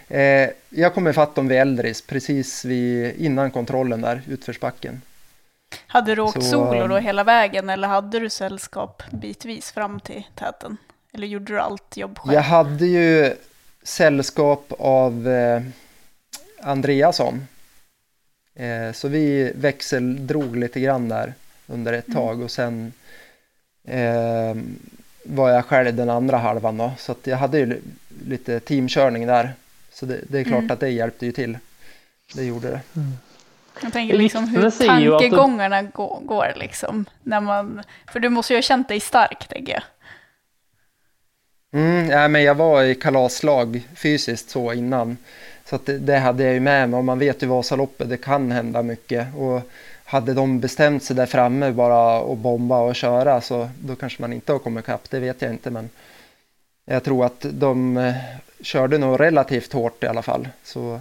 Eh, 0.08 0.50
jag 0.70 0.94
kom 0.94 1.08
ifatt 1.08 1.36
dem 1.36 1.48
vid 1.48 1.58
Eldris 1.58 2.02
precis 2.02 2.66
vid, 2.66 3.16
innan 3.16 3.52
kontrollen 3.52 4.02
där, 4.02 4.22
utförsbacken. 4.28 5.02
Hade 5.88 6.16
du 6.16 6.22
åkt 6.22 6.44
så, 6.44 6.50
solo 6.50 6.88
då 6.88 6.98
hela 6.98 7.24
vägen 7.24 7.70
eller 7.70 7.88
hade 7.88 8.20
du 8.20 8.30
sällskap 8.30 9.04
bitvis 9.12 9.72
fram 9.72 10.00
till 10.00 10.24
täten? 10.36 10.78
Eller 11.14 11.28
gjorde 11.28 11.54
du 11.54 11.60
allt 11.60 11.98
jobb 11.98 12.20
själv? 12.20 12.34
Jag 12.34 12.42
hade 12.42 12.86
ju 12.86 13.34
sällskap 13.84 14.74
av 14.80 15.28
eh, 15.28 15.62
Andreasson. 16.62 17.48
Eh, 18.56 18.92
så 18.92 19.08
vi 19.08 19.52
växeldrog 19.56 20.56
lite 20.56 20.80
grann 20.80 21.10
där 21.10 21.34
under 21.68 21.94
ett 21.94 22.08
mm. 22.08 22.16
tag 22.16 22.42
och 22.42 22.52
sen 22.52 22.94
eh, 23.88 24.56
var 25.24 25.50
jag 25.50 25.66
själv 25.66 25.96
den 25.96 26.10
andra 26.10 26.38
halvan 26.38 26.78
då. 26.78 26.92
Så 26.98 27.12
att 27.12 27.28
jag 27.28 27.38
hade 27.38 27.60
ju 27.60 27.82
lite 28.28 28.60
teamkörning 28.60 29.28
där. 29.28 29.54
Så 29.94 30.06
det, 30.06 30.20
det 30.30 30.40
är 30.40 30.44
klart 30.44 30.60
mm. 30.60 30.72
att 30.72 30.80
det 30.80 30.90
hjälpte 30.90 31.26
ju 31.26 31.32
till. 31.32 31.58
Det 32.36 32.44
gjorde 32.44 32.68
det. 32.68 32.82
Mm. 32.96 33.14
Jag 33.82 33.94
tänker 33.94 34.18
liksom 34.18 34.48
hur 34.48 34.88
tankegångarna 34.88 35.84
går 36.22 36.54
liksom. 36.56 37.06
När 37.24 37.42
man, 37.42 37.84
för 38.12 38.20
du 38.20 38.30
måste 38.30 38.54
ju 38.54 38.58
ha 38.58 38.62
känt 38.62 38.88
dig 38.88 39.00
stark 39.00 39.48
tänker 39.48 39.74
jag. 39.74 39.84
Mm, 41.74 42.10
ja, 42.10 42.28
men 42.28 42.44
jag 42.44 42.56
var 42.56 42.84
i 42.84 42.96
kalaslag 42.96 43.88
fysiskt 43.96 44.50
så 44.50 44.74
innan. 44.74 45.18
Så 45.66 45.76
att 45.76 45.86
det, 45.86 46.00
det, 46.00 46.18
hade 46.18 46.44
jag 46.44 46.54
ju 46.54 46.60
med 46.60 46.90
mig 46.90 46.98
och 46.98 47.06
man 47.06 47.20
vet 47.20 47.44
ju 47.44 47.48
Vasaloppet, 47.48 48.10
det 48.10 48.18
kan 48.18 48.52
hända 48.52 48.84
mycket. 48.84 49.28
Och 49.36 49.62
hade 50.12 50.34
de 50.34 50.60
bestämt 50.60 51.04
sig 51.04 51.16
där 51.16 51.26
framme 51.26 51.72
bara 51.72 52.18
att 52.32 52.38
bomba 52.38 52.80
och 52.80 52.96
köra 52.96 53.42
så 53.42 53.70
då 53.80 53.96
kanske 53.96 54.22
man 54.22 54.34
inte 54.34 54.52
har 54.52 54.60
kommit 54.60 54.84
ikapp, 54.84 55.10
det 55.10 55.20
vet 55.20 55.42
jag 55.42 55.52
inte. 55.52 55.70
Men 55.70 55.90
jag 56.86 57.04
tror 57.04 57.26
att 57.26 57.46
de 57.52 57.98
eh, 57.98 58.14
körde 58.62 58.98
nog 58.98 59.20
relativt 59.20 59.74
hårt 59.74 60.04
i 60.04 60.08
alla 60.08 60.22
fall. 60.22 60.48
Så 60.64 61.00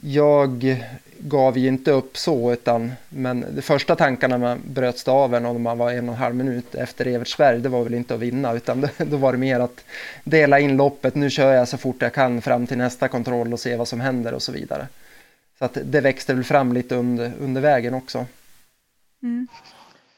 jag 0.00 0.82
gav 1.18 1.58
ju 1.58 1.68
inte 1.68 1.90
upp 1.90 2.16
så, 2.16 2.52
utan 2.52 2.92
men 3.08 3.44
de 3.50 3.62
första 3.62 3.96
tankarna 3.96 4.38
man 4.38 4.60
bröt 4.64 4.98
staven 4.98 5.46
och 5.46 5.60
man 5.60 5.78
var 5.78 5.92
en 5.92 6.08
och 6.08 6.14
en 6.14 6.20
halv 6.20 6.34
minut 6.34 6.74
efter 6.74 7.06
Evertsberg, 7.06 7.60
det 7.60 7.68
var 7.68 7.84
väl 7.84 7.94
inte 7.94 8.14
att 8.14 8.20
vinna, 8.20 8.52
utan 8.52 8.80
då, 8.80 8.88
då 8.96 9.16
var 9.16 9.32
det 9.32 9.38
mer 9.38 9.60
att 9.60 9.84
dela 10.24 10.60
in 10.60 10.76
loppet. 10.76 11.14
Nu 11.14 11.30
kör 11.30 11.52
jag 11.52 11.68
så 11.68 11.78
fort 11.78 12.02
jag 12.02 12.12
kan 12.14 12.42
fram 12.42 12.66
till 12.66 12.78
nästa 12.78 13.08
kontroll 13.08 13.52
och 13.52 13.60
se 13.60 13.76
vad 13.76 13.88
som 13.88 14.00
händer 14.00 14.34
och 14.34 14.42
så 14.42 14.52
vidare. 14.52 14.86
Så 15.58 15.64
att 15.64 15.78
det 15.84 16.00
växte 16.00 16.34
väl 16.34 16.44
fram 16.44 16.72
lite 16.72 16.94
under, 16.94 17.32
under 17.40 17.60
vägen 17.60 17.94
också. 17.94 18.26
Mm. 19.22 19.48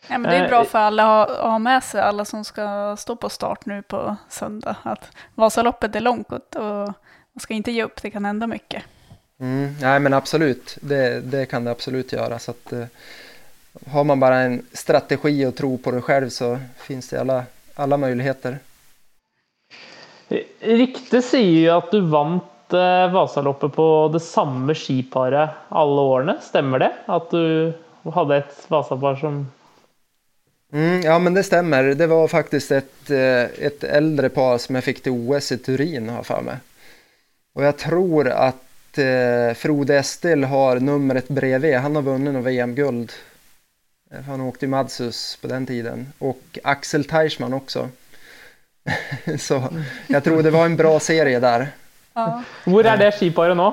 Ja, 0.08 0.18
men 0.18 0.30
det 0.30 0.36
är 0.36 0.48
bra 0.48 0.64
för 0.64 0.78
alla 0.78 1.24
att 1.24 1.38
ha 1.38 1.58
med 1.58 1.84
sig, 1.84 2.00
alla 2.00 2.24
som 2.24 2.44
ska 2.44 2.96
stå 2.96 3.16
på 3.16 3.28
start 3.28 3.66
nu 3.66 3.82
på 3.82 4.16
söndag, 4.28 4.76
att 4.82 5.10
Vasaloppet 5.34 5.96
är 5.96 6.00
långt 6.00 6.54
och 6.54 6.92
man 7.32 7.40
ska 7.40 7.54
inte 7.54 7.72
ge 7.72 7.84
upp, 7.84 8.02
det 8.02 8.10
kan 8.10 8.24
hända 8.24 8.46
mycket. 8.46 8.82
Mm, 9.40 9.74
nej 9.80 10.00
men 10.00 10.14
absolut, 10.14 10.78
det, 10.80 11.20
det 11.20 11.46
kan 11.46 11.64
det 11.64 11.70
absolut 11.70 12.12
göra. 12.12 12.38
Så 12.38 12.50
att, 12.50 12.72
eh, 12.72 12.84
har 13.86 14.04
man 14.04 14.20
bara 14.20 14.38
en 14.38 14.66
strategi 14.72 15.46
och 15.46 15.56
tro 15.56 15.78
på 15.78 15.90
det 15.90 16.02
själv 16.02 16.28
så 16.28 16.58
finns 16.76 17.08
det 17.08 17.20
alla, 17.20 17.44
alla 17.74 17.96
möjligheter. 17.96 18.58
Ryktet 20.60 21.24
säger 21.24 21.60
ju 21.60 21.70
att 21.70 21.90
du 21.90 22.00
vann 22.00 22.40
Eh, 22.72 23.12
Vasaloppet 23.12 23.72
på 23.72 24.10
det 24.12 24.20
samma 24.20 24.74
skiparet 24.74 25.50
alla 25.68 26.00
åren. 26.00 26.38
Stämmer 26.42 26.78
det? 26.78 26.92
Att 27.06 27.30
du 27.30 27.72
hade 28.14 28.36
ett 28.36 28.64
Vasapar 28.68 29.16
som... 29.16 29.50
Mm, 30.72 31.02
ja 31.02 31.18
men 31.18 31.34
det 31.34 31.42
stämmer. 31.42 31.82
Det 31.82 32.06
var 32.06 32.28
faktiskt 32.28 32.70
ett, 32.70 33.10
et 33.10 33.84
eh, 33.84 33.96
äldre 33.96 34.28
par 34.28 34.58
som 34.58 34.74
jag 34.74 34.84
fick 34.84 35.02
till 35.02 35.12
OS 35.12 35.52
i 35.52 35.58
Turin 35.58 36.08
har 36.08 36.22
för 36.22 36.40
mig. 36.40 36.56
Och 37.54 37.64
jag 37.64 37.76
tror 37.76 38.28
att 38.28 38.98
eh, 38.98 39.54
Frode 39.54 39.96
Estil 39.96 40.44
har 40.44 40.80
numret 40.80 41.28
bredvid. 41.28 41.76
Han 41.76 41.96
har 41.96 42.02
vunnit 42.02 42.34
något 42.34 42.44
VM-guld. 42.44 43.12
Eh, 44.12 44.20
han 44.20 44.40
åkte 44.40 44.64
i 44.64 44.68
Madsus 44.68 45.38
på 45.42 45.48
den 45.48 45.66
tiden. 45.66 46.12
Och 46.18 46.58
Axel 46.64 47.04
Teichmann 47.04 47.54
också. 47.54 47.88
Så 49.38 49.62
jag 50.06 50.24
tror 50.24 50.42
det 50.42 50.50
var 50.50 50.64
en 50.64 50.76
bra 50.76 51.00
serie 51.00 51.40
där. 51.40 51.68
Ja. 52.14 52.42
Var 52.64 52.84
är 52.84 52.96
det 52.96 53.12
skiparet 53.12 53.56
nu? 53.56 53.72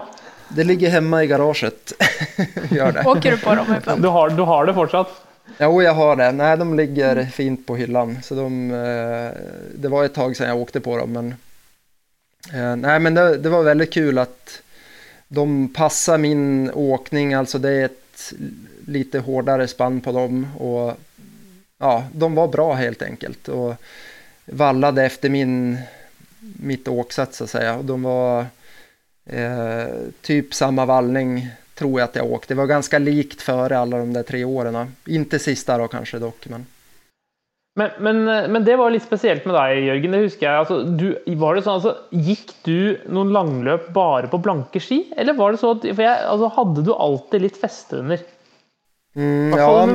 Det 0.49 0.63
ligger 0.63 0.89
hemma 0.89 1.23
i 1.23 1.27
garaget. 1.27 1.93
Gör 2.71 2.91
det. 2.91 3.03
Åker 3.05 3.31
du 3.31 3.38
på 3.38 3.55
dem 3.55 3.75
ibland? 3.77 4.01
Du 4.01 4.07
har, 4.07 4.29
du 4.29 4.41
har 4.41 4.65
det 4.65 4.73
fortsatt? 4.73 5.23
Jo, 5.59 5.81
jag 5.81 5.93
har 5.93 6.15
det. 6.15 6.31
Nej, 6.31 6.57
de 6.57 6.75
ligger 6.75 7.25
fint 7.25 7.67
på 7.67 7.75
hyllan. 7.75 8.17
Så 8.23 8.35
de, 8.35 8.71
eh, 8.71 9.41
det 9.75 9.88
var 9.88 10.03
ett 10.03 10.13
tag 10.13 10.35
sedan 10.35 10.47
jag 10.47 10.57
åkte 10.57 10.79
på 10.79 10.97
dem. 10.97 11.11
Men, 11.11 11.35
eh, 12.53 12.75
nej, 12.75 12.99
men 12.99 13.13
det, 13.13 13.38
det 13.38 13.49
var 13.49 13.63
väldigt 13.63 13.93
kul 13.93 14.17
att 14.17 14.61
de 15.27 15.73
passar 15.73 16.17
min 16.17 16.71
åkning, 16.71 17.33
alltså 17.33 17.57
det 17.57 17.69
är 17.69 17.85
ett 17.85 18.33
lite 18.85 19.19
hårdare 19.19 19.67
spann 19.67 20.01
på 20.01 20.11
dem 20.11 20.47
och 20.57 20.97
ja, 21.79 22.03
de 22.11 22.35
var 22.35 22.47
bra 22.47 22.73
helt 22.73 23.01
enkelt 23.01 23.47
och 23.47 23.75
vallade 24.45 25.03
efter 25.05 25.29
min, 25.29 25.77
mitt 26.39 26.88
åksätt 26.88 27.33
så 27.33 27.43
att 27.43 27.49
säga. 27.49 27.75
Och 27.75 27.85
de 27.85 28.03
var 28.03 28.45
eh, 29.25 29.88
typ 30.21 30.53
samma 30.53 30.85
vallning 30.85 31.47
tror 31.75 31.99
jag 31.99 32.09
att 32.09 32.15
jag 32.15 32.31
åkte. 32.31 32.53
Det 32.53 32.57
var 32.57 32.65
ganska 32.65 32.99
likt 32.99 33.41
före 33.41 33.77
alla 33.77 33.97
de 33.97 34.13
där 34.13 34.23
tre 34.23 34.45
åren. 34.45 34.95
Inte 35.05 35.39
sista 35.39 35.77
då 35.77 35.88
kanske 35.88 36.19
dock. 36.19 36.47
Men... 36.47 36.65
Men, 37.75 37.89
men, 37.99 38.27
eh, 38.27 38.49
men, 38.49 38.65
det 38.65 38.75
var 38.75 38.91
lite 38.91 39.05
speciellt 39.05 39.45
med 39.45 39.55
dig 39.55 39.85
Jörgen, 39.85 40.11
det 40.11 40.17
husker 40.17 40.45
jag. 40.45 40.59
Alltså, 40.59 40.83
du, 40.83 41.23
var 41.25 41.55
det 41.55 41.61
så, 41.61 41.71
alltså, 41.71 41.97
gick 42.09 42.55
du 42.63 43.01
någon 43.09 43.33
langlöp 43.33 43.89
bara 43.89 44.27
på 44.27 44.38
blanka 44.38 44.79
ski? 44.79 45.13
Eller 45.17 45.33
var 45.33 45.51
det 45.51 45.57
så 45.57 45.71
att, 45.71 45.81
för 45.81 46.01
jag, 46.01 46.17
alltså, 46.17 46.47
hade 46.47 46.81
du 46.81 46.93
alltid 46.93 47.41
lite 47.41 47.59
fäste 47.59 47.95
under? 47.95 48.19
Mm, 49.15 49.59
ja, 49.59 49.85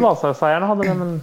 hade 0.66 0.88
det, 0.88 0.94
men... 0.94 1.22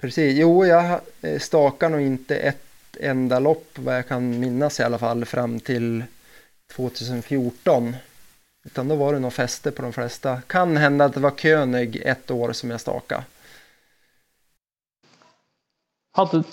Precis, 0.00 0.38
jo 0.38 0.66
jag 0.66 1.00
eh, 1.22 1.38
stakar 1.38 1.88
nog 1.88 2.00
inte 2.00 2.36
ett 2.36 2.69
enda 3.00 3.38
lopp 3.38 3.78
vad 3.78 3.96
jag 3.96 4.08
kan 4.08 4.40
minnas 4.40 4.80
i 4.80 4.82
alla 4.82 4.98
fall 4.98 5.24
fram 5.24 5.60
till 5.60 6.04
2014. 6.76 7.96
Utan 8.64 8.88
då 8.88 8.94
var 8.94 9.12
det 9.12 9.18
nog 9.18 9.32
fäste 9.32 9.70
på 9.70 9.82
de 9.82 9.92
flesta. 9.92 10.40
Kan 10.46 10.76
hända 10.76 11.04
att 11.04 11.14
det 11.14 11.20
var 11.20 11.30
König 11.30 12.02
ett 12.04 12.30
år 12.30 12.52
som 12.52 12.70
jag 12.70 12.80
stakade. 12.80 13.24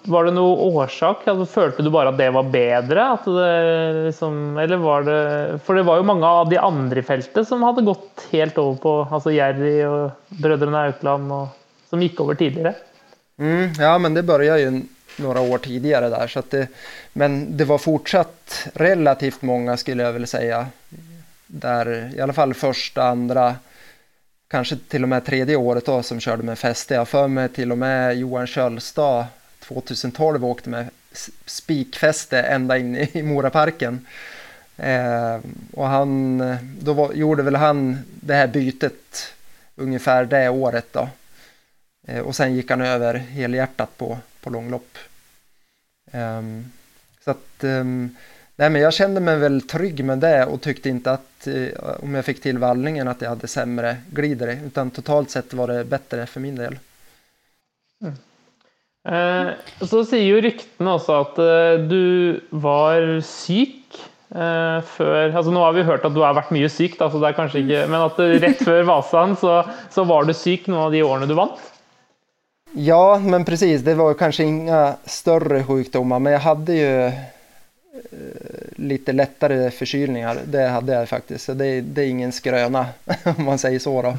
Var 0.03 0.25
det 0.25 0.31
noen 0.31 0.59
årsak? 0.77 1.25
Altså, 1.27 1.45
følte 1.49 1.83
du 1.83 1.89
bare 1.91 2.11
at 2.13 2.19
det 2.19 2.29
var 2.29 2.45
bedre? 2.53 3.05
Det 3.25 4.03
liksom, 4.05 4.57
eller 4.57 4.77
var 4.77 5.03
det 5.03 5.59
For 5.65 5.75
det 5.75 5.83
var 5.83 5.97
jo 5.97 6.05
mange 6.05 6.27
av 6.27 6.49
de 6.49 6.59
andre 6.61 7.01
i 7.01 7.03
feltet 7.03 7.47
som 7.47 7.65
hadde 7.65 7.81
gått 7.81 8.27
helt 8.31 8.57
over 8.61 8.77
på 8.83 8.93
altså 9.09 9.33
Jerry 9.33 9.81
og 9.87 10.37
brødrene 10.43 10.85
Aukland, 10.91 11.31
og, 11.33 11.47
som 11.89 12.01
gick 12.05 12.21
over 12.21 12.37
tidligere. 12.37 12.75
Mm, 13.39 13.73
ja, 13.79 13.97
men 13.97 14.13
det 14.13 14.23
började 14.23 14.59
ju 14.59 14.81
några 15.17 15.41
år 15.41 15.57
tidigare 15.57 16.09
där. 16.09 16.27
Så 16.27 16.43
det, 16.49 16.67
men 17.13 17.57
det 17.57 17.65
var 17.65 17.77
fortsatt 17.77 18.67
relativt 18.73 19.41
många 19.41 19.77
skulle 19.77 20.03
jag 20.03 20.13
vilja 20.13 20.27
säga. 20.27 20.67
Där 21.47 22.11
i 22.15 22.21
alla 22.21 22.33
fall 22.33 22.53
första, 22.53 23.03
andra, 23.03 23.55
kanske 24.47 24.77
till 24.87 25.03
och 25.03 25.09
med 25.09 25.25
tredje 25.25 25.55
året 25.55 25.85
då 25.85 26.03
som 26.03 26.19
körde 26.19 26.43
med 26.43 26.59
fäste. 26.59 26.93
Jag 26.93 27.07
för 27.07 27.27
mig 27.27 27.49
till 27.49 27.71
och 27.71 27.77
med 27.77 28.17
Johan 28.17 28.47
Kjölstad 28.47 29.27
2012 29.59 30.45
åkte 30.45 30.69
med 30.69 30.89
spikfäste 31.45 32.41
ända 32.41 32.77
in 32.77 32.95
i 32.95 33.23
Moraparken. 33.23 34.05
Eh, 34.77 35.39
och 35.73 35.87
han, 35.87 36.37
då 36.79 36.93
var, 36.93 37.13
gjorde 37.13 37.43
väl 37.43 37.55
han 37.55 37.99
det 38.21 38.33
här 38.33 38.47
bytet 38.47 39.33
ungefär 39.75 40.25
det 40.25 40.49
året 40.49 40.87
då. 40.91 41.09
Eh, 42.07 42.19
och 42.19 42.35
sen 42.35 42.55
gick 42.55 42.69
han 42.69 42.81
över 42.81 43.13
helhjärtat 43.13 43.97
på, 43.97 44.17
på 44.47 44.53
långlopp. 44.53 44.97
Eh, 46.11 46.41
så 47.25 47.31
att, 47.31 47.63
ehm, 47.63 48.15
nej 48.55 48.69
men 48.69 48.81
jag 48.81 48.93
kände 48.93 49.21
mig 49.21 49.37
väl 49.37 49.61
trygg 49.61 50.03
med 50.05 50.19
det 50.19 50.45
och 50.45 50.61
tyckte 50.61 50.89
inte 50.89 51.11
att 51.11 51.47
eh, 51.47 51.99
om 51.99 52.15
jag 52.15 52.25
fick 52.25 52.41
till 52.41 52.57
vallningen 52.57 53.07
att 53.07 53.21
jag 53.21 53.29
hade 53.29 53.47
sämre 53.47 53.97
glider 54.11 54.59
utan 54.65 54.91
totalt 54.91 55.29
sett 55.31 55.53
var 55.53 55.67
det 55.67 55.83
bättre 55.83 56.25
för 56.25 56.39
min 56.39 56.55
del. 56.55 56.79
Mm. 58.01 58.15
Eh, 59.07 59.53
så 59.87 60.05
säger 60.05 60.25
ju 60.25 60.41
ryktene 60.41 60.91
också 60.91 61.13
att 61.13 61.37
eh, 61.37 61.73
du 61.89 62.39
var 62.49 63.21
sjuk 63.21 64.01
eh, 64.35 64.81
før 64.83 65.31
altså 65.31 65.51
Nå 65.51 65.63
har 65.63 65.73
vi 65.73 65.83
hört 65.83 66.05
att 66.05 66.15
du 66.15 66.19
har 66.19 66.33
varit 66.33 66.51
mycket 66.51 66.77
sjuk, 66.77 66.99
da, 66.99 67.11
så 67.11 67.19
det 67.19 67.29
er 67.31 67.37
kanskje 67.37 67.63
ikke 67.63 67.87
Men 67.87 68.03
at 68.03 68.19
rett 68.43 68.63
før 68.67 68.83
Vasan 68.87 69.35
så, 69.39 69.63
så 69.91 70.03
var 70.03 70.27
du 70.27 70.33
sjuk 70.35 70.67
några 70.67 70.85
av 70.85 70.95
de 70.95 71.03
åren 71.03 71.27
du 71.27 71.35
vann? 71.35 71.55
Ja, 72.77 73.19
men 73.19 73.45
precis. 73.45 73.81
Det 73.81 73.93
var 73.93 74.13
kanske 74.13 74.43
inga 74.43 74.95
större 75.05 75.63
sjukdomar, 75.63 76.19
men 76.19 76.33
jag 76.33 76.39
hade 76.39 76.73
ju 76.73 77.11
lite 78.75 79.11
lättare 79.11 79.71
förkylningar. 79.71 80.37
Det 80.45 80.67
hade 80.67 80.93
jag 80.93 81.09
faktiskt, 81.09 81.45
så 81.45 81.53
det, 81.53 81.81
det 81.81 82.01
är 82.01 82.07
ingen 82.07 82.31
skröna 82.31 82.85
om 83.37 83.45
man 83.45 83.57
säger 83.57 83.79
så. 83.79 84.01
Då. 84.01 84.17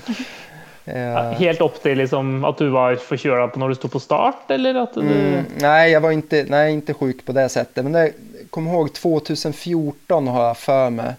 Eh, 0.93 1.33
helt 1.33 1.61
upp 1.61 1.83
till 1.83 1.99
liksom 1.99 2.45
att 2.45 2.59
du 2.59 2.69
var 2.69 2.97
förkörd 2.97 3.57
när 3.57 3.69
du 3.69 3.75
stod 3.75 3.93
på 3.93 4.01
start? 4.01 4.51
Eller 4.51 4.75
att 4.75 4.95
du... 4.95 5.01
mm, 5.01 5.45
nej, 5.57 5.93
jag 5.93 6.01
var 6.01 6.11
inte, 6.11 6.47
nej, 6.49 6.73
inte 6.73 6.95
sjuk 6.95 7.25
på 7.25 7.33
det 7.33 7.49
sättet. 7.49 7.85
Men 7.85 7.93
det, 7.93 8.13
kom 8.51 8.67
ihåg 8.69 8.93
2014 8.93 10.29
har 10.29 10.47
jag 10.47 10.57
för 10.57 10.91
mig. 10.91 11.15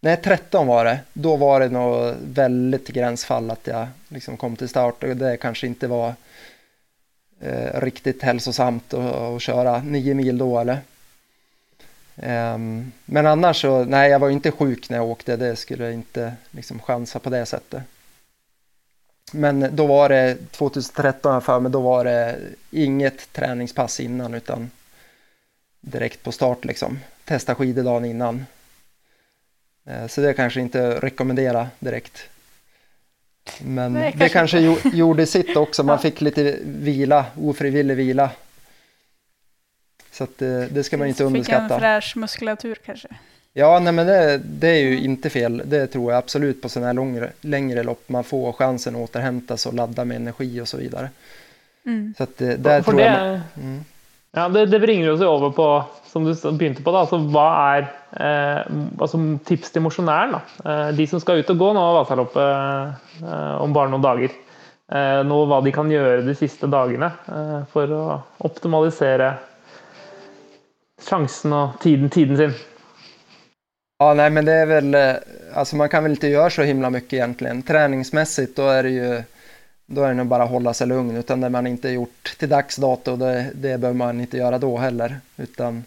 Nej, 0.00 0.16
13 0.16 0.66
var 0.66 0.84
det. 0.84 0.98
Då 1.12 1.36
var 1.36 1.60
det 1.60 1.68
nog 1.68 2.14
väldigt 2.34 2.88
gränsfall 2.88 3.50
att 3.50 3.66
jag 3.66 3.86
liksom 4.08 4.36
kom 4.36 4.56
till 4.56 4.68
start 4.68 5.04
och 5.04 5.16
det 5.16 5.36
kanske 5.36 5.66
inte 5.66 5.86
var 5.86 6.14
eh, 7.40 7.80
riktigt 7.80 8.22
hälsosamt 8.22 8.94
att, 8.94 9.42
köra 9.42 9.82
nio 9.82 10.14
mil 10.14 10.38
då 10.38 10.58
eller. 10.58 10.78
Um, 12.22 12.92
men 13.04 13.26
annars 13.26 13.60
så, 13.60 13.84
nej 13.84 14.10
jag 14.10 14.18
var 14.18 14.30
inte 14.30 14.50
sjuk 14.50 14.90
när 14.90 14.96
jag 14.96 15.06
åkte, 15.06 15.36
det 15.36 15.56
skulle 15.56 15.84
jag 15.84 15.94
inte 15.94 16.34
liksom 16.50 16.80
chansa 16.80 17.18
på 17.18 17.30
det 17.30 17.46
sättet. 17.46 17.82
Men 19.32 19.76
då 19.76 19.86
var 19.86 20.08
det 20.08 20.36
2013 20.50 21.42
för 21.42 21.60
mig, 21.60 21.72
då 21.72 21.80
var 21.80 22.04
det 22.04 22.38
inget 22.70 23.32
träningspass 23.32 24.00
innan 24.00 24.34
utan 24.34 24.70
direkt 25.80 26.22
på 26.22 26.32
start 26.32 26.64
liksom. 26.64 26.98
Testa 27.24 27.54
skidor 27.54 27.82
dagen 27.82 28.04
innan. 28.04 28.46
Eh, 29.84 30.06
så 30.06 30.20
det 30.20 30.34
kanske 30.34 30.60
inte 30.60 31.00
rekommendera 31.00 31.68
direkt. 31.78 32.28
Men 33.60 33.92
Nej, 33.92 34.14
det 34.16 34.28
kanske, 34.28 34.62
kanske 34.62 34.88
gjorde 34.96 35.26
sitt 35.26 35.56
också, 35.56 35.82
man 35.82 35.98
fick 35.98 36.20
lite 36.20 36.58
vila, 36.64 37.24
ofrivillig 37.36 37.96
vila. 37.96 38.30
Så 40.10 40.24
att 40.24 40.38
det, 40.38 40.62
eh, 40.62 40.68
det 40.68 40.84
ska 40.84 40.96
man 40.96 41.08
inte 41.08 41.24
underskatta. 41.24 41.62
Fick 41.62 41.72
en 41.72 41.80
fräsch 41.80 42.16
muskulatur 42.16 42.78
kanske? 42.86 43.08
Ja, 43.52 43.78
nej, 43.78 43.92
men 43.92 44.06
det, 44.06 44.38
det, 44.38 44.68
är 44.68 44.80
ju 44.80 45.00
inte 45.00 45.30
fel. 45.30 45.62
Det 45.66 45.86
tror 45.86 46.12
jag 46.12 46.18
absolut 46.18 46.62
på 46.62 46.68
sådana 46.68 46.86
här 46.86 46.94
längre, 46.94 47.32
längre 47.40 47.82
lopp. 47.82 48.08
Man 48.08 48.24
får 48.24 48.52
chansen 48.52 48.94
att 48.96 49.00
återhämta 49.00 49.56
sig 49.56 49.70
och 49.70 49.74
ladda 49.74 50.04
med 50.04 50.16
energi 50.16 50.60
och 50.60 50.68
så 50.68 50.76
vidare. 50.76 51.10
Mm. 51.86 52.14
Så 52.18 52.22
att, 52.22 52.40
eh, 52.40 52.48
där 52.48 52.82
tror 52.82 52.96
det, 52.96 53.04
jag... 53.04 53.40
Mm. 53.62 53.84
Ja, 54.34 54.48
det, 54.48 54.66
det 54.66 54.80
bringer 54.80 55.12
oss 55.12 55.20
over 55.24 55.50
på 55.50 55.68
som 56.10 56.24
du 56.24 56.32
begynte 56.56 56.82
på, 56.84 56.92
da, 56.92 57.04
altså 57.04 57.18
hva 57.30 57.46
er 57.76 57.86
eh, 58.16 58.60
altså 59.00 59.20
tips 59.44 59.72
til 59.72 59.84
mosjonæren? 59.84 60.36
Eh, 60.64 60.90
de 60.96 61.06
som 61.10 61.20
skal 61.20 61.42
ut 61.42 61.52
og 61.52 61.60
gå 61.60 61.70
nå 61.76 61.84
Vasaloppet 61.98 63.22
eh, 63.22 63.54
om 63.62 63.74
bare 63.76 63.92
noen 63.92 64.04
dager. 64.04 64.34
Eh, 64.92 65.20
nå 65.26 65.42
hva 65.50 65.60
de 65.64 65.72
kan 65.74 65.90
gjøre 65.90 66.24
de 66.26 66.36
siste 66.38 66.68
dagene 66.70 67.10
eh, 67.26 67.60
for 67.72 67.92
å 67.92 68.04
optimalisere 68.48 69.34
chansen 71.08 71.52
och 71.52 71.80
tiden, 71.80 72.10
tiden 72.10 72.36
sin. 72.36 72.54
Ja, 73.98 74.14
nej, 74.14 74.30
men 74.30 74.44
det 74.44 74.52
är 74.52 74.66
väl, 74.66 74.94
eh, 74.94 75.14
alltså 75.54 75.76
man 75.76 75.88
kan 75.88 76.02
väl 76.02 76.12
inte 76.12 76.28
göra 76.28 76.50
så 76.50 76.62
himla 76.62 76.90
mycket 76.90 77.12
egentligen. 77.12 77.62
Träningsmässigt 77.62 78.56
då 78.56 78.68
är 78.68 78.82
det 78.82 78.90
ju, 78.90 79.22
då 79.86 80.02
är 80.02 80.08
det 80.08 80.14
nog 80.14 80.26
bara 80.26 80.42
att 80.42 80.50
hålla 80.50 80.74
sig 80.74 80.86
lugn, 80.86 81.16
utan 81.16 81.40
det 81.40 81.48
man 81.48 81.66
inte 81.66 81.88
gjort 81.88 82.36
till 82.38 82.48
dags 82.48 82.76
dato, 82.76 83.16
det, 83.16 83.50
det 83.54 83.78
behöver 83.78 83.92
man 83.92 84.20
inte 84.20 84.36
göra 84.36 84.58
då 84.58 84.76
heller, 84.76 85.20
utan 85.36 85.84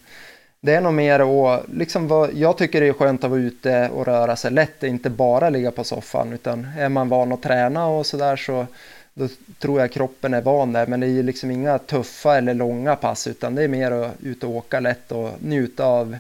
det 0.61 0.75
är 0.75 0.81
nog 0.81 0.93
mer 0.93 1.19
att, 1.19 1.63
liksom 1.73 2.07
vad, 2.07 2.33
jag 2.33 2.57
tycker 2.57 2.81
det 2.81 2.87
är 2.87 2.93
skönt 2.93 3.23
att 3.23 3.29
vara 3.29 3.39
ute 3.39 3.89
och 3.89 4.05
röra 4.05 4.35
sig 4.35 4.51
lätt, 4.51 4.83
inte 4.83 5.09
bara 5.09 5.49
ligga 5.49 5.71
på 5.71 5.83
soffan, 5.83 6.33
utan 6.33 6.67
är 6.77 6.89
man 6.89 7.09
van 7.09 7.31
att 7.31 7.41
träna 7.41 7.87
och 7.87 8.05
sådär 8.05 8.35
så 8.35 8.67
då 9.13 9.27
tror 9.59 9.79
jag 9.79 9.91
kroppen 9.91 10.33
är 10.33 10.41
van 10.41 10.73
där, 10.73 10.87
men 10.87 10.99
det 10.99 11.07
är 11.07 11.11
ju 11.11 11.23
liksom 11.23 11.51
inga 11.51 11.77
tuffa 11.77 12.37
eller 12.37 12.53
långa 12.53 12.95
pass, 12.95 13.27
utan 13.27 13.55
det 13.55 13.63
är 13.63 13.67
mer 13.67 13.91
att 13.91 14.11
ut 14.21 14.43
och 14.43 14.49
åka 14.49 14.79
lätt 14.79 15.11
och 15.11 15.29
njuta 15.39 15.85
av 15.85 16.17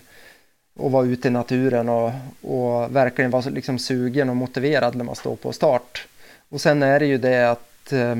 och 0.75 0.91
vara 0.91 1.05
ute 1.05 1.27
i 1.27 1.31
naturen 1.31 1.89
och, 1.89 2.11
och 2.41 2.95
verkligen 2.95 3.31
vara 3.31 3.49
liksom 3.49 3.79
sugen 3.79 4.29
och 4.29 4.35
motiverad 4.35 4.95
när 4.95 5.05
man 5.05 5.15
står 5.15 5.35
på 5.35 5.51
start. 5.51 6.07
Och 6.49 6.61
sen 6.61 6.83
är 6.83 6.99
det 6.99 7.05
ju 7.05 7.17
det 7.17 7.51
att 7.51 7.68
eh, 7.93 8.15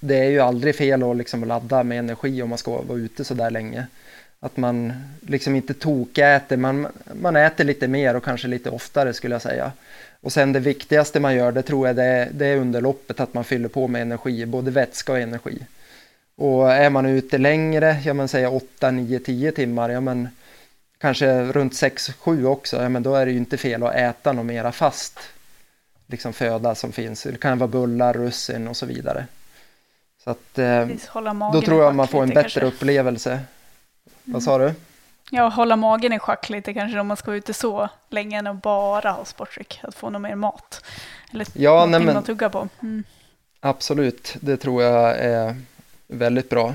det 0.00 0.18
är 0.18 0.30
ju 0.30 0.40
aldrig 0.40 0.76
fel 0.76 1.02
att 1.02 1.16
liksom 1.16 1.44
ladda 1.44 1.82
med 1.82 1.98
energi 1.98 2.42
om 2.42 2.48
man 2.48 2.58
ska 2.58 2.82
vara 2.82 2.98
ute 2.98 3.24
så 3.24 3.34
där 3.34 3.50
länge. 3.50 3.86
Att 4.40 4.56
man 4.56 4.92
liksom 5.20 5.56
inte 5.56 5.74
tokäter, 5.74 6.56
man, 6.56 6.86
man 7.20 7.36
äter 7.36 7.64
lite 7.64 7.88
mer 7.88 8.16
och 8.16 8.24
kanske 8.24 8.48
lite 8.48 8.70
oftare 8.70 9.12
skulle 9.12 9.34
jag 9.34 9.42
säga. 9.42 9.72
Och 10.20 10.32
sen 10.32 10.52
det 10.52 10.60
viktigaste 10.60 11.20
man 11.20 11.34
gör, 11.34 11.52
det 11.52 11.62
tror 11.62 11.86
jag 11.86 11.96
det 11.96 12.04
är, 12.04 12.28
det 12.32 12.46
är 12.46 12.56
under 12.56 12.80
loppet 12.80 13.20
att 13.20 13.34
man 13.34 13.44
fyller 13.44 13.68
på 13.68 13.88
med 13.88 14.02
energi, 14.02 14.46
både 14.46 14.70
vätska 14.70 15.12
och 15.12 15.18
energi. 15.18 15.58
Och 16.36 16.72
är 16.72 16.90
man 16.90 17.06
ute 17.06 17.38
längre, 17.38 17.96
ja 18.04 18.14
men 18.14 18.28
säga 18.28 18.50
8, 18.50 18.90
9, 18.90 19.18
10 19.18 19.52
timmar, 19.52 19.90
ja 19.90 20.00
men 20.00 20.28
kanske 20.98 21.42
runt 21.42 21.72
6-7 21.72 22.44
också, 22.44 22.82
ja, 22.82 22.88
men 22.88 23.02
då 23.02 23.14
är 23.14 23.26
det 23.26 23.32
ju 23.32 23.38
inte 23.38 23.56
fel 23.56 23.82
att 23.82 23.94
äta 23.94 24.32
något 24.32 24.46
mera 24.46 24.72
fast 24.72 25.18
liksom 26.10 26.32
föda 26.32 26.74
som 26.74 26.92
finns. 26.92 27.22
Det 27.22 27.40
kan 27.40 27.58
vara 27.58 27.68
bullar, 27.68 28.12
russin 28.12 28.68
och 28.68 28.76
så 28.76 28.86
vidare. 28.86 29.26
Så 30.24 30.30
att, 30.30 30.58
eh, 30.58 30.86
då 31.52 31.62
tror 31.62 31.82
jag 31.82 31.94
man 31.94 32.08
får 32.08 32.22
en 32.22 32.28
bättre 32.28 32.42
kanske. 32.42 32.60
upplevelse. 32.64 33.30
Mm. 33.30 33.44
Vad 34.24 34.42
sa 34.42 34.58
du? 34.58 34.74
Ja, 35.30 35.48
hålla 35.48 35.76
magen 35.76 36.12
i 36.12 36.18
schack 36.18 36.48
lite 36.48 36.74
kanske 36.74 37.00
om 37.00 37.06
man 37.06 37.16
ska 37.16 37.26
vara 37.26 37.38
ute 37.38 37.54
så 37.54 37.88
länge 38.08 38.38
än 38.38 38.46
att 38.46 38.62
bara 38.62 39.10
ha 39.10 39.24
sportdryck. 39.24 39.80
Att 39.82 39.94
få 39.94 40.10
något 40.10 40.22
mer 40.22 40.34
mat. 40.34 40.84
Eller 41.32 41.46
ja, 41.52 41.86
någonting 41.86 42.06
nej, 42.06 42.16
att 42.16 42.26
tugga 42.26 42.50
på. 42.50 42.68
Mm. 42.82 43.04
Absolut, 43.60 44.36
det 44.40 44.56
tror 44.56 44.82
jag 44.82 45.18
är 45.18 45.56
väldigt 46.06 46.48
bra. 46.48 46.74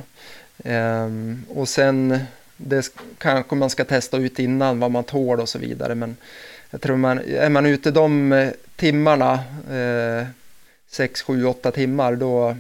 Ehm, 0.64 1.46
och 1.50 1.70
sen 1.70 2.20
det 2.58 2.96
kanske 3.18 3.56
man 3.56 3.70
ska 3.70 3.86
testa 3.86 4.18
ut 4.18 4.40
innan 4.40 4.80
vad 4.80 4.92
man 4.92 5.04
tål 5.04 5.40
och 5.40 5.50
så 5.50 5.60
vidare. 5.60 5.96
Men 5.96 6.18
jag 6.70 6.82
tror 6.82 6.98
man, 6.98 7.20
är 7.20 7.50
man 7.50 7.66
ute 7.66 7.92
de 7.92 8.32
eh, 8.76 8.80
timmarna, 8.80 9.40
6, 10.88 11.22
7, 11.22 11.46
8 11.46 11.72
timmar, 11.72 12.16
då, 12.16 12.56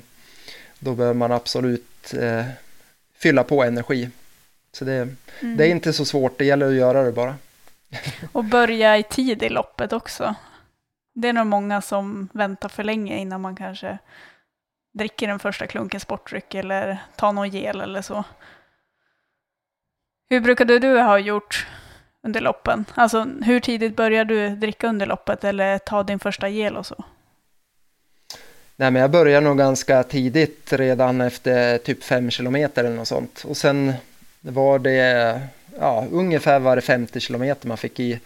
då 0.79 0.95
behöver 0.95 1.13
man 1.13 1.31
absolut 1.31 2.13
eh, 2.13 2.45
fylla 3.17 3.43
på 3.43 3.63
energi. 3.63 4.09
Så 4.71 4.85
det, 4.85 4.93
mm. 4.93 5.57
det 5.57 5.63
är 5.65 5.69
inte 5.69 5.93
så 5.93 6.05
svårt, 6.05 6.37
det 6.37 6.45
gäller 6.45 6.67
att 6.67 6.73
göra 6.73 7.03
det 7.03 7.11
bara. 7.11 7.35
Och 8.31 8.43
börja 8.43 8.97
i 8.97 9.03
tid 9.03 9.43
i 9.43 9.49
loppet 9.49 9.93
också. 9.93 10.35
Det 11.13 11.27
är 11.27 11.33
nog 11.33 11.47
många 11.47 11.81
som 11.81 12.29
väntar 12.33 12.69
för 12.69 12.83
länge 12.83 13.17
innan 13.17 13.41
man 13.41 13.55
kanske 13.55 13.97
dricker 14.93 15.27
den 15.27 15.39
första 15.39 15.67
klunken 15.67 15.99
sportdryck 15.99 16.53
eller 16.53 16.97
tar 17.15 17.31
någon 17.31 17.49
gel 17.49 17.81
eller 17.81 18.01
så. 18.01 18.23
Hur 20.29 20.39
brukade 20.39 20.79
du 20.79 20.99
ha 20.99 21.19
gjort 21.19 21.67
under 22.25 22.41
loppen? 22.41 22.85
Alltså 22.93 23.27
hur 23.41 23.59
tidigt 23.59 23.95
började 23.95 24.33
du 24.33 24.49
dricka 24.55 24.87
under 24.87 25.05
loppet 25.05 25.43
eller 25.43 25.77
ta 25.77 26.03
din 26.03 26.19
första 26.19 26.49
gel 26.49 26.77
och 26.77 26.85
så? 26.85 27.03
Nej, 28.75 28.91
men 28.91 29.01
jag 29.01 29.11
började 29.11 29.45
nog 29.45 29.57
ganska 29.57 30.03
tidigt, 30.03 30.73
redan 30.73 31.21
efter 31.21 31.77
typ 31.77 32.03
fem 32.03 32.31
kilometer 32.31 32.83
eller 32.83 32.95
något 32.95 33.07
sånt. 33.07 33.43
Och 33.47 33.57
sen 33.57 33.93
var 34.41 34.79
det 34.79 35.41
ja, 35.79 36.05
ungefär 36.11 36.59
var 36.59 36.75
det 36.75 36.81
50 36.81 37.19
kilometer 37.19 37.67
man 37.67 37.77
fick 37.77 37.99
i. 37.99 38.19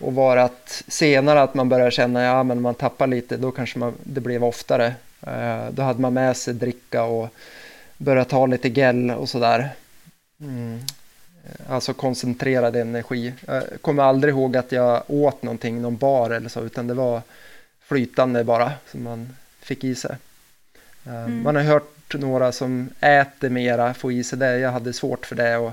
Och 0.00 0.14
var 0.14 0.36
att 0.36 0.82
senare 0.88 1.42
att 1.42 1.54
man 1.54 1.68
började 1.68 1.90
känna, 1.90 2.22
ja 2.22 2.42
men 2.42 2.62
man 2.62 2.74
tappar 2.74 3.06
lite, 3.06 3.36
då 3.36 3.50
kanske 3.50 3.78
man, 3.78 3.94
det 4.02 4.20
blev 4.20 4.44
oftare. 4.44 4.94
Eh, 5.26 5.70
då 5.70 5.82
hade 5.82 6.00
man 6.00 6.14
med 6.14 6.36
sig 6.36 6.54
dricka 6.54 7.02
och 7.02 7.28
började 7.96 8.30
ta 8.30 8.46
lite 8.46 8.68
gel 8.68 9.10
och 9.10 9.28
sådär. 9.28 9.68
Mm. 10.40 10.80
Alltså 11.68 11.94
koncentrerad 11.94 12.76
energi. 12.76 13.34
Jag 13.46 13.62
kommer 13.80 14.02
aldrig 14.02 14.34
ihåg 14.34 14.56
att 14.56 14.72
jag 14.72 15.02
åt 15.06 15.42
någonting, 15.42 15.82
någon 15.82 15.96
bar 15.96 16.30
eller 16.30 16.48
så, 16.48 16.64
utan 16.64 16.86
det 16.86 16.94
var 16.94 17.22
flytande 17.80 18.44
bara 18.44 18.72
som 18.90 19.02
man 19.02 19.36
fick 19.60 19.84
i 19.84 19.94
sig. 19.94 20.16
Eh, 21.06 21.24
mm. 21.24 21.42
Man 21.42 21.56
har 21.56 21.62
hört 21.62 22.14
några 22.14 22.52
som 22.52 22.90
äter 23.00 23.48
mera, 23.48 23.94
får 23.94 24.12
i 24.12 24.24
sig 24.24 24.38
det. 24.38 24.58
Jag 24.58 24.72
hade 24.72 24.92
svårt 24.92 25.26
för 25.26 25.36
det. 25.36 25.56
Och 25.56 25.72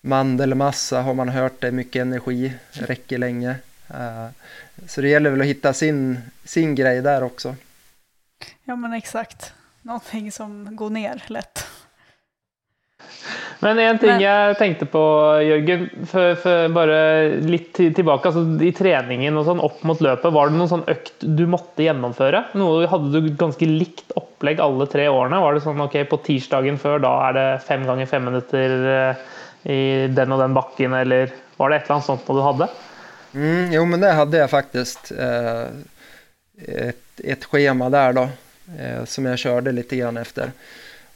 mandelmassa 0.00 1.02
har 1.02 1.14
man 1.14 1.28
hört, 1.28 1.60
det 1.60 1.66
är 1.66 1.72
mycket 1.72 2.00
energi, 2.00 2.52
räcker 2.70 3.18
länge. 3.18 3.56
Eh, 3.88 4.26
så 4.86 5.00
det 5.00 5.08
gäller 5.08 5.30
väl 5.30 5.40
att 5.40 5.46
hitta 5.46 5.72
sin, 5.72 6.18
sin 6.44 6.74
grej 6.74 7.02
där 7.02 7.22
också. 7.22 7.56
Ja 8.64 8.76
men 8.76 8.92
exakt, 8.92 9.52
någonting 9.82 10.32
som 10.32 10.76
går 10.76 10.90
ner 10.90 11.24
lätt. 11.26 11.66
Men 13.60 13.78
en 13.78 13.98
ting 13.98 14.10
Men... 14.10 14.22
jeg 14.22 14.56
tenkte 14.58 14.86
på, 14.92 15.02
Jørgen, 15.44 15.86
for, 16.08 16.36
for 16.40 16.72
bare 16.76 16.98
litt 17.44 17.76
tilbake. 17.76 18.28
altså 18.28 18.44
I 18.64 18.72
treningen 18.76 19.36
og 19.40 19.46
sånn 19.48 19.62
opp 19.64 19.80
mot 19.88 20.02
løpet, 20.04 20.32
var 20.32 20.50
det 20.50 20.58
noen 20.58 20.72
sånn 20.72 20.84
økt 20.92 21.24
du 21.24 21.46
måtte 21.50 21.86
gjennomføre? 21.86 22.42
Noe, 22.60 22.84
hadde 22.90 23.22
du 23.24 23.30
ganske 23.38 23.68
likt 23.68 24.12
opplegg 24.18 24.60
alle 24.64 24.88
tre 24.92 25.08
årene? 25.08 25.40
Var 25.42 25.56
det 25.56 25.64
sånn 25.64 25.80
ok, 25.86 25.98
på 26.10 26.20
tirsdagen 26.28 26.80
før, 26.80 27.00
da 27.04 27.14
er 27.28 27.38
det 27.38 27.46
fem 27.66 27.86
ganger 27.88 28.10
fem 28.10 28.28
minutter 28.28 28.76
eh, 28.92 29.24
i 29.72 29.80
den 30.12 30.36
og 30.36 30.44
den 30.44 30.56
bakken, 30.56 30.96
eller 31.00 31.32
var 31.56 31.72
det 31.72 31.80
et 31.80 31.88
eller 31.88 31.96
annet 31.96 32.10
sånt 32.10 32.28
du 32.28 32.44
hadde? 32.44 32.68
Mm, 33.36 33.72
jo, 33.72 33.84
men 33.88 34.00
det 34.00 34.12
hade 34.16 34.38
jag 34.44 34.50
faktiskt. 34.52 35.12
Eh, 35.16 35.68
ett, 36.64 37.20
ett 37.24 37.44
schema 37.44 37.90
där 37.90 38.12
då, 38.12 38.28
eh, 38.78 39.04
som 39.04 39.24
jag 39.24 39.38
körde 39.38 39.72
lite 39.72 39.96
grann 39.96 40.16
efter. 40.16 40.52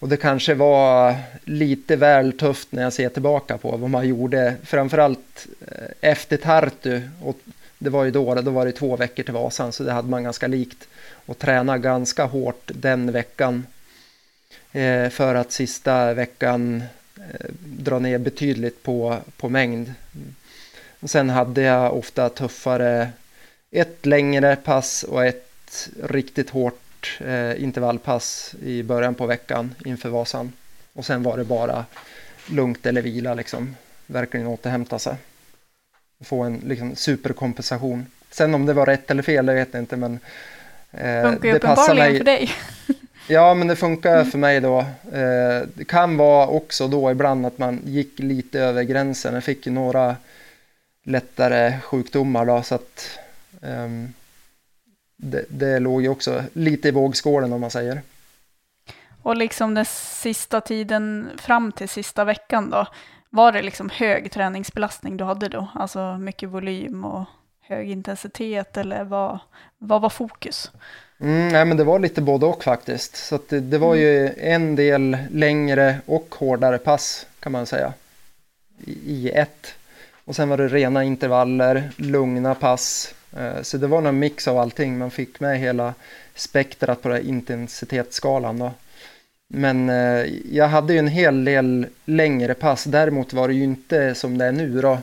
Och 0.01 0.09
det 0.09 0.16
kanske 0.16 0.55
var 0.55 1.16
lite 1.44 1.96
väl 1.96 2.32
tufft 2.32 2.72
när 2.72 2.82
jag 2.82 2.92
ser 2.92 3.09
tillbaka 3.09 3.59
på 3.59 3.76
vad 3.76 3.90
man 3.90 4.09
gjorde, 4.09 4.57
framförallt 4.62 5.46
eh, 5.68 6.11
efter 6.11 6.36
Tartu. 6.36 7.03
Och 7.22 7.38
det 7.78 7.90
var 7.90 8.05
ju 8.05 8.11
då, 8.11 8.34
då 8.34 8.51
var 8.51 8.66
det 8.66 8.72
två 8.72 8.96
veckor 8.96 9.22
till 9.22 9.34
Vasan, 9.34 9.72
så 9.72 9.82
det 9.82 9.92
hade 9.92 10.09
man 10.09 10.24
ganska 10.24 10.46
likt. 10.46 10.88
Och 11.26 11.38
träna 11.38 11.78
ganska 11.78 12.24
hårt 12.24 12.70
den 12.74 13.12
veckan. 13.12 13.66
Eh, 14.72 15.09
för 15.09 15.34
att 15.34 15.53
sista 15.53 16.14
veckan 16.14 16.82
eh, 17.16 17.51
dra 17.62 17.98
ner 17.98 18.18
betydligt 18.18 18.82
på, 18.82 19.16
på 19.36 19.48
mängd. 19.48 19.94
Och 21.01 21.11
sen 21.11 21.30
hade 21.30 21.62
jag 21.62 21.96
ofta 21.96 22.28
tuffare, 22.28 23.11
ett 23.70 24.07
längre 24.07 24.57
pass 24.57 25.03
och 25.03 25.26
ett 25.26 25.88
riktigt 26.03 26.51
hårt 26.51 26.80
eh, 27.20 27.62
intervallpass 27.62 28.55
i 28.62 28.82
början 28.82 29.14
på 29.14 29.26
veckan 29.26 29.74
inför 29.84 30.09
Vasan. 30.09 30.53
Och 30.92 31.05
sen 31.07 31.22
var 31.22 31.36
det 31.36 31.44
bara 31.44 31.84
lugnt 32.46 32.86
eller 32.86 33.03
vila 33.03 33.34
liksom. 33.34 33.76
Verkligen 34.07 34.46
återhämta 34.46 34.98
sig. 34.98 35.14
Få 36.24 36.42
en 36.42 36.62
liksom, 36.66 36.96
superkompensation. 36.96 38.07
Sen 38.30 38.55
om 38.55 38.66
det 38.66 38.72
var 38.72 38.86
rätt 38.86 39.11
eller 39.11 39.22
fel, 39.22 39.46
det 39.46 39.55
vet 39.55 39.68
jag 39.72 39.82
inte 39.82 39.96
men 39.96 40.18
eh, 40.92 41.30
funkar 41.30 41.48
ju 41.48 41.53
det 41.53 41.59
passar 41.59 41.94
mig. 41.94 42.18
för 42.18 42.24
dig. 42.24 42.51
ja, 43.28 43.55
men 43.55 43.68
det 43.68 43.76
funkar 43.76 44.14
mm. 44.14 44.30
för 44.30 44.38
mig 44.38 44.61
då. 44.61 44.78
Eh, 45.12 45.62
det 45.74 45.84
kan 45.88 46.16
vara 46.16 46.46
också 46.46 46.88
då 46.88 47.11
ibland 47.11 47.46
att 47.46 47.59
man 47.59 47.80
gick 47.84 48.18
lite 48.18 48.61
över 48.61 48.82
gränsen. 48.82 49.34
Jag 49.34 49.44
fick 49.44 49.66
några 49.66 50.16
lättare 51.03 51.80
sjukdomar 51.80 52.46
då 52.46 52.62
så 52.62 52.74
att 52.74 53.18
um, 53.61 54.12
det, 55.22 55.44
det 55.48 55.78
låg 55.78 56.02
ju 56.02 56.08
också 56.08 56.44
lite 56.52 56.88
i 56.88 56.90
vågskålen 56.90 57.52
om 57.52 57.60
man 57.60 57.70
säger. 57.70 58.02
Och 59.22 59.36
liksom 59.36 59.74
den 59.74 59.84
sista 59.84 60.60
tiden 60.60 61.30
fram 61.38 61.72
till 61.72 61.88
sista 61.88 62.24
veckan 62.24 62.70
då, 62.70 62.86
var 63.30 63.52
det 63.52 63.62
liksom 63.62 63.90
hög 63.90 64.32
träningsbelastning 64.32 65.16
du 65.16 65.24
hade 65.24 65.48
då? 65.48 65.68
Alltså 65.74 66.18
mycket 66.18 66.48
volym 66.48 67.04
och 67.04 67.24
hög 67.60 67.90
intensitet 67.90 68.76
eller 68.76 69.04
vad, 69.04 69.38
vad 69.78 70.00
var 70.00 70.10
fokus? 70.10 70.70
Mm, 71.20 71.48
nej, 71.48 71.64
men 71.64 71.76
det 71.76 71.84
var 71.84 71.98
lite 71.98 72.22
både 72.22 72.46
och 72.46 72.64
faktiskt. 72.64 73.16
Så 73.16 73.38
det, 73.48 73.60
det, 73.60 73.78
var 73.78 73.94
ju 73.94 74.34
en 74.38 74.76
del 74.76 75.18
längre 75.30 75.96
och 76.06 76.34
hårdare 76.38 76.78
pass 76.78 77.26
kan 77.40 77.52
man 77.52 77.66
säga. 77.66 77.92
I, 78.84 78.92
i 78.92 79.30
ett. 79.30 79.74
Och 80.24 80.36
sen 80.36 80.48
var 80.48 80.56
det 80.56 80.68
rena 80.68 81.04
intervaller, 81.04 81.90
lugna 81.96 82.54
pass. 82.54 83.14
Eh, 83.36 83.62
så 83.62 83.76
det 83.76 83.86
var 83.86 84.02
en 84.02 84.18
mix 84.18 84.48
av 84.48 84.58
allting. 84.58 84.98
Man 84.98 85.10
fick 85.10 85.40
med 85.40 85.58
hela 85.58 85.94
spektrat 86.34 87.02
på 87.02 87.08
den 87.08 87.26
intensitetsskalan. 87.26 88.58
Då. 88.58 88.72
Men 89.48 89.90
eh, 89.90 90.26
jag 90.52 90.68
hade 90.68 90.92
ju 90.92 90.98
en 90.98 91.08
hel 91.08 91.44
del 91.44 91.86
längre 92.04 92.54
pass. 92.54 92.84
Däremot 92.84 93.32
var 93.32 93.48
det 93.48 93.54
ju 93.54 93.64
inte 93.64 94.14
som 94.14 94.38
det 94.38 94.44
är 94.44 94.52
nu 94.52 94.80
då 94.80 94.98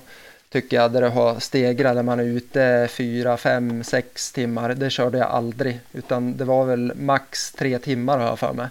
tycker 0.49 0.77
jag, 0.77 0.91
där 0.91 1.01
det 1.01 1.09
har 1.09 1.39
stegrat, 1.39 1.95
där 1.95 2.03
man 2.03 2.19
är 2.19 2.23
ute 2.23 2.87
fyra, 2.91 3.37
fem, 3.37 3.83
sex 3.83 4.31
timmar. 4.31 4.73
Det 4.73 4.89
körde 4.89 5.17
jag 5.17 5.27
aldrig, 5.27 5.79
utan 5.93 6.37
det 6.37 6.45
var 6.45 6.65
väl 6.65 6.93
max 6.95 7.51
tre 7.51 7.79
timmar 7.79 8.17
har 8.17 8.25
jag 8.25 8.39
för 8.39 8.53
mig. 8.53 8.67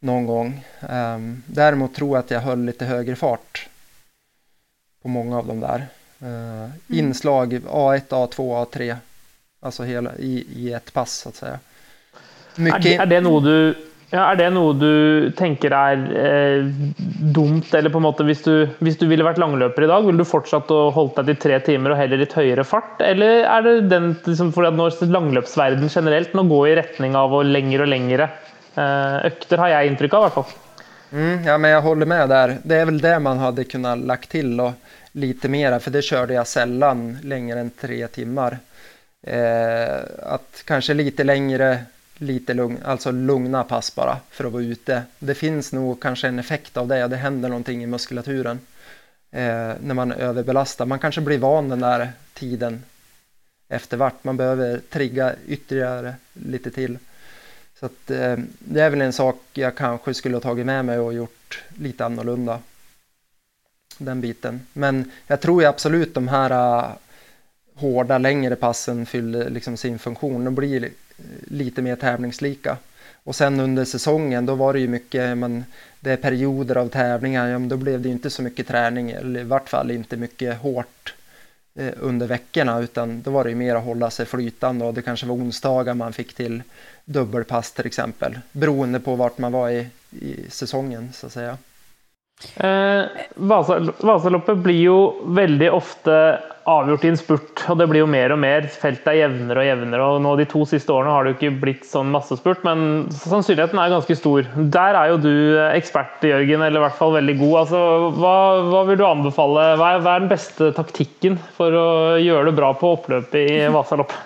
Någon 0.00 0.26
gång. 0.26 0.64
Ehm, 0.88 1.42
däremot 1.46 1.94
tror 1.94 2.16
jag 2.16 2.24
att 2.24 2.30
jag 2.30 2.40
höll 2.40 2.64
lite 2.64 2.84
högre 2.84 3.16
fart 3.16 3.68
på 5.02 5.08
många 5.08 5.38
av 5.38 5.46
de 5.46 5.60
där. 5.60 5.86
Uh, 6.22 6.28
mm. 6.28 6.70
Inslag 6.88 7.52
A1, 7.52 8.08
A2, 8.08 8.36
A3. 8.36 8.96
Alltså 9.60 9.82
hela, 9.82 10.16
i, 10.16 10.46
i 10.56 10.72
ett 10.72 10.92
pass 10.92 11.12
så 11.12 11.28
att 11.28 11.34
säga. 11.34 11.58
Mycket... 12.54 12.86
Är, 12.86 12.90
det, 12.90 12.96
är 12.96 13.06
det 13.06 13.20
något 13.20 13.44
du 13.44 13.74
ja, 14.08 14.22
er 14.32 14.38
det 14.40 14.46
noe 14.54 14.72
du 14.72 14.92
tenker 15.36 15.74
er 15.76 16.04
eh, 16.16 16.68
dumt, 17.34 17.66
eller 17.76 17.92
på 17.92 18.00
en 18.00 18.06
måte 18.06 18.24
hvis 18.24 18.40
du, 18.46 18.54
hvis 18.80 18.96
du 18.96 19.04
ville 19.10 19.26
vært 19.26 19.40
langløper 19.40 19.84
i 19.84 19.90
dag, 19.90 20.06
ville 20.06 20.24
du 20.24 20.28
fortsatt 20.28 20.70
å 20.72 20.86
holdt 20.96 21.18
deg 21.20 21.28
til 21.28 21.40
tre 21.42 21.58
timer 21.66 21.92
og 21.92 22.00
heller 22.00 22.22
litt 22.22 22.32
høyere 22.36 22.64
fart? 22.64 23.02
Eller 23.04 23.44
er 23.44 23.66
det 23.66 23.74
den 23.92 24.14
liksom, 24.24 24.54
fordi 24.56 24.70
at 24.70 24.78
når 24.80 25.12
langløpsverden 25.12 25.92
generelt 25.92 26.32
nå 26.32 26.46
går 26.48 26.70
i 26.70 26.78
retning 26.80 27.18
av 27.20 27.36
å 27.36 27.42
lengre 27.44 27.84
och 27.84 27.92
längre 27.92 28.30
eh, 28.74 29.26
økter, 29.28 29.58
har 29.58 29.68
jag 29.68 29.86
intryck 29.92 30.14
av 30.14 30.22
i 30.22 30.24
alla 30.24 30.36
fall. 30.38 30.56
Mm, 31.12 31.44
ja, 31.44 31.58
men 31.58 31.70
jag 31.70 31.82
håller 31.82 32.06
med 32.06 32.28
där. 32.28 32.56
Det 32.62 32.76
är 32.76 32.84
väl 32.84 33.00
det 33.00 33.18
man 33.18 33.38
hade 33.38 33.64
kunnat 33.64 33.98
lagt 33.98 34.30
till 34.30 34.60
och 34.60 34.72
lite 35.18 35.48
mera, 35.48 35.80
för 35.80 35.90
det 35.90 36.02
körde 36.02 36.34
jag 36.34 36.46
sällan 36.46 37.18
längre 37.22 37.60
än 37.60 37.70
tre 37.70 38.08
timmar. 38.08 38.58
Eh, 39.22 39.98
att 40.22 40.62
kanske 40.64 40.94
lite 40.94 41.24
längre 41.24 41.84
lite 42.18 42.54
lugn, 42.54 42.78
alltså 42.84 43.10
lugna 43.10 43.64
pass 43.64 43.94
bara 43.94 44.16
för 44.30 44.44
att 44.44 44.52
vara 44.52 44.62
ute. 44.62 45.02
Det 45.18 45.34
finns 45.34 45.72
nog 45.72 46.00
kanske 46.00 46.28
en 46.28 46.38
effekt 46.38 46.76
av 46.76 46.88
det, 46.88 47.08
det 47.08 47.16
händer 47.16 47.48
någonting 47.48 47.82
i 47.82 47.86
muskulaturen 47.86 48.60
eh, 49.30 49.72
när 49.80 49.94
man 49.94 50.12
överbelastar. 50.12 50.86
Man 50.86 50.98
kanske 50.98 51.20
blir 51.20 51.38
van 51.38 51.68
den 51.68 51.80
där 51.80 52.12
tiden 52.34 52.84
efter 53.68 53.96
vart, 53.96 54.24
man 54.24 54.36
behöver 54.36 54.78
trigga 54.78 55.34
ytterligare 55.46 56.14
lite 56.32 56.70
till. 56.70 56.98
Så 57.80 57.86
att, 57.86 58.10
eh, 58.10 58.36
det 58.58 58.80
är 58.80 58.90
väl 58.90 59.00
en 59.00 59.12
sak 59.12 59.36
jag 59.52 59.74
kanske 59.74 60.14
skulle 60.14 60.36
ha 60.36 60.40
tagit 60.40 60.66
med 60.66 60.84
mig 60.84 60.98
och 60.98 61.14
gjort 61.14 61.62
lite 61.68 62.04
annorlunda. 62.04 62.60
Den 63.98 64.20
biten. 64.20 64.60
Men 64.72 65.10
jag 65.26 65.40
tror 65.40 65.62
ju 65.62 65.68
absolut 65.68 66.14
de 66.14 66.28
här 66.28 66.52
uh, 66.52 66.90
hårda 67.74 68.18
längre 68.18 68.56
passen 68.56 69.06
fyller 69.06 69.50
liksom 69.50 69.76
sin 69.76 69.98
funktion. 69.98 70.44
De 70.44 70.54
blir 70.54 70.90
lite 71.48 71.82
mer 71.82 71.96
tävlingslika. 71.96 72.76
Och 73.24 73.36
sen 73.36 73.60
under 73.60 73.84
säsongen 73.84 74.46
då 74.46 74.54
var 74.54 74.72
det 74.72 74.80
ju 74.80 74.88
mycket, 74.88 75.38
men 75.38 75.64
det 76.00 76.12
är 76.12 76.16
perioder 76.16 76.76
av 76.76 76.88
tävlingar, 76.88 77.48
ja, 77.48 77.58
men 77.58 77.68
då 77.68 77.76
blev 77.76 78.00
det 78.00 78.08
inte 78.08 78.30
så 78.30 78.42
mycket 78.42 78.66
träning 78.68 79.10
eller 79.10 79.40
i 79.40 79.44
vart 79.44 79.68
fall 79.68 79.90
inte 79.90 80.16
mycket 80.16 80.58
hårt 80.58 81.14
eh, 81.74 81.92
under 81.96 82.26
veckorna 82.26 82.80
utan 82.80 83.22
då 83.22 83.30
var 83.30 83.44
det 83.44 83.50
ju 83.50 83.56
mer 83.56 83.74
att 83.74 83.84
hålla 83.84 84.10
sig 84.10 84.26
flytande 84.26 84.84
och 84.84 84.94
det 84.94 85.02
kanske 85.02 85.26
var 85.26 85.34
onsdagar 85.34 85.94
man 85.94 86.12
fick 86.12 86.34
till 86.34 86.62
dubbelpass 87.04 87.72
till 87.72 87.86
exempel 87.86 88.38
beroende 88.52 89.00
på 89.00 89.14
vart 89.14 89.38
man 89.38 89.52
var 89.52 89.70
i, 89.70 89.86
i 90.10 90.50
säsongen 90.50 91.12
så 91.12 91.26
att 91.26 91.32
säga. 91.32 91.58
Eh, 92.56 93.04
Vasaloppet 93.98 94.56
blir 94.56 94.74
ju 94.74 95.10
väldigt 95.24 95.72
ofta 95.72 96.38
avgjort 96.62 97.04
i 97.04 97.08
en 97.08 97.16
spurt, 97.16 97.64
och 97.68 97.76
det 97.76 97.86
blir 97.86 98.00
ju 98.00 98.06
mer 98.06 98.32
och 98.32 98.38
mer. 98.38 98.62
Feltet 98.62 99.06
er 99.06 99.12
jämnare 99.12 99.58
och 99.58 99.64
jämnare, 99.64 100.02
och 100.02 100.20
nå 100.22 100.36
de 100.36 100.44
två 100.44 100.66
siste 100.66 100.92
åren 100.92 101.10
har 101.10 101.24
det 101.24 101.30
inte 101.30 101.50
blivit 101.50 101.86
sånn 101.86 102.10
massespurt, 102.10 102.62
men 102.62 103.08
sannolikheten 103.12 103.78
är 103.78 103.88
ganska 103.88 104.16
stor. 104.16 104.46
Där 104.56 104.94
är 104.94 105.08
ju 105.10 105.16
du 105.16 105.58
eh, 105.58 105.74
expert, 105.74 106.24
Jörgen, 106.24 106.62
eller 106.62 106.80
i 106.80 106.84
alla 106.84 106.90
fall 106.90 107.12
väldigt 107.12 107.38
god. 107.38 107.58
Altså, 107.58 108.10
vad, 108.10 108.64
hva 108.64 108.84
vill 108.84 108.98
du 108.98 109.06
anbefale? 109.06 109.76
Vad 109.76 109.94
är, 109.94 109.98
hva 109.98 110.16
er 110.16 110.20
den 110.20 110.28
bästa 110.28 110.72
taktiken 110.72 111.38
för 111.56 111.72
att 111.72 112.22
göra 112.22 112.44
det 112.44 112.52
bra 112.52 112.74
på 112.74 112.92
oppløpet 112.92 113.34
i 113.34 113.68
Vasaloppet? 113.68 114.16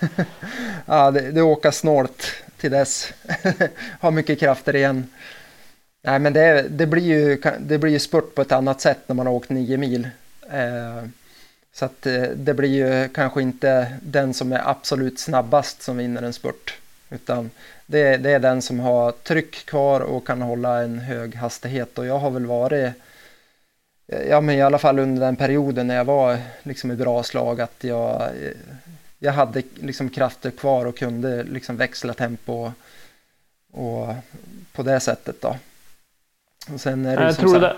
ja, 0.86 1.10
det, 1.10 1.30
det 1.30 1.42
åker 1.42 1.70
snålt 1.70 2.26
till 2.60 2.70
dess. 2.70 3.12
har 4.00 4.10
mycket 4.10 4.40
krafter 4.40 4.76
igen. 4.76 5.06
Nej, 6.04 6.18
men 6.18 6.32
det, 6.32 6.68
det, 6.68 6.86
blir 6.86 7.02
ju, 7.02 7.42
det 7.60 7.78
blir 7.78 7.92
ju 7.92 7.98
spurt 7.98 8.34
på 8.34 8.42
ett 8.42 8.52
annat 8.52 8.80
sätt 8.80 8.98
när 9.06 9.14
man 9.14 9.26
har 9.26 9.34
åkt 9.34 9.50
nio 9.50 9.76
mil. 9.76 10.08
Eh, 10.50 11.04
så 11.72 11.84
att 11.84 12.06
eh, 12.06 12.22
det 12.22 12.54
blir 12.54 12.68
ju 12.68 13.08
kanske 13.08 13.42
inte 13.42 13.92
den 14.02 14.34
som 14.34 14.52
är 14.52 14.70
absolut 14.70 15.18
snabbast 15.18 15.82
som 15.82 15.96
vinner 15.96 16.22
en 16.22 16.32
spurt. 16.32 16.78
Utan 17.10 17.50
det, 17.86 18.16
det 18.16 18.30
är 18.30 18.38
den 18.38 18.62
som 18.62 18.80
har 18.80 19.12
tryck 19.12 19.66
kvar 19.66 20.00
och 20.00 20.26
kan 20.26 20.42
hålla 20.42 20.82
en 20.82 20.98
hög 20.98 21.34
hastighet. 21.34 21.98
Och 21.98 22.06
jag 22.06 22.18
har 22.18 22.30
väl 22.30 22.46
varit, 22.46 22.92
eh, 24.06 24.22
ja 24.28 24.40
men 24.40 24.54
i 24.54 24.62
alla 24.62 24.78
fall 24.78 24.98
under 24.98 25.26
den 25.26 25.36
perioden 25.36 25.86
när 25.86 25.96
jag 25.96 26.04
var 26.04 26.38
liksom 26.62 26.90
i 26.90 26.96
bra 26.96 27.22
slag, 27.22 27.60
att 27.60 27.84
jag, 27.84 28.22
eh, 28.22 28.52
jag 29.18 29.32
hade 29.32 29.62
liksom 29.74 30.10
krafter 30.10 30.50
kvar 30.50 30.86
och 30.86 30.98
kunde 30.98 31.42
liksom 31.42 31.76
växla 31.76 32.14
tempo 32.14 32.52
och, 32.52 32.72
och 33.80 34.14
på 34.72 34.82
det 34.82 35.00
sättet 35.00 35.40
då. 35.40 35.56
Och 36.74 36.80
sen 36.80 37.06
är 37.06 37.16
det 37.16 37.24
jag, 37.24 37.36
tror 37.36 37.58
det, 37.58 37.76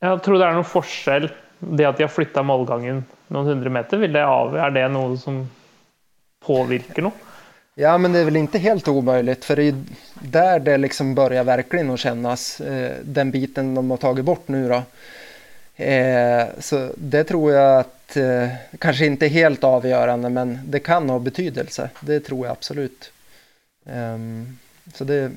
jag 0.00 0.22
tror 0.22 0.38
det 0.38 0.44
är 0.44 0.52
någon 0.52 0.64
skillnad 0.64 1.30
det 1.58 1.84
att 1.84 2.00
jag 2.00 2.12
flyttar 2.12 2.42
målgången 2.42 3.04
någon 3.28 3.46
hundra 3.46 3.70
meter, 3.70 3.96
vill 3.96 4.12
det 4.12 4.26
av, 4.26 4.56
är 4.56 4.70
det 4.70 4.88
något 4.88 5.20
som 5.20 5.50
påverkar 6.46 7.02
något? 7.02 7.14
Ja, 7.74 7.98
men 7.98 8.12
det 8.12 8.18
är 8.18 8.24
väl 8.24 8.36
inte 8.36 8.58
helt 8.58 8.88
omöjligt, 8.88 9.44
för 9.44 9.56
det 9.56 9.62
är 9.62 9.74
där 10.12 10.60
det 10.60 10.78
liksom 10.78 11.14
börjar 11.14 11.44
verkligen 11.44 11.90
att 11.90 12.00
kännas, 12.00 12.60
eh, 12.60 12.92
den 13.04 13.30
biten 13.30 13.74
de 13.74 13.90
har 13.90 13.96
tagit 13.96 14.24
bort 14.24 14.48
nu 14.48 14.68
då. 14.68 14.82
Eh, 15.84 16.46
så 16.58 16.90
det 16.96 17.24
tror 17.24 17.52
jag 17.52 17.80
att, 17.80 18.16
eh, 18.16 18.48
kanske 18.78 19.06
inte 19.06 19.26
helt 19.26 19.64
avgörande, 19.64 20.28
men 20.28 20.58
det 20.66 20.80
kan 20.80 21.10
ha 21.10 21.18
betydelse. 21.18 21.90
Det 22.00 22.20
tror 22.20 22.46
jag 22.46 22.52
absolut. 22.52 23.12
Eh, 23.86 24.18
så 24.94 25.04
det, 25.04 25.30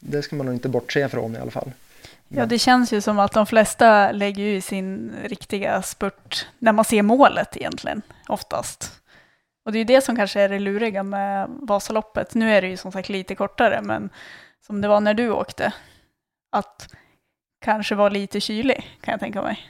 det 0.00 0.22
ska 0.22 0.36
man 0.36 0.46
nog 0.46 0.54
inte 0.54 0.68
bortse 0.68 1.08
från 1.08 1.36
i 1.36 1.38
alla 1.38 1.50
fall. 1.50 1.70
Ja, 2.34 2.46
det 2.46 2.58
känns 2.58 2.92
ju 2.92 3.00
som 3.00 3.18
att 3.18 3.32
de 3.32 3.46
flesta 3.46 4.12
lägger 4.12 4.44
ju 4.44 4.60
sin 4.60 5.12
riktiga 5.24 5.82
spurt 5.82 6.46
när 6.58 6.72
man 6.72 6.84
ser 6.84 7.02
målet 7.02 7.56
egentligen, 7.56 8.02
oftast. 8.28 8.92
Och 9.64 9.72
det 9.72 9.78
är 9.78 9.80
ju 9.80 9.84
det 9.84 10.00
som 10.00 10.16
kanske 10.16 10.40
är 10.40 10.48
det 10.48 10.58
luriga 10.58 11.02
med 11.02 11.48
Vasaloppet. 11.48 12.34
Nu 12.34 12.54
är 12.54 12.62
det 12.62 12.68
ju 12.68 12.76
som 12.76 12.92
sagt 12.92 13.08
lite 13.08 13.34
kortare, 13.34 13.80
men 13.82 14.10
som 14.66 14.80
det 14.80 14.88
var 14.88 15.00
när 15.00 15.14
du 15.14 15.30
åkte, 15.30 15.72
att 16.52 16.88
kanske 17.64 17.94
vara 17.94 18.08
lite 18.08 18.40
kylig, 18.40 18.90
kan 19.00 19.12
jag 19.12 19.20
tänka 19.20 19.42
mig. 19.42 19.60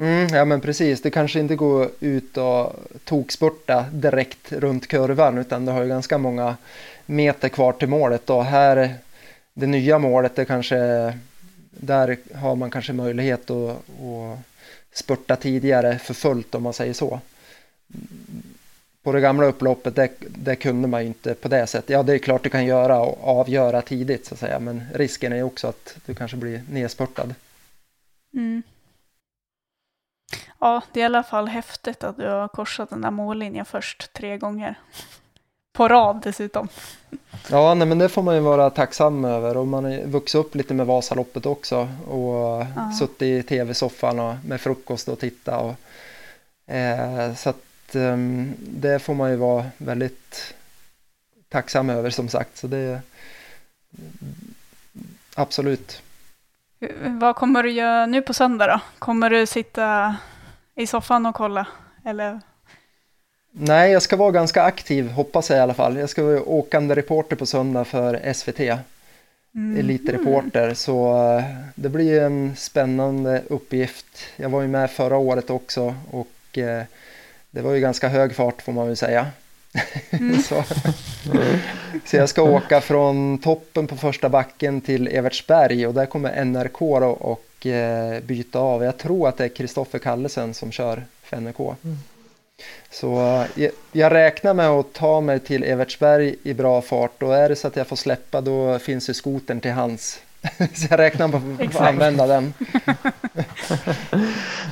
Mm, 0.00 0.34
ja 0.34 0.44
men 0.44 0.60
precis, 0.60 1.02
det 1.02 1.10
kanske 1.10 1.40
inte 1.40 1.56
går 1.56 1.88
ut 2.00 2.36
och 2.36 2.72
tokspurta 3.04 3.84
direkt 3.92 4.52
runt 4.52 4.88
kurvan 4.88 5.38
utan 5.38 5.64
det 5.64 5.72
har 5.72 5.82
ju 5.82 5.88
ganska 5.88 6.18
många 6.18 6.56
meter 7.06 7.48
kvar 7.48 7.72
till 7.72 7.88
målet 7.88 8.30
och 8.30 8.44
här 8.44 8.94
det 9.54 9.66
nya 9.66 9.98
målet 9.98 10.36
det 10.36 10.44
kanske 10.44 11.12
där 11.80 12.18
har 12.34 12.56
man 12.56 12.70
kanske 12.70 12.92
möjlighet 12.92 13.50
att, 13.50 13.70
att 13.70 14.38
spurta 14.92 15.36
tidigare 15.36 15.98
för 15.98 16.14
fullt 16.14 16.54
om 16.54 16.62
man 16.62 16.72
säger 16.72 16.92
så. 16.92 17.20
På 19.02 19.12
det 19.12 19.20
gamla 19.20 19.46
upploppet 19.46 19.96
det, 19.96 20.10
det 20.20 20.56
kunde 20.56 20.88
man 20.88 21.00
ju 21.00 21.06
inte 21.06 21.34
på 21.34 21.48
det 21.48 21.66
sättet. 21.66 21.90
Ja, 21.90 22.02
det 22.02 22.14
är 22.14 22.18
klart 22.18 22.42
du 22.42 22.50
kan 22.50 22.66
göra 22.66 23.00
och 23.00 23.40
avgöra 23.40 23.82
tidigt 23.82 24.26
så 24.26 24.34
att 24.34 24.40
säga, 24.40 24.58
men 24.58 24.82
risken 24.94 25.32
är 25.32 25.42
också 25.42 25.68
att 25.68 25.96
du 26.06 26.14
kanske 26.14 26.36
blir 26.36 26.62
nedspurtad. 26.70 27.34
Mm. 28.34 28.62
Ja, 30.58 30.82
det 30.92 31.00
är 31.00 31.02
i 31.02 31.06
alla 31.06 31.22
fall 31.22 31.48
häftigt 31.48 32.04
att 32.04 32.16
du 32.16 32.26
har 32.26 32.48
korsat 32.48 32.90
den 32.90 33.00
där 33.00 33.10
mållinjen 33.10 33.64
först 33.64 34.12
tre 34.12 34.38
gånger 34.38 34.74
på 35.78 35.88
rad 35.88 36.20
dessutom. 36.22 36.68
Ja, 37.50 37.74
nej, 37.74 37.88
men 37.88 37.98
det 37.98 38.08
får 38.08 38.22
man 38.22 38.34
ju 38.34 38.40
vara 38.40 38.70
tacksam 38.70 39.24
över 39.24 39.56
och 39.56 39.66
man 39.66 39.84
har 39.84 40.06
vuxit 40.06 40.38
upp 40.38 40.54
lite 40.54 40.74
med 40.74 40.86
Vasaloppet 40.86 41.46
också 41.46 41.88
och 42.08 42.66
ja. 42.76 42.92
suttit 42.98 43.22
i 43.22 43.42
tv-soffan 43.42 44.18
och 44.18 44.34
med 44.44 44.60
frukost 44.60 45.08
och 45.08 45.18
titta 45.18 45.58
och 45.58 45.74
eh, 46.74 47.34
så 47.34 47.50
att 47.50 47.94
eh, 47.94 48.16
det 48.60 48.98
får 48.98 49.14
man 49.14 49.30
ju 49.30 49.36
vara 49.36 49.64
väldigt 49.78 50.54
tacksam 51.48 51.90
över 51.90 52.10
som 52.10 52.28
sagt 52.28 52.56
så 52.56 52.66
det 52.66 53.00
absolut. 55.34 56.02
Vad 57.00 57.36
kommer 57.36 57.62
du 57.62 57.70
göra 57.70 58.06
nu 58.06 58.22
på 58.22 58.34
söndag 58.34 58.66
då? 58.66 58.80
Kommer 58.98 59.30
du 59.30 59.46
sitta 59.46 60.16
i 60.74 60.86
soffan 60.86 61.26
och 61.26 61.34
kolla 61.34 61.66
eller 62.04 62.40
Nej, 63.52 63.92
jag 63.92 64.02
ska 64.02 64.16
vara 64.16 64.30
ganska 64.30 64.62
aktiv, 64.62 65.10
hoppas 65.10 65.50
jag 65.50 65.58
i 65.58 65.60
alla 65.60 65.74
fall. 65.74 65.96
Jag 65.96 66.10
ska 66.10 66.22
vara 66.22 66.42
åkande 66.42 66.94
reporter 66.94 67.36
på 67.36 67.46
söndag 67.46 67.84
för 67.84 68.32
SVT. 68.32 68.60
Mm. 69.54 69.80
Elitreporter, 69.80 70.74
så 70.74 71.28
eh, 71.38 71.44
det 71.74 71.88
blir 71.88 72.22
en 72.22 72.56
spännande 72.56 73.42
uppgift. 73.48 74.06
Jag 74.36 74.48
var 74.48 74.62
ju 74.62 74.68
med 74.68 74.90
förra 74.90 75.16
året 75.16 75.50
också 75.50 75.94
och 76.10 76.58
eh, 76.58 76.82
det 77.50 77.60
var 77.60 77.72
ju 77.72 77.80
ganska 77.80 78.08
hög 78.08 78.34
fart 78.34 78.62
får 78.62 78.72
man 78.72 78.86
väl 78.86 78.96
säga. 78.96 79.26
så, 80.48 80.64
så 82.04 82.16
jag 82.16 82.28
ska 82.28 82.42
åka 82.42 82.80
från 82.80 83.38
toppen 83.38 83.86
på 83.86 83.96
första 83.96 84.28
backen 84.28 84.80
till 84.80 85.08
Evertsberg 85.08 85.86
och 85.86 85.94
där 85.94 86.06
kommer 86.06 86.44
NRK 86.44 86.78
då 86.78 87.08
och 87.08 87.66
eh, 87.66 88.20
byta 88.20 88.58
av. 88.58 88.84
Jag 88.84 88.98
tror 88.98 89.28
att 89.28 89.36
det 89.36 89.44
är 89.44 89.48
Kristoffer 89.48 89.98
Kallesen 89.98 90.54
som 90.54 90.72
kör 90.72 91.04
för 91.22 91.40
NRK. 91.40 91.76
Så 92.90 93.42
eh, 93.56 93.70
jag, 93.92 94.12
räknar 94.12 94.54
med 94.54 94.68
att 94.68 94.92
ta 94.92 95.20
mig 95.20 95.40
till 95.40 95.64
Evertsberg 95.64 96.34
i 96.42 96.54
bra 96.54 96.82
fart 96.82 97.22
och 97.22 97.36
är 97.36 97.48
det 97.48 97.56
så 97.56 97.68
att 97.68 97.76
jag 97.76 97.86
får 97.86 97.96
släppa 97.96 98.40
då 98.40 98.78
finns 98.78 99.10
ju 99.10 99.14
skotern 99.14 99.60
till 99.60 99.72
hands. 99.72 100.20
så 100.74 100.86
jag 100.90 100.98
räknar 100.98 101.28
med 101.28 101.66
att 101.66 101.72
få 101.72 101.82
använda 101.84 102.26
den. 102.26 102.54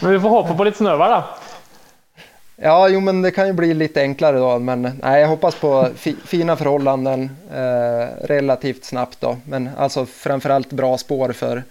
Men 0.00 0.12
vi 0.12 0.20
får 0.20 0.28
hoppa 0.28 0.54
på 0.54 0.64
lite 0.64 0.76
snövær, 0.76 1.08
da. 1.08 1.24
Ja, 2.58 2.88
jo 2.88 3.00
men 3.00 3.22
det 3.22 3.30
kan 3.30 3.46
ju 3.46 3.52
bli 3.52 3.74
lite 3.74 4.00
enklare 4.00 4.38
då, 4.38 4.58
men 4.58 4.82
nej, 5.02 5.20
jag 5.20 5.28
hoppas 5.28 5.54
på 5.54 5.88
fi, 5.96 6.16
fina 6.26 6.56
förhållanden 6.56 7.36
eh, 7.54 8.26
relativt 8.26 8.84
snabbt 8.84 9.20
då. 9.20 9.36
Men 9.44 9.70
alltså 9.78 10.06
framförallt 10.06 10.72
bra 10.72 10.98
spår 10.98 11.32
för 11.32 11.64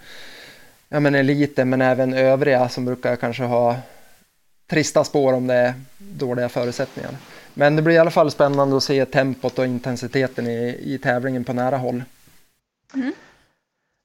ja, 0.88 1.00
men 1.00 1.14
eliten, 1.14 1.68
men 1.68 1.82
även 1.82 2.14
övriga 2.14 2.68
som 2.68 2.84
brukar 2.84 3.16
kanske 3.16 3.42
ha 3.42 3.76
trista 4.66 5.04
spår 5.04 5.32
om 5.32 5.46
det 5.46 5.54
är 5.54 5.74
dåliga 5.98 6.48
förutsättningar. 6.48 7.10
Men 7.54 7.76
det 7.76 7.82
blir 7.82 7.94
i 7.94 7.98
alla 7.98 8.10
fall 8.10 8.30
spännande 8.30 8.76
att 8.76 8.82
se 8.82 9.04
tempot 9.04 9.58
och 9.58 9.66
intensiteten 9.66 10.46
i, 10.46 10.80
i 10.82 10.98
tävlingen 10.98 11.44
på 11.44 11.52
nära 11.52 11.76
håll. 11.76 12.02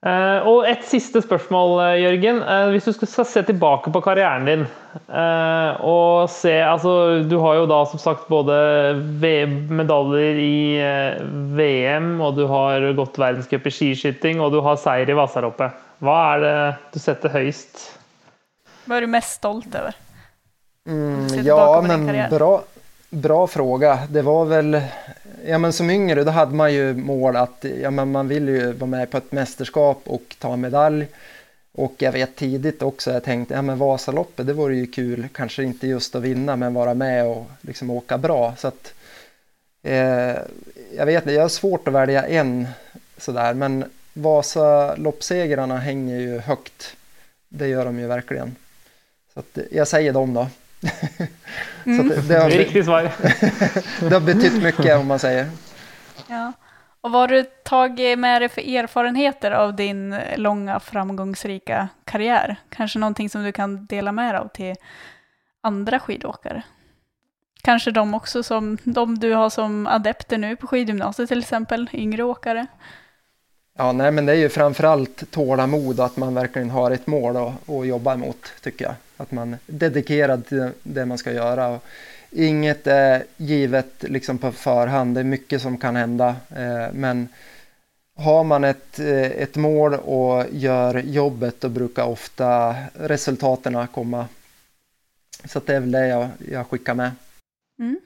Eh, 0.01 0.47
og 0.49 0.65
et 0.65 0.81
siste 0.89 1.21
spørsmål, 1.21 1.75
eh, 1.83 1.99
Jørgen. 2.01 2.39
Eh, 2.41 2.69
hvis 2.73 2.87
du 2.89 2.93
skal, 2.95 3.07
skal 3.07 3.25
se 3.29 3.43
tilbake 3.45 3.91
på 3.93 4.01
karrieren 4.01 4.47
din 4.49 4.63
eh, 4.65 5.81
og 5.85 6.25
se 6.33 6.55
altså, 6.65 7.21
Du 7.29 7.37
har 7.37 7.59
jo 7.59 7.67
da 7.69 7.83
som 7.85 8.01
sagt 8.01 8.25
både 8.25 8.55
medaljer 9.69 10.41
i 10.41 10.57
VM, 11.53 12.15
og 12.17 12.33
du 12.39 12.47
har 12.49 12.87
gått 12.97 13.21
verdenscup 13.21 13.69
i 13.69 13.75
skiskyting, 13.77 14.41
og 14.41 14.55
du 14.55 14.61
har 14.65 14.81
seier 14.81 15.09
i 15.09 15.17
Vasaloppet. 15.17 15.77
Hva 16.01 16.17
er 16.33 16.45
det 16.47 16.55
du 16.95 16.99
setter 16.99 17.29
høyst? 17.29 17.91
Vad 18.85 18.97
är 18.97 19.01
du 19.01 19.07
mest 19.07 19.37
stolt 19.37 19.75
över? 19.75 19.93
Mm, 20.85 21.45
ja, 21.45 21.81
men 21.81 22.29
bra, 22.29 22.63
bra 23.09 23.47
fråga. 23.47 24.07
Det 24.09 24.21
var 24.21 24.45
väl, 24.45 24.81
ja 25.45 25.57
men 25.57 25.73
som 25.73 25.89
yngre 25.89 26.23
då 26.23 26.31
hade 26.31 26.55
man 26.55 26.73
ju 26.73 26.93
mål 26.93 27.35
att, 27.35 27.65
ja 27.81 27.91
men 27.91 28.11
man 28.11 28.27
vill 28.27 28.47
ju 28.47 28.71
vara 28.71 28.89
med 28.89 29.11
på 29.11 29.17
ett 29.17 29.31
mästerskap 29.31 30.01
och 30.05 30.35
ta 30.39 30.55
medalj. 30.55 31.07
Och 31.73 31.93
jag 31.97 32.11
vet 32.11 32.35
tidigt 32.35 32.81
också, 32.81 33.11
jag 33.11 33.23
tänkte, 33.23 33.53
ja 33.53 33.61
men 33.61 33.77
Vasaloppet 33.77 34.47
det 34.47 34.53
vore 34.53 34.75
ju 34.75 34.87
kul, 34.87 35.27
kanske 35.33 35.63
inte 35.63 35.87
just 35.87 36.15
att 36.15 36.21
vinna 36.21 36.55
men 36.55 36.73
vara 36.73 36.93
med 36.93 37.25
och 37.25 37.45
liksom 37.61 37.89
åka 37.89 38.17
bra. 38.17 38.55
Så 38.57 38.67
att, 38.67 38.93
eh, 39.83 40.35
jag 40.95 41.05
vet 41.05 41.23
inte, 41.23 41.33
jag 41.33 41.41
har 41.41 41.49
svårt 41.49 41.87
att 41.87 41.93
välja 41.93 42.27
en 42.27 42.67
sådär, 43.17 43.53
men 43.53 43.85
Vasaloppsegrarna 44.13 45.77
hänger 45.77 46.19
ju 46.19 46.39
högt. 46.39 46.95
Det 47.49 47.67
gör 47.67 47.85
de 47.85 47.99
ju 47.99 48.07
verkligen. 48.07 48.55
Så 49.33 49.39
att, 49.39 49.57
jag 49.71 49.87
säger 49.87 50.13
dem 50.13 50.33
då. 50.33 50.47
Så 51.83 52.01
att 52.01 52.09
det, 52.09 52.15
det, 52.15 52.27
Det 52.27 52.39
har, 52.39 52.49
er 52.49 52.57
riktig 52.57 52.85
svar. 52.85 53.03
det 54.09 54.13
har 54.13 54.19
betytt 54.19 54.63
mycket 54.63 54.99
om 54.99 55.07
man 55.07 55.19
säger. 55.19 55.49
Ja. 56.27 56.53
Och 57.01 57.11
vad 57.11 57.21
har 57.21 57.27
du 57.27 57.43
tagit 57.43 58.19
med 58.19 58.41
dig 58.41 58.49
för 58.49 58.75
erfarenheter 58.75 59.51
av 59.51 59.75
din 59.75 60.15
långa 60.35 60.79
framgångsrika 60.79 61.89
karriär? 62.05 62.55
Kanske 62.69 62.99
någonting 62.99 63.29
som 63.29 63.43
du 63.43 63.51
kan 63.51 63.85
dela 63.85 64.11
med 64.11 64.35
dig 64.35 64.41
av 64.41 64.47
till 64.47 64.75
andra 65.61 65.99
skidåkare? 65.99 66.63
Kanske 67.63 67.91
de 67.91 68.13
också 68.13 68.43
som 68.43 68.77
de 68.83 69.19
du 69.19 69.33
har 69.33 69.49
som 69.49 69.87
adepter 69.87 70.37
nu 70.37 70.55
på 70.55 70.67
skidgymnasiet 70.67 71.29
till 71.29 71.39
exempel, 71.39 71.89
yngre 71.93 72.23
åkare. 72.23 72.67
Ja, 73.77 73.91
nej, 73.91 74.11
men 74.11 74.25
det 74.25 74.31
är 74.31 74.35
ju 74.35 74.49
framförallt 74.49 75.31
tålamod 75.31 75.99
och 75.99 76.05
att 76.05 76.17
man 76.17 76.33
verkligen 76.35 76.69
har 76.69 76.91
ett 76.91 77.07
mål 77.07 77.37
att, 77.37 77.69
att 77.69 77.87
jobba 77.87 78.13
emot, 78.13 78.53
tycker 78.61 78.85
jag. 78.85 78.93
Att 79.17 79.31
man 79.31 79.53
är 79.53 79.59
dedikerad 79.65 80.45
till 80.45 80.69
det 80.83 81.05
man 81.05 81.17
ska 81.17 81.31
göra. 81.31 81.67
Och 81.67 81.83
inget 82.31 82.87
är 82.87 83.23
givet 83.37 84.03
liksom 84.03 84.37
på 84.37 84.51
förhand, 84.51 85.15
det 85.15 85.19
är 85.19 85.23
mycket 85.23 85.61
som 85.61 85.77
kan 85.77 85.95
hända. 85.95 86.35
Eh, 86.49 86.93
men 86.93 87.27
har 88.17 88.43
man 88.43 88.63
ett, 88.63 88.99
eh, 88.99 89.31
ett 89.31 89.55
mål 89.55 89.93
och 89.93 90.45
gör 90.51 90.99
jobbet, 90.99 91.61
då 91.61 91.69
brukar 91.69 92.03
ofta 92.05 92.75
resultaten 92.93 93.87
komma. 93.87 94.25
Så 95.45 95.57
att 95.57 95.67
det 95.67 95.75
är 95.75 95.79
väl 95.79 95.91
det 95.91 96.07
jag, 96.07 96.27
jag 96.51 96.67
skickar 96.67 96.93
med. 96.93 97.11
Mm, 97.79 97.99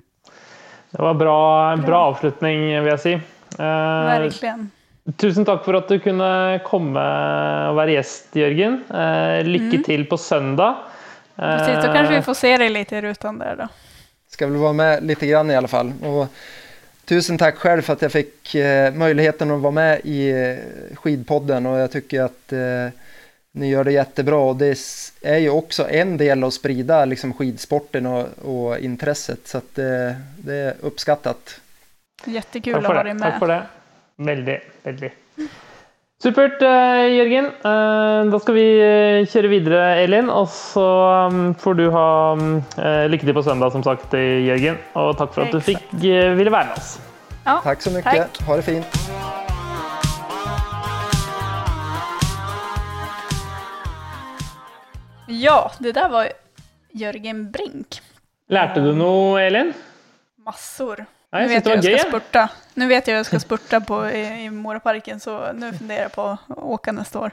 Det 0.91 1.01
var 1.01 1.13
bra, 1.13 1.77
bra 1.77 1.97
avslutning, 2.05 2.83
vil 2.83 2.91
jeg 2.91 2.99
si. 2.99 3.13
Eh, 3.13 3.19
verkligen. 3.59 4.71
Tusen 5.17 5.45
takk 5.45 5.61
for 5.65 5.77
at 5.77 5.87
du 5.91 5.99
kunne 6.01 6.59
komme 6.65 7.01
og 7.69 7.75
være 7.77 7.93
gjest, 7.99 8.31
Jørgen. 8.35 8.79
Eh, 8.89 9.43
lykke 9.45 9.77
Mm. 9.77 9.83
til 9.85 10.05
på 10.09 10.17
søndag. 10.17 10.75
Precis, 11.35 11.83
då 11.85 11.93
kanske 11.93 12.15
vi 12.15 12.21
får 12.21 12.33
se 12.33 12.57
dig 12.57 12.69
lite 12.69 12.95
i 12.95 13.01
rutan 13.01 13.37
där 13.39 13.55
då. 13.55 13.67
ska 14.29 14.47
väl 14.47 14.55
vara 14.55 14.73
med 14.73 15.03
lite 15.03 15.27
grann 15.27 15.51
i 15.51 15.55
alla 15.55 15.67
fall. 15.67 15.93
Och 16.03 16.27
tusen 17.05 17.37
tack 17.37 17.55
själv 17.55 17.81
för 17.81 17.93
att 17.93 18.01
jag 18.01 18.11
fick 18.11 18.55
eh, 18.55 18.93
möjligheten 18.93 19.51
att 19.51 19.61
vara 19.61 19.71
med 19.71 20.01
i 20.03 20.29
eh, 20.29 20.95
skidpodden 20.97 21.65
och 21.65 21.79
jag 21.79 21.91
tycker 21.91 22.21
att 22.23 22.53
eh, 22.53 22.87
ni 23.51 23.69
gör 23.69 23.83
det 23.83 23.91
jättebra 23.91 24.35
och 24.37 24.55
det 24.55 24.77
är 25.21 25.37
ju 25.37 25.49
också 25.49 25.89
en 25.89 26.17
del 26.17 26.43
att 26.43 26.53
sprida 26.53 27.05
liksom, 27.05 27.33
skidsporten 27.33 28.05
och, 28.05 28.25
och 28.43 28.79
intresset 28.79 29.47
så 29.47 29.57
att 29.57 29.77
eh, 29.79 30.11
det 30.37 30.55
är 30.55 30.73
uppskattat. 30.81 31.59
Jättekul 32.25 32.75
att 32.75 32.85
ha 32.85 32.93
det. 32.93 33.03
dig 33.13 33.19
Takk 33.21 33.31
med. 33.31 33.39
for 33.39 33.47
det. 33.47 33.61
Veldig, 34.17 34.59
veldig. 34.85 35.11
Supert, 36.23 36.61
eh, 36.63 37.05
Jørgen. 37.17 37.45
Eh, 37.45 38.31
Da 38.31 38.39
skal 38.39 38.55
vi 38.55 38.65
eh, 38.81 39.25
kjøre 39.27 39.51
videre, 39.51 39.81
Elin. 40.03 40.29
Og 40.31 40.47
så 40.49 40.85
mm, 41.31 41.55
får 41.59 41.75
du 41.81 41.89
ha 41.91 42.07
mm, 42.39 42.55
lykke 43.11 43.27
til 43.27 43.35
på 43.35 43.43
søndag, 43.45 43.71
som 43.75 43.83
sagt, 43.83 44.13
Jørgen. 44.15 44.79
Og 44.95 45.17
takk 45.19 45.35
for 45.35 45.45
at 45.45 45.53
du 45.53 45.59
fikk 45.59 45.83
ville 45.99 46.51
være 46.51 46.71
med 46.71 46.79
oss. 46.79 46.95
Ja, 47.45 47.59
Tack 47.61 47.81
så 47.81 47.91
mycket, 47.93 48.25
Tack. 48.33 48.41
ha 48.47 48.55
det 48.57 48.65
fint! 48.65 49.01
ja, 55.27 55.71
det 55.79 55.91
där 55.91 56.09
var 56.09 56.29
Jörgen 56.91 57.51
Brink. 57.51 58.01
Lærte 58.49 58.79
du 58.79 58.93
noe, 58.95 59.41
Elin? 59.41 59.73
Massor. 60.45 61.05
Ja, 61.31 61.39
nu 61.39 61.47
vet 61.47 61.65
jag 61.65 61.77
jag 61.77 61.99
ska 61.99 62.09
spurta. 62.09 62.49
Nu 62.73 62.87
vet 62.87 63.07
jag 63.07 63.17
jag 63.17 63.25
ska 63.25 63.39
spurta 63.39 63.81
på, 63.81 64.09
i, 64.09 64.45
i 64.45 64.49
Moraparken 64.49 65.19
så 65.19 65.51
nu 65.53 65.73
funderar 65.73 66.01
jag 66.01 66.11
på 66.11 66.21
att 66.21 66.57
åka 66.57 66.91
nästa 66.91 67.19
år. 67.19 67.31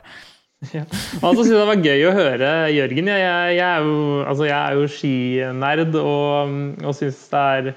Og 1.23 1.35
så 1.35 1.43
synes 1.43 1.51
jeg 1.51 1.59
det 1.59 1.71
var 1.71 1.81
gøy 1.83 2.05
å 2.07 2.15
høre 2.15 2.51
Jørgen. 2.71 3.09
Jeg, 3.11 3.23
jeg, 3.57 3.67
er, 3.67 3.83
jo, 3.83 3.97
altså 4.23 4.47
jeg 4.47 4.59
er 4.59 4.77
jo 4.79 4.91
skinerd 4.95 5.97
og, 5.99 6.53
og 6.87 6.95
syns 6.95 7.19
det 7.33 7.43
er 7.57 7.73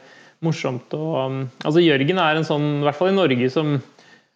morsomt 0.45 0.93
å 0.93 1.05
Altså 1.65 1.81
Jørgen 1.81 2.21
er 2.21 2.37
en 2.37 2.45
sånn, 2.45 2.67
i 2.83 2.85
hvert 2.85 2.99
fall 2.99 3.09
i 3.09 3.17
Norge, 3.17 3.49
som 3.49 3.79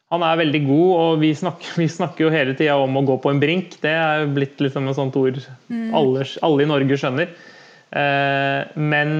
han 0.09 0.25
er 0.25 0.39
veldig 0.39 0.63
god, 0.65 0.89
og 0.97 1.19
vi 1.21 1.29
snakker, 1.37 1.75
vi 1.77 1.85
snakker 1.93 2.25
jo 2.25 2.33
hele 2.33 2.55
tida 2.57 2.79
om 2.81 2.97
å 2.97 3.05
gå 3.05 3.19
på 3.21 3.29
en 3.29 3.41
brink. 3.41 3.75
Det 3.83 3.91
er 3.93 4.25
blitt 4.33 4.57
liksom 4.63 4.89
et 4.89 4.97
sånt 4.97 5.17
ord 5.19 5.37
alle, 5.69 6.25
alle 6.47 6.65
i 6.65 6.69
Norge 6.71 6.97
skjønner. 6.97 7.29
Eh, 7.91 8.67
men 8.77 9.13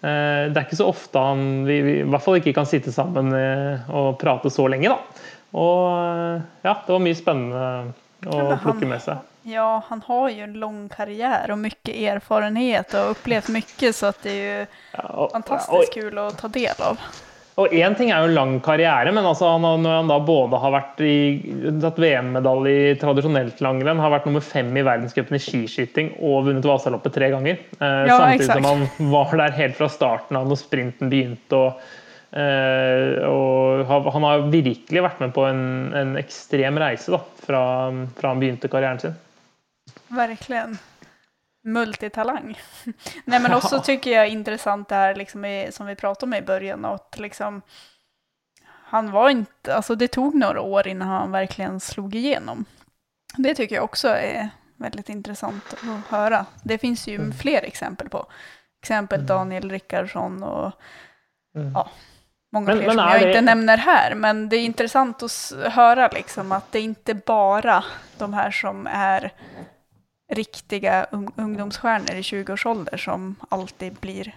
eh, 0.00 0.48
det 0.48 0.56
er 0.56 0.64
ikke 0.64 0.78
så 0.80 0.86
ofte 0.88 1.20
han 1.20 1.64
vi, 1.68 1.80
vi 1.84 1.94
i 2.00 2.06
hvert 2.08 2.24
fall 2.24 2.38
ikke 2.40 2.54
kan 2.56 2.66
sitte 2.68 2.92
sammen 2.94 3.28
eh, 3.36 3.84
og 3.92 4.16
prate 4.22 4.48
så 4.52 4.64
lenge, 4.72 4.88
da. 4.88 4.98
Og 5.52 5.90
eh, 5.92 6.42
ja, 6.64 6.72
det 6.86 6.92
var 6.96 7.02
mye 7.04 7.18
spennende 7.18 7.92
å 8.24 8.40
han- 8.48 8.60
plukke 8.64 8.88
med 8.88 9.02
seg. 9.04 9.18
Ja, 9.46 9.82
han 9.90 10.00
har 10.06 10.28
ju 10.30 10.40
en 10.42 10.52
lång 10.56 10.88
karriär 10.88 11.50
och 11.50 11.58
mycket 11.58 11.94
erfarenhet 11.94 12.94
och 12.94 13.10
upplevt 13.10 13.48
mycket 13.48 13.96
så 13.96 14.06
att 14.06 14.22
det 14.22 14.30
är 14.30 14.58
ju 14.60 14.66
Ja, 14.92 15.02
og- 15.08 15.32
fantastiskt 15.32 15.88
og- 15.88 15.92
kul 15.94 16.18
att 16.18 16.38
ta 16.38 16.48
del 16.48 16.74
av. 16.80 16.98
Og 17.54 17.70
én 17.70 17.94
ting 17.94 18.10
er 18.10 18.24
jo 18.24 18.30
en 18.32 18.34
lang 18.34 18.54
karriere, 18.64 19.12
men 19.14 19.26
altså 19.28 19.52
når 19.62 19.84
han 19.86 20.08
da 20.10 20.16
både 20.26 20.58
har 20.58 20.72
vært 20.74 21.02
i, 21.06 21.16
tatt 21.82 22.00
VM-medalje 22.02 22.72
i 22.90 22.96
tradisjonelt 22.98 23.60
langrenn, 23.62 24.00
har 24.02 24.10
vært 24.10 24.26
nummer 24.26 24.42
fem 24.42 24.72
i 24.74 24.82
verdenscupen 24.82 25.38
i 25.38 25.42
skiskyting 25.42 26.16
og 26.18 26.48
vunnet 26.48 26.66
Vasaloppet 26.66 27.14
tre 27.14 27.30
ganger. 27.30 27.60
Eh, 27.78 28.00
Ja, 28.10 28.16
samtidig 28.18 28.48
exakt. 28.48 28.58
som 28.58 28.70
han 28.72 29.12
var 29.14 29.36
der 29.38 29.54
helt 29.60 29.78
fra 29.78 29.90
starten 29.92 30.40
av 30.40 30.50
når 30.50 30.64
sprinten 30.64 31.12
begynte. 31.12 31.60
og 31.60 32.00
Eh, 32.34 33.22
og 33.30 33.84
han 33.86 34.24
har 34.26 34.48
virkelig 34.50 35.02
vært 35.04 35.20
med 35.22 35.34
på 35.36 35.44
en, 35.46 35.60
en 35.94 36.16
ekstrem 36.18 36.80
reise 36.82 37.14
da, 37.14 37.20
fra, 37.44 37.60
fra 38.18 38.32
han 38.32 38.42
begynte 38.42 38.70
karrieren 38.72 38.98
sin. 39.02 39.14
Verkligen. 40.14 40.74
Multitalang. 41.64 42.58
Nej 43.24 43.40
men 43.40 43.52
också 43.54 43.80
tycker 43.80 44.10
jag 44.10 44.28
intressant 44.28 44.88
det 44.88 44.94
här 44.94 45.14
liksom 45.14 45.44
i, 45.44 45.68
som 45.72 45.86
vi 45.86 45.94
pratade 45.96 46.26
om 46.26 46.34
i 46.34 46.42
början, 46.46 46.84
att 46.84 47.18
liksom 47.18 47.62
han 48.86 49.10
var 49.10 49.30
inte, 49.30 49.74
alltså 49.76 49.94
det 49.94 50.08
tog 50.08 50.34
några 50.34 50.60
år 50.60 50.88
innan 50.88 51.08
han 51.08 51.30
verkligen 51.32 51.80
slog 51.80 52.14
igenom. 52.14 52.64
Det 53.36 53.54
tycker 53.54 53.74
jag 53.74 53.84
också 53.84 54.08
är 54.08 54.48
väldigt 54.76 55.08
intressant 55.08 55.72
att 55.72 56.06
höra. 56.10 56.46
Det 56.62 56.78
finns 56.78 57.06
ju 57.06 57.14
Mm. 57.14 57.32
fler 57.32 57.62
exempel 57.62 58.08
på. 58.08 58.26
Exempel 58.82 59.18
Mm. 59.18 59.26
Daniel 59.26 59.70
Rickardsson 59.70 60.42
och 60.42 60.72
Mm. 61.56 61.72
Ja. 61.72 61.88
många 62.52 62.66
Men- 62.66 62.76
fler 62.78 62.86
men 62.86 62.96
som 62.96 63.04
jag 63.12 63.20
det- 63.20 63.28
inte 63.28 63.40
nämner 63.40 63.76
här. 63.76 64.14
Men 64.14 64.48
det 64.48 64.56
är 64.56 64.64
intressant 64.64 65.22
att 65.22 65.52
höra 65.72 66.08
liksom 66.08 66.52
att 66.52 66.72
det 66.72 66.78
är 66.78 66.82
inte 66.82 67.14
bara 67.14 67.84
de 68.18 68.34
här 68.34 68.50
som 68.50 68.86
är 68.86 69.32
riktiga 70.34 71.06
un- 71.12 71.32
ungdomsstjärnor 71.36 72.14
i 72.14 72.22
20-årsålder 72.22 72.96
som 72.96 73.34
alltid 73.48 73.92
blir... 74.00 74.34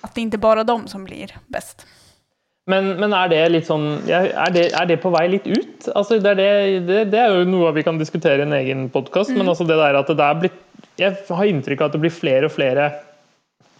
Att 0.00 0.14
det 0.14 0.20
inte 0.20 0.38
bara 0.38 0.60
är 0.60 0.64
de 0.64 0.88
som 0.88 1.04
blir 1.04 1.36
bäst. 1.46 1.86
Men, 2.66 2.96
men 2.96 3.12
er 3.12 3.28
det 3.28 3.38
ja, 4.08 4.20
er, 4.24 4.52
det, 4.52 4.62
er 4.72 4.86
det 4.88 4.96
på 5.02 5.10
vei 5.12 5.26
litt 5.28 5.46
ut? 5.46 5.88
Altså, 5.94 6.16
det, 6.18 6.30
er 6.30 6.38
det, 6.38 6.86
det, 6.88 7.00
det 7.12 7.18
er 7.20 7.34
jo 7.34 7.48
noe 7.48 7.72
vi 7.76 7.82
kan 7.84 7.98
diskutere 8.00 8.40
i 8.40 8.46
en 8.46 8.56
egen 8.56 8.86
podkast, 8.92 9.34
men 9.36 9.48
altså 9.48 9.66
det 9.68 9.76
der 9.76 9.98
at 10.00 10.08
det 10.08 10.24
er 10.24 10.38
blitt 10.40 10.60
Jeg 10.96 11.16
har 11.28 11.50
inntrykk 11.50 11.82
av 11.82 11.90
at 11.90 11.96
det 11.96 12.00
blir 12.04 12.14
flere 12.14 12.48
og 12.48 12.54
flere 12.54 12.86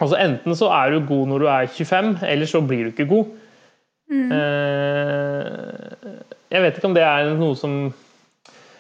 Altså 0.03 0.19
Enten 0.21 0.57
så 0.59 0.69
er 0.75 0.91
du 0.93 1.07
god 1.07 1.31
når 1.31 1.45
du 1.45 1.49
er 1.49 1.69
25, 1.71 2.17
eller 2.29 2.51
så 2.51 2.61
blir 2.61 2.85
du 2.85 2.91
ikke 2.91 3.07
god. 3.09 3.29
Eh, 4.13 5.45
jeg 6.51 6.63
vet 6.65 6.77
ikke 6.77 6.91
om 6.91 6.97
det 6.97 7.05
er 7.07 7.31
noe 7.39 7.57
som 7.57 7.77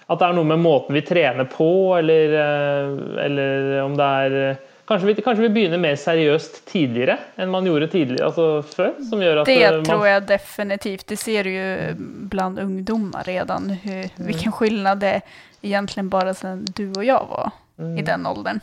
At 0.06 0.20
det 0.20 0.28
er 0.28 0.36
noe 0.36 0.48
med 0.48 0.60
måten 0.60 0.96
vi 0.96 1.00
trener 1.06 1.48
på, 1.48 1.96
eller, 1.98 2.34
eh, 2.40 3.24
eller 3.24 3.82
om 3.86 3.96
det 3.96 4.14
er 4.26 4.38
eh, 4.44 4.62
Kanskje 4.84 5.06
vi, 5.06 5.14
kanskje 5.24 5.46
vi 5.46 5.48
begynner 5.48 5.80
mer 5.80 5.94
seriøst 5.96 6.58
tidligere 6.68 7.14
enn 7.40 7.48
man 7.48 7.64
gjorde 7.64 7.86
tidligere, 7.88 8.26
altså 8.26 8.60
før? 8.68 8.90
Som 9.08 9.22
gjør 9.24 9.40
at 9.40 9.48
Det 9.48 9.54
eh, 9.62 9.70
man, 9.78 9.86
tror 9.88 10.04
jag 10.08 10.26
definitivt. 10.28 11.06
Det 11.08 11.16
ser 11.16 11.48
du 11.48 11.50
ju 11.50 11.94
bland 12.28 12.58
ungdomar 12.58 13.24
redan. 13.24 13.70
Hur, 13.70 14.10
Vilken 14.16 14.52
skillnad 14.52 15.00
det 15.00 15.20
egentligen 15.62 16.08
bara 16.08 16.34
sedan 16.34 16.66
du 16.76 16.92
och 16.92 17.04
jag 17.04 17.26
var 17.30 17.50
i 17.98 18.02
den 18.02 18.26
åldern. 18.26 18.60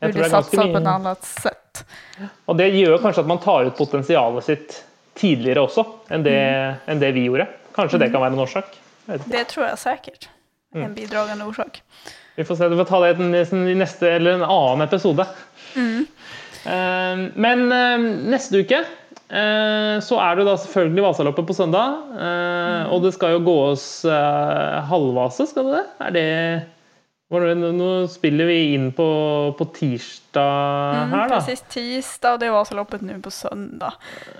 Jeg 0.00 0.08
Hur 0.08 0.12
det 0.12 0.22
det 0.22 0.30
satsar 0.30 0.72
på 0.72 0.78
ett 0.78 0.86
annat 0.86 1.24
sätt. 1.24 1.84
Og 2.44 2.56
det 2.56 2.68
gjør 2.72 2.98
kanskje 2.98 3.20
at 3.20 3.28
man 3.28 3.38
tar 3.38 3.68
ut 3.68 3.76
potensialet 3.76 4.44
sitt 4.44 4.84
tidligere 5.14 5.60
også 5.68 5.84
enn 6.08 6.24
det, 6.24 6.40
enn 6.88 7.04
det 7.04 7.12
vi 7.12 7.28
gjorde. 7.28 7.46
Kanskje 7.76 8.00
det 8.00 8.12
kan 8.14 8.24
være 8.24 8.32
en. 8.32 8.80
Jeg 9.06 9.20
ikke. 9.20 9.30
Det 9.30 9.44
tror 9.52 9.66
jag 9.66 9.78
säkert. 9.78 10.30
Är 10.74 10.80
En 10.84 10.94
bidragande 10.94 11.44
orsak. 11.44 11.82
Vi 12.36 12.44
får 12.44 12.56
se, 12.56 12.68
vi 12.68 12.76
får 12.76 12.84
ta 12.84 13.00
det 13.00 13.52
i 13.52 13.74
neste 13.74 14.10
eller 14.12 14.32
en 14.32 14.42
annen 14.42 14.80
episode. 14.88 15.26
Eh, 16.66 17.16
Men 17.34 17.72
eh, 17.72 17.98
neste 18.30 18.60
uke 18.62 18.78
eh, 18.80 19.96
så 20.04 20.18
er 20.20 20.36
det 20.38 20.44
da 20.48 20.56
selvfølgelig 20.60 21.02
Vasaloppet 21.04 21.46
på 21.48 21.54
søndag. 21.56 21.96
eh, 22.20 22.92
Og 22.92 23.02
det 23.02 23.14
skal 23.16 23.32
jo 23.38 23.44
gås 23.46 24.04
eh, 24.04 24.80
halvvase, 24.90 25.46
skal 25.50 25.70
det 25.70 25.78
det? 25.80 25.86
Er 26.06 26.10
det 26.16 26.28
Nå 27.30 28.06
spiller 28.10 28.48
vi 28.48 28.74
inn 28.74 28.88
på, 28.92 29.04
på 29.58 29.64
tirsdag 29.76 30.96
Mm, 30.96 31.12
her, 31.12 31.28
da. 31.28 31.36
precis 31.38 31.60
tisdag 31.70 32.32
och 32.32 32.38
det 32.38 32.50
var 32.50 32.74
loppet 32.74 33.00
nu 33.06 33.20
på 33.22 33.30
söndag. 33.30 33.92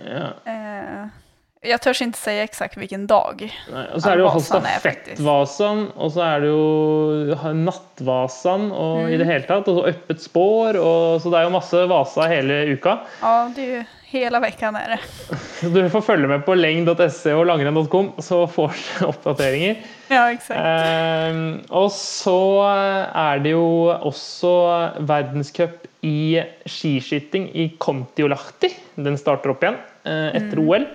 Ja. 0.07 0.27
Eh, 0.53 1.07
jag 1.63 1.81
törs 1.83 2.03
inte 2.03 2.19
säga 2.19 2.43
exakt 2.43 2.77
vilken 2.77 3.07
dag. 3.07 3.53
Nei, 3.73 3.87
og 3.95 4.01
så 4.03 4.11
er 4.11 4.17
det 4.17 4.23
jo 4.25 4.29
Vasan 4.33 4.65
er 4.65 4.81
faktisk- 4.81 5.21
stafettvasan, 5.21 5.83
og 5.97 6.13
så 6.15 6.23
er 6.25 6.41
det 6.41 6.49
jo 6.49 7.53
nattvasan 7.67 8.71
og 8.73 9.11
i 9.13 9.17
det 9.21 9.27
hele 9.29 9.45
tatt. 9.49 9.69
Og 9.69 9.77
så 9.81 9.89
øppet 9.93 10.23
spår, 10.25 10.79
og 10.81 11.21
så 11.21 11.31
det 11.33 11.41
er 11.41 11.49
jo 11.49 11.55
masse 11.59 11.83
Vasa 11.91 12.29
hele 12.31 12.63
uka. 12.73 12.99
Ja, 13.21 13.51
det 13.55 13.63
är 13.63 13.77
ju 13.79 13.85
hela 14.11 14.41
veckan 14.41 14.77
är 14.77 14.89
det. 14.89 15.01
Du 15.75 15.91
får 15.91 16.01
følge 16.01 16.27
med 16.29 16.45
på 16.47 16.55
leng.se 16.57 17.33
og 17.37 17.47
langrenn.com, 17.47 18.13
så 18.19 18.47
får 18.49 18.73
du 18.73 19.05
oppdateringer. 19.13 19.77
Ja, 20.09 20.31
exakt. 20.33 20.59
Eh, 20.61 21.61
og 21.71 21.91
så 21.93 22.39
er 23.15 23.39
det 23.45 23.53
jo 23.53 23.93
også 24.01 24.51
verdenscup 25.07 25.87
i 26.03 26.41
skiskyting 26.67 27.51
i 27.55 27.69
Kontiolahti. 27.79 28.73
Den 28.97 29.19
starter 29.21 29.53
opp 29.53 29.63
igjen 29.63 29.77
eh, 30.09 30.31
etter 30.41 30.59
OL. 30.65 30.89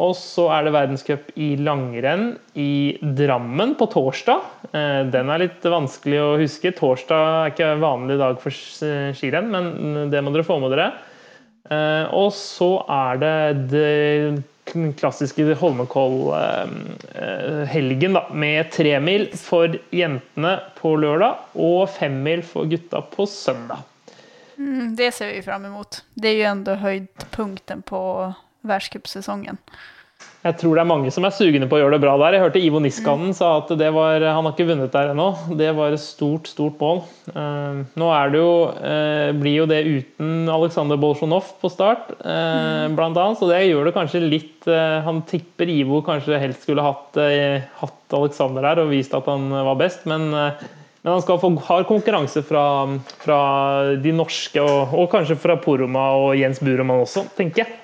Og 0.00 0.14
så 0.16 0.46
er 0.54 0.64
det 0.64 0.70
verdenscup 0.72 1.26
i 1.36 1.56
langrenn 1.60 2.38
i 2.56 2.96
Drammen 3.00 3.74
på 3.76 3.84
torsdag. 3.92 4.40
Eh, 4.72 5.04
den 5.12 5.28
er 5.28 5.38
litt 5.42 5.60
vanskelig 5.60 6.20
å 6.22 6.38
huske. 6.40 6.72
Torsdag 6.76 7.20
er 7.20 7.48
ikke 7.52 7.82
vanlig 7.82 8.18
dag 8.20 8.40
for 8.40 8.50
eh, 8.86 9.14
skirenn, 9.16 9.48
men 9.52 9.64
det 10.12 10.20
må 10.24 10.30
dere 10.32 10.48
få 10.48 10.58
med 10.62 10.70
dere. 10.72 10.88
Eh, 11.68 12.04
og 12.16 12.32
så 12.32 12.84
er 12.88 13.14
det 13.20 13.68
det 13.74 14.42
klassiske 14.96 15.54
Holmenkoll-helgen 15.60 18.12
da, 18.16 18.22
med 18.32 18.72
tremil 18.72 19.28
for 19.36 19.68
jentene 19.92 20.60
på 20.80 20.96
lørdag 21.02 21.34
og 21.60 21.88
femmil 21.92 22.40
for 22.46 22.64
gutta 22.70 23.00
på 23.12 23.26
søndag. 23.28 23.78
Mm, 24.56 24.96
det 24.96 25.12
ser 25.12 25.32
vi 25.32 25.42
fram 25.42 25.64
emot. 25.64 26.04
Det 26.14 26.28
är 26.28 26.34
ju 26.34 26.42
ändå 26.42 26.74
höjdpunkten 26.74 27.82
på 27.82 28.34
världscupsäsongen. 28.66 29.60
Jeg 30.40 30.56
tror 30.56 30.76
det 30.76 30.80
er 30.80 30.88
mange 30.88 31.10
som 31.12 31.24
er 31.28 31.34
sugne 31.36 31.66
på 31.68 31.76
å 31.76 31.80
gjøre 31.82 31.98
det 31.98 32.00
bra 32.00 32.14
der. 32.22 32.38
Jeg 32.38 32.44
hørte 32.46 32.60
Ivo 32.64 32.80
Niskanen 32.80 33.34
sa 33.36 33.58
at 33.58 33.72
det 33.76 33.90
var, 33.92 34.24
han 34.24 34.46
har 34.46 34.54
ikke 34.54 34.70
vunnet 34.70 34.94
der 34.94 35.12
ennå. 35.12 35.26
Det 35.56 35.68
var 35.76 35.92
et 35.92 36.00
stort, 36.00 36.48
stort 36.48 36.80
mål. 36.80 37.02
Eh, 37.28 37.82
nå 38.00 38.08
det 38.32 38.40
jo, 38.40 38.54
eh, 38.88 39.32
blir 39.36 39.58
jo 39.58 39.66
det 39.68 39.82
uten 39.84 40.48
Aleksandr 40.48 40.96
Bolsjunov 41.00 41.52
på 41.60 41.68
start, 41.72 42.08
eh, 42.24 42.88
blant 42.96 43.20
annet. 43.20 43.36
Så 43.36 43.50
det 43.52 43.60
gjør 43.66 43.90
det 43.90 43.96
kanskje 43.98 44.24
litt 44.24 44.68
eh, 44.68 45.00
Han 45.04 45.20
tipper 45.28 45.68
Ivo 45.68 46.00
kanskje 46.04 46.40
helst 46.40 46.64
skulle 46.64 46.88
hatt, 46.88 47.20
eh, 47.20 47.68
hatt 47.82 48.16
Alexander 48.16 48.64
der 48.64 48.80
og 48.86 48.94
vist 48.94 49.12
at 49.16 49.28
han 49.28 49.50
var 49.52 49.76
best, 49.80 50.08
men 50.08 50.32
men 51.00 51.14
han 51.14 51.22
skal 51.24 51.38
få 51.40 51.48
hard 51.64 51.86
konkurranse 51.88 52.42
fra, 52.44 52.62
fra 53.22 53.36
de 54.04 54.12
norske, 54.12 54.60
og, 54.60 54.92
og 54.92 55.06
kanskje 55.08 55.38
fra 55.40 55.56
Poroma 55.56 56.10
og 56.20 56.34
Jens 56.36 56.60
Buremann 56.60 57.06
også, 57.06 57.24
tenker 57.38 57.64
jeg. 57.64 57.79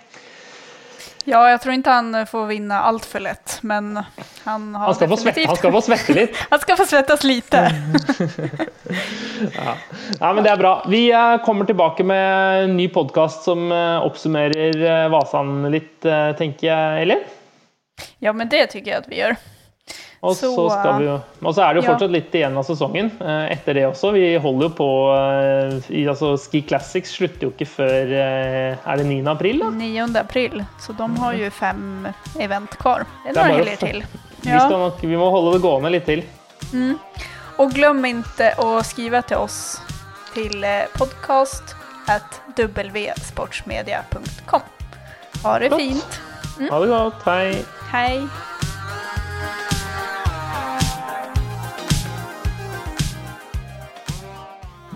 Ja, 1.28 1.50
jag 1.50 1.60
tror 1.62 1.74
inte 1.74 1.90
han 1.90 2.26
får 2.26 2.46
vinna 2.46 2.80
allt 2.80 3.04
för 3.04 3.20
lätt, 3.20 3.58
men 3.62 4.02
han 4.44 4.74
har 4.74 4.86
Han 4.86 4.94
få 4.94 5.16
svette, 5.16 5.40
definitivt... 5.40 5.62
han 5.62 5.72
få 5.72 5.80
svette 5.80 6.12
litt. 6.12 6.36
han 6.50 6.58
ska 6.58 6.76
få 6.76 6.84
svettas 6.84 7.24
lite. 7.24 7.70
Ja, 10.20 10.32
men 10.32 10.44
Det 10.44 10.50
er 10.50 10.56
bra. 10.56 10.86
Vi 10.88 11.12
eh, 11.12 11.36
kommer 11.44 11.64
tilbake 11.64 12.04
med 12.04 12.64
en 12.64 12.76
ny 12.76 12.88
podkast 12.88 13.42
som 13.42 13.72
eh, 13.72 14.06
oppsummerer 14.06 15.02
eh, 15.04 15.08
Vasan 15.10 15.70
litt, 15.70 16.04
eh, 16.04 16.32
tenker 16.38 16.66
jeg, 16.66 17.02
Elin. 17.02 17.24
Ja, 18.18 18.32
men 18.32 18.48
det 18.48 18.66
tycker 18.66 18.90
jag 18.90 18.98
att 18.98 19.08
vi 19.08 19.18
gör. 19.18 19.36
Og 20.26 20.32
så, 20.34 20.48
Så, 20.50 20.92
jo, 21.04 21.20
og 21.44 21.54
så 21.54 21.62
er 21.62 21.74
det 21.74 21.82
jo 21.82 21.84
ja. 21.84 21.90
fortsatt 21.92 22.10
litt 22.10 22.32
igjen 22.34 22.56
av 22.58 22.64
sesongen 22.66 23.10
eh, 23.20 23.52
etter 23.52 23.76
det 23.78 23.84
også. 23.86 24.10
Vi 24.16 24.24
holder 24.42 24.66
jo 24.66 24.72
på 24.74 24.88
eh, 25.14 26.08
altså 26.10 26.32
Ski 26.40 26.62
Classics 26.66 27.12
slutter 27.14 27.46
jo 27.46 27.52
ikke 27.52 27.68
før 27.68 28.14
eh, 28.16 28.74
Er 28.80 28.96
det 28.98 29.06
9. 29.06 29.20
april, 29.30 29.60
da? 29.62 29.68
9 29.70 30.18
april, 30.18 30.64
så 30.82 30.96
de 30.98 31.10
har 31.20 31.32
ju 31.38 31.50
fem 31.50 32.08
event 32.40 32.76
kvar. 32.78 33.04
Det 33.24 33.30
är 33.30 33.34
några 33.34 33.48
helger 33.58 33.72
att- 33.72 33.78
till. 33.78 34.04
Vi, 34.40 34.52
nok, 34.52 35.02
vi 35.02 35.16
må 35.16 35.30
holde 35.30 35.52
det 35.56 35.62
gående 35.62 35.90
litt 35.90 36.06
til. 36.06 36.22
Och 37.56 37.70
glöm 37.72 38.04
inte 38.04 38.52
att 38.58 38.86
skriva 38.86 39.22
till 39.22 39.36
oss 39.36 39.80
till 40.34 40.64
eh, 40.64 40.70
podcast 40.98 41.74
at 42.06 42.40
wsportsmedia.com. 43.16 44.60
Ha 45.42 45.58
det 45.58 45.68
Gott. 45.68 45.80
fint. 45.80 46.20
Ha 46.70 46.80
det 46.80 46.86
godt. 46.86 47.22
Hei. 47.24 47.64
Hej! 47.92 48.22